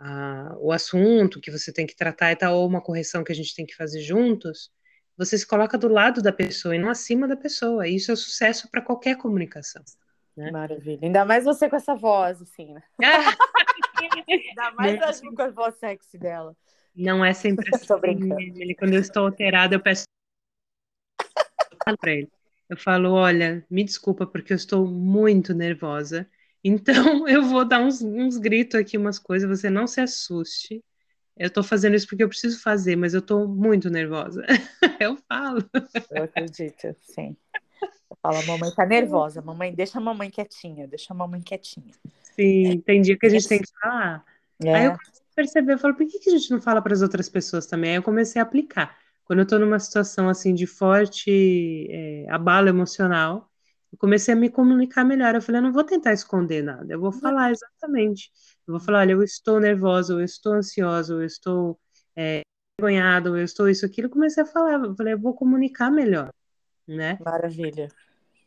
a, 0.00 0.56
o 0.58 0.72
assunto 0.72 1.40
que 1.40 1.50
você 1.52 1.72
tem 1.72 1.86
que 1.86 1.94
tratar 1.94 2.32
e 2.32 2.36
tal, 2.36 2.56
ou 2.56 2.66
uma 2.66 2.82
correção 2.82 3.22
que 3.22 3.30
a 3.30 3.36
gente 3.36 3.54
tem 3.54 3.64
que 3.64 3.76
fazer 3.76 4.00
juntos, 4.00 4.68
você 5.16 5.36
se 5.36 5.46
coloca 5.46 5.76
do 5.78 5.88
lado 5.88 6.22
da 6.22 6.32
pessoa 6.32 6.74
e 6.74 6.78
não 6.78 6.88
acima 6.88 7.28
da 7.28 7.36
pessoa. 7.36 7.86
Isso 7.86 8.10
é 8.12 8.16
sucesso 8.16 8.70
para 8.70 8.82
qualquer 8.82 9.16
comunicação. 9.16 9.82
Né? 10.36 10.50
Maravilha. 10.50 11.00
Ainda 11.02 11.24
mais 11.24 11.44
você 11.44 11.68
com 11.68 11.76
essa 11.76 11.94
voz, 11.94 12.40
assim, 12.40 12.72
né? 12.72 12.82
Ainda 14.28 14.70
mais 14.72 15.00
a 15.02 15.12
Ju 15.12 15.34
com 15.34 15.42
a 15.42 15.50
voz 15.50 15.74
sexy 15.76 16.18
dela. 16.18 16.56
Não 16.94 17.24
é 17.24 17.32
sempre 17.32 17.68
assim. 17.74 17.94
Ele, 18.60 18.74
quando 18.74 18.94
eu 18.94 19.00
estou 19.00 19.26
alterada, 19.26 19.74
eu 19.74 19.80
peço 19.80 20.04
para 22.00 22.12
ele. 22.12 22.30
Eu 22.68 22.76
falo, 22.76 23.12
olha, 23.12 23.64
me 23.70 23.84
desculpa 23.84 24.26
porque 24.26 24.52
eu 24.52 24.56
estou 24.56 24.86
muito 24.86 25.52
nervosa. 25.54 26.28
Então 26.64 26.94
eu 27.28 27.42
vou 27.42 27.64
dar 27.64 27.80
uns, 27.80 28.00
uns 28.02 28.38
gritos 28.38 28.80
aqui, 28.80 28.96
umas 28.96 29.18
coisas, 29.18 29.48
você 29.48 29.68
não 29.68 29.86
se 29.86 30.00
assuste. 30.00 30.82
Eu 31.42 31.48
estou 31.48 31.64
fazendo 31.64 31.96
isso 31.96 32.06
porque 32.06 32.22
eu 32.22 32.28
preciso 32.28 32.62
fazer, 32.62 32.94
mas 32.94 33.14
eu 33.14 33.18
estou 33.18 33.48
muito 33.48 33.90
nervosa. 33.90 34.46
eu 35.00 35.18
falo. 35.28 35.68
Eu 36.12 36.22
acredito, 36.22 36.94
sim. 37.00 37.36
Fala, 38.22 38.40
mamãe 38.46 38.72
tá 38.72 38.86
nervosa, 38.86 39.42
mamãe, 39.42 39.74
deixa 39.74 39.98
a 39.98 40.00
mamãe 40.00 40.30
quietinha, 40.30 40.86
deixa 40.86 41.12
a 41.12 41.16
mamãe 41.16 41.40
quietinha. 41.40 41.92
Sim, 42.22 42.80
tem 42.86 43.02
dia 43.02 43.18
que 43.18 43.26
a 43.26 43.28
gente 43.28 43.48
tem 43.48 43.60
que 43.60 43.68
falar. 43.80 44.24
É. 44.64 44.72
Aí 44.72 44.84
eu 44.84 44.96
percebi, 45.34 45.72
eu 45.72 45.78
falo, 45.78 45.96
por 45.96 46.06
que, 46.06 46.20
que 46.20 46.30
a 46.30 46.32
gente 46.32 46.48
não 46.48 46.60
fala 46.60 46.80
para 46.80 46.92
as 46.92 47.02
outras 47.02 47.28
pessoas 47.28 47.66
também? 47.66 47.90
Aí 47.90 47.96
eu 47.96 48.04
comecei 48.04 48.40
a 48.40 48.44
aplicar. 48.44 48.96
Quando 49.24 49.40
eu 49.40 49.42
estou 49.44 49.58
numa 49.58 49.80
situação 49.80 50.28
assim 50.28 50.54
de 50.54 50.68
forte 50.68 51.88
é, 51.90 52.26
abalo 52.30 52.68
emocional, 52.68 53.50
eu 53.92 53.98
comecei 53.98 54.34
a 54.34 54.36
me 54.36 54.48
comunicar 54.50 55.04
melhor. 55.04 55.34
Eu 55.34 55.42
falei, 55.42 55.60
eu 55.60 55.64
não 55.64 55.72
vou 55.72 55.84
tentar 55.84 56.12
esconder 56.12 56.62
nada, 56.62 56.92
eu 56.92 57.00
vou 57.00 57.12
falar 57.12 57.50
exatamente. 57.50 58.30
Eu 58.66 58.72
vou 58.72 58.80
falar, 58.80 59.00
olha, 59.00 59.12
eu 59.12 59.22
estou 59.22 59.60
nervosa, 59.60 60.14
eu 60.14 60.22
estou 60.22 60.54
ansiosa, 60.54 61.14
eu 61.14 61.24
estou 61.24 61.78
é, 62.16 62.42
envergonhada, 62.80 63.28
eu 63.28 63.44
estou 63.44 63.68
isso, 63.68 63.84
aquilo. 63.86 64.06
Eu 64.06 64.12
comecei 64.12 64.42
a 64.42 64.46
falar, 64.46 64.82
eu 64.84 64.96
falei, 64.96 65.14
eu 65.14 65.18
vou 65.20 65.34
comunicar 65.34 65.90
melhor, 65.90 66.32
né? 66.86 67.18
Maravilha 67.24 67.88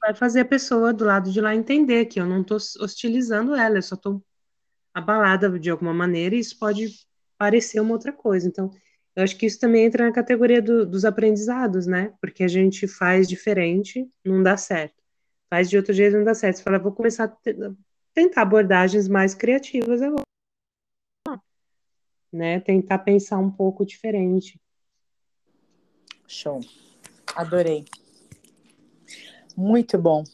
vai 0.05 0.13
fazer 0.13 0.41
a 0.41 0.45
pessoa 0.45 0.93
do 0.93 1.03
lado 1.03 1.31
de 1.31 1.41
lá 1.41 1.55
entender 1.55 2.05
que 2.05 2.19
eu 2.19 2.27
não 2.27 2.41
estou 2.41 2.57
hostilizando 2.79 3.55
ela, 3.55 3.77
eu 3.77 3.81
só 3.81 3.95
estou 3.95 4.23
abalada 4.93 5.59
de 5.59 5.69
alguma 5.69 5.93
maneira 5.93 6.35
e 6.35 6.39
isso 6.39 6.59
pode 6.59 6.89
parecer 7.37 7.79
uma 7.79 7.93
outra 7.93 8.13
coisa. 8.13 8.47
Então, 8.47 8.69
eu 9.15 9.23
acho 9.23 9.35
que 9.35 9.47
isso 9.47 9.59
também 9.59 9.85
entra 9.85 10.05
na 10.05 10.13
categoria 10.13 10.61
do, 10.61 10.85
dos 10.85 11.05
aprendizados, 11.05 11.87
né? 11.87 12.13
Porque 12.21 12.43
a 12.43 12.47
gente 12.47 12.87
faz 12.87 13.27
diferente, 13.27 14.07
não 14.23 14.43
dá 14.43 14.55
certo. 14.57 14.95
Faz 15.55 15.69
de 15.69 15.77
outro 15.77 15.93
jeito, 15.93 16.17
não 16.17 16.25
dá 16.25 16.33
certo. 16.33 16.57
Você 16.57 16.63
fala, 16.63 16.77
vou 16.77 16.91
começar 16.91 17.23
a 17.23 17.37
tentar 18.13 18.41
abordagens 18.41 19.07
mais 19.07 19.33
criativas 19.33 20.01
agora. 20.01 20.21
Né? 22.29 22.59
Tentar 22.59 22.99
pensar 22.99 23.37
um 23.37 23.49
pouco 23.49 23.85
diferente. 23.85 24.59
Show. 26.27 26.59
Adorei. 27.33 27.85
Muito 29.55 29.97
bom. 29.97 30.25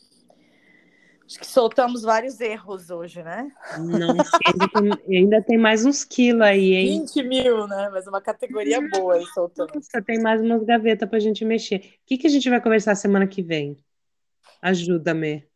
Acho 1.24 1.38
que 1.38 1.46
soltamos 1.46 2.02
vários 2.02 2.42
erros 2.42 2.90
hoje, 2.90 3.22
né? 3.22 3.52
Não, 3.78 4.10
ainda 4.10 4.68
tem, 4.74 5.18
ainda 5.18 5.42
tem 5.44 5.58
mais 5.60 5.86
uns 5.86 6.04
quilos 6.04 6.42
aí, 6.42 6.74
hein? 6.74 7.02
20 7.02 7.22
mil, 7.22 7.68
né? 7.68 7.90
Mas 7.94 8.08
uma 8.08 8.20
categoria 8.20 8.82
boa 8.90 9.14
aí 9.14 9.26
soltando. 9.28 9.76
Nossa, 9.76 10.02
tem 10.02 10.20
mais 10.20 10.42
umas 10.42 10.64
gavetas 10.64 11.08
pra 11.08 11.20
gente 11.20 11.46
mexer. 11.46 11.78
O 11.78 11.82
que, 12.08 12.18
que 12.18 12.26
a 12.26 12.30
gente 12.32 12.50
vai 12.50 12.60
conversar 12.60 12.96
semana 12.96 13.28
que 13.28 13.44
vem? 13.44 13.78
Ajuda-me. 14.62 15.48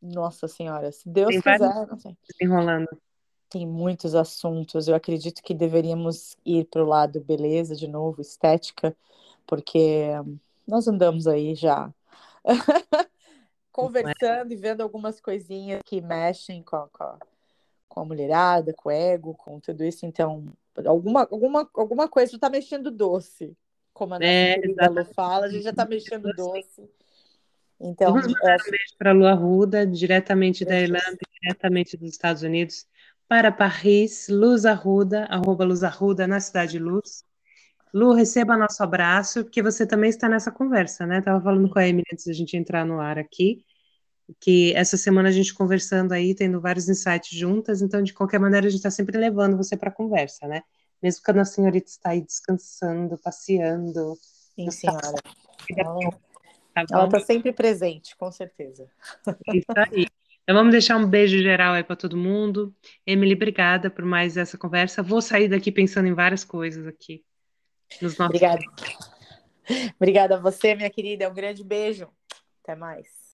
Nossa 0.00 0.46
Senhora, 0.46 0.92
se 0.92 1.08
Deus 1.08 1.28
tem 1.28 1.42
quiser, 1.42 1.86
não 1.86 1.98
sei. 1.98 2.16
Enrolando. 2.40 2.88
Tem 3.50 3.66
muitos 3.66 4.14
assuntos. 4.14 4.88
Eu 4.88 4.94
acredito 4.94 5.42
que 5.42 5.54
deveríamos 5.54 6.36
ir 6.44 6.66
para 6.66 6.82
o 6.82 6.86
lado 6.86 7.20
beleza 7.20 7.74
de 7.74 7.88
novo, 7.88 8.20
estética, 8.20 8.96
porque 9.46 10.10
nós 10.66 10.86
andamos 10.86 11.26
aí 11.26 11.54
já 11.54 11.92
conversando 13.72 14.52
e 14.52 14.56
vendo 14.56 14.82
algumas 14.82 15.20
coisinhas 15.20 15.80
que 15.84 16.00
mexem 16.00 16.62
com 16.62 16.76
a, 16.76 16.88
com, 16.88 17.02
a, 17.02 17.18
com 17.88 18.00
a 18.00 18.04
mulherada, 18.04 18.72
com 18.74 18.88
o 18.88 18.92
ego, 18.92 19.34
com 19.34 19.58
tudo 19.58 19.84
isso. 19.84 20.04
Então, 20.04 20.44
alguma, 20.86 21.22
alguma, 21.30 21.70
alguma 21.74 22.08
coisa 22.08 22.34
está 22.34 22.50
mexendo 22.50 22.90
doce. 22.90 23.56
Como 23.92 24.14
a 24.14 24.18
nossa 24.18 24.30
é, 24.30 24.60
querida 24.60 24.88
Lu 24.88 25.04
fala, 25.06 25.46
a 25.46 25.48
gente 25.48 25.62
já 25.62 25.70
está 25.70 25.84
mexendo 25.84 26.32
doce. 26.34 26.88
Então, 27.80 28.12
Vamos 28.12 28.26
mandar 28.26 28.56
um 28.66 28.70
beijo 28.70 28.96
para 28.98 29.10
a 29.10 29.12
Lu 29.12 29.26
Arruda, 29.26 29.86
diretamente 29.86 30.64
da 30.64 30.80
Irlanda, 30.80 31.18
diretamente 31.40 31.96
dos 31.96 32.10
Estados 32.10 32.42
Unidos, 32.42 32.86
para 33.28 33.52
Paris, 33.52 34.26
Luz 34.28 34.64
Arruda, 34.64 35.24
arroba 35.26 35.64
Luz 35.64 35.84
Arruda, 35.84 36.26
na 36.26 36.40
Cidade 36.40 36.78
Luz. 36.78 37.24
Lu, 37.92 38.12
receba 38.12 38.56
nosso 38.56 38.82
abraço, 38.82 39.44
porque 39.44 39.62
você 39.62 39.86
também 39.86 40.10
está 40.10 40.28
nessa 40.28 40.50
conversa, 40.50 41.06
né? 41.06 41.18
Estava 41.18 41.40
falando 41.40 41.68
com 41.70 41.78
a 41.78 41.86
Emily 41.86 42.04
antes 42.12 42.26
da 42.26 42.32
gente 42.32 42.56
entrar 42.56 42.84
no 42.84 43.00
ar 43.00 43.18
aqui, 43.18 43.64
que 44.40 44.74
essa 44.74 44.96
semana 44.96 45.28
a 45.28 45.32
gente 45.32 45.54
conversando 45.54 46.12
aí, 46.12 46.34
tendo 46.34 46.60
vários 46.60 46.88
insights 46.88 47.30
juntas, 47.30 47.80
então 47.80 48.02
de 48.02 48.12
qualquer 48.12 48.38
maneira 48.40 48.66
a 48.66 48.70
gente 48.70 48.78
está 48.78 48.90
sempre 48.90 49.16
levando 49.16 49.56
você 49.56 49.76
para 49.76 49.88
a 49.88 49.92
conversa, 49.92 50.46
né? 50.46 50.62
Mesmo 51.02 51.22
quando 51.24 51.38
a 51.38 51.44
senhorita 51.44 51.88
está 51.88 52.10
aí 52.10 52.20
descansando, 52.20 53.16
passeando. 53.18 54.18
Sim, 54.54 54.70
senhora. 54.70 55.14
Ela 56.90 57.04
está 57.04 57.20
sempre 57.20 57.52
presente, 57.52 58.16
com 58.16 58.30
certeza. 58.30 58.88
Isso 59.52 59.66
aí. 59.76 60.06
Então 60.42 60.56
vamos 60.56 60.72
deixar 60.72 60.96
um 60.96 61.06
beijo 61.06 61.38
geral 61.42 61.74
aí 61.74 61.84
para 61.84 61.94
todo 61.94 62.16
mundo. 62.16 62.74
Emily, 63.06 63.34
obrigada 63.34 63.90
por 63.90 64.04
mais 64.04 64.36
essa 64.36 64.56
conversa. 64.56 65.02
Vou 65.02 65.20
sair 65.20 65.46
daqui 65.46 65.70
pensando 65.70 66.08
em 66.08 66.14
várias 66.14 66.42
coisas 66.42 66.86
aqui. 66.86 67.22
Nos 68.00 68.16
nossos... 68.16 68.34
Obrigada. 68.34 68.62
Obrigada 69.96 70.36
a 70.36 70.40
você, 70.40 70.74
minha 70.74 70.88
querida. 70.88 71.28
Um 71.28 71.34
grande 71.34 71.62
beijo. 71.62 72.08
Até 72.62 72.74
mais. 72.74 73.27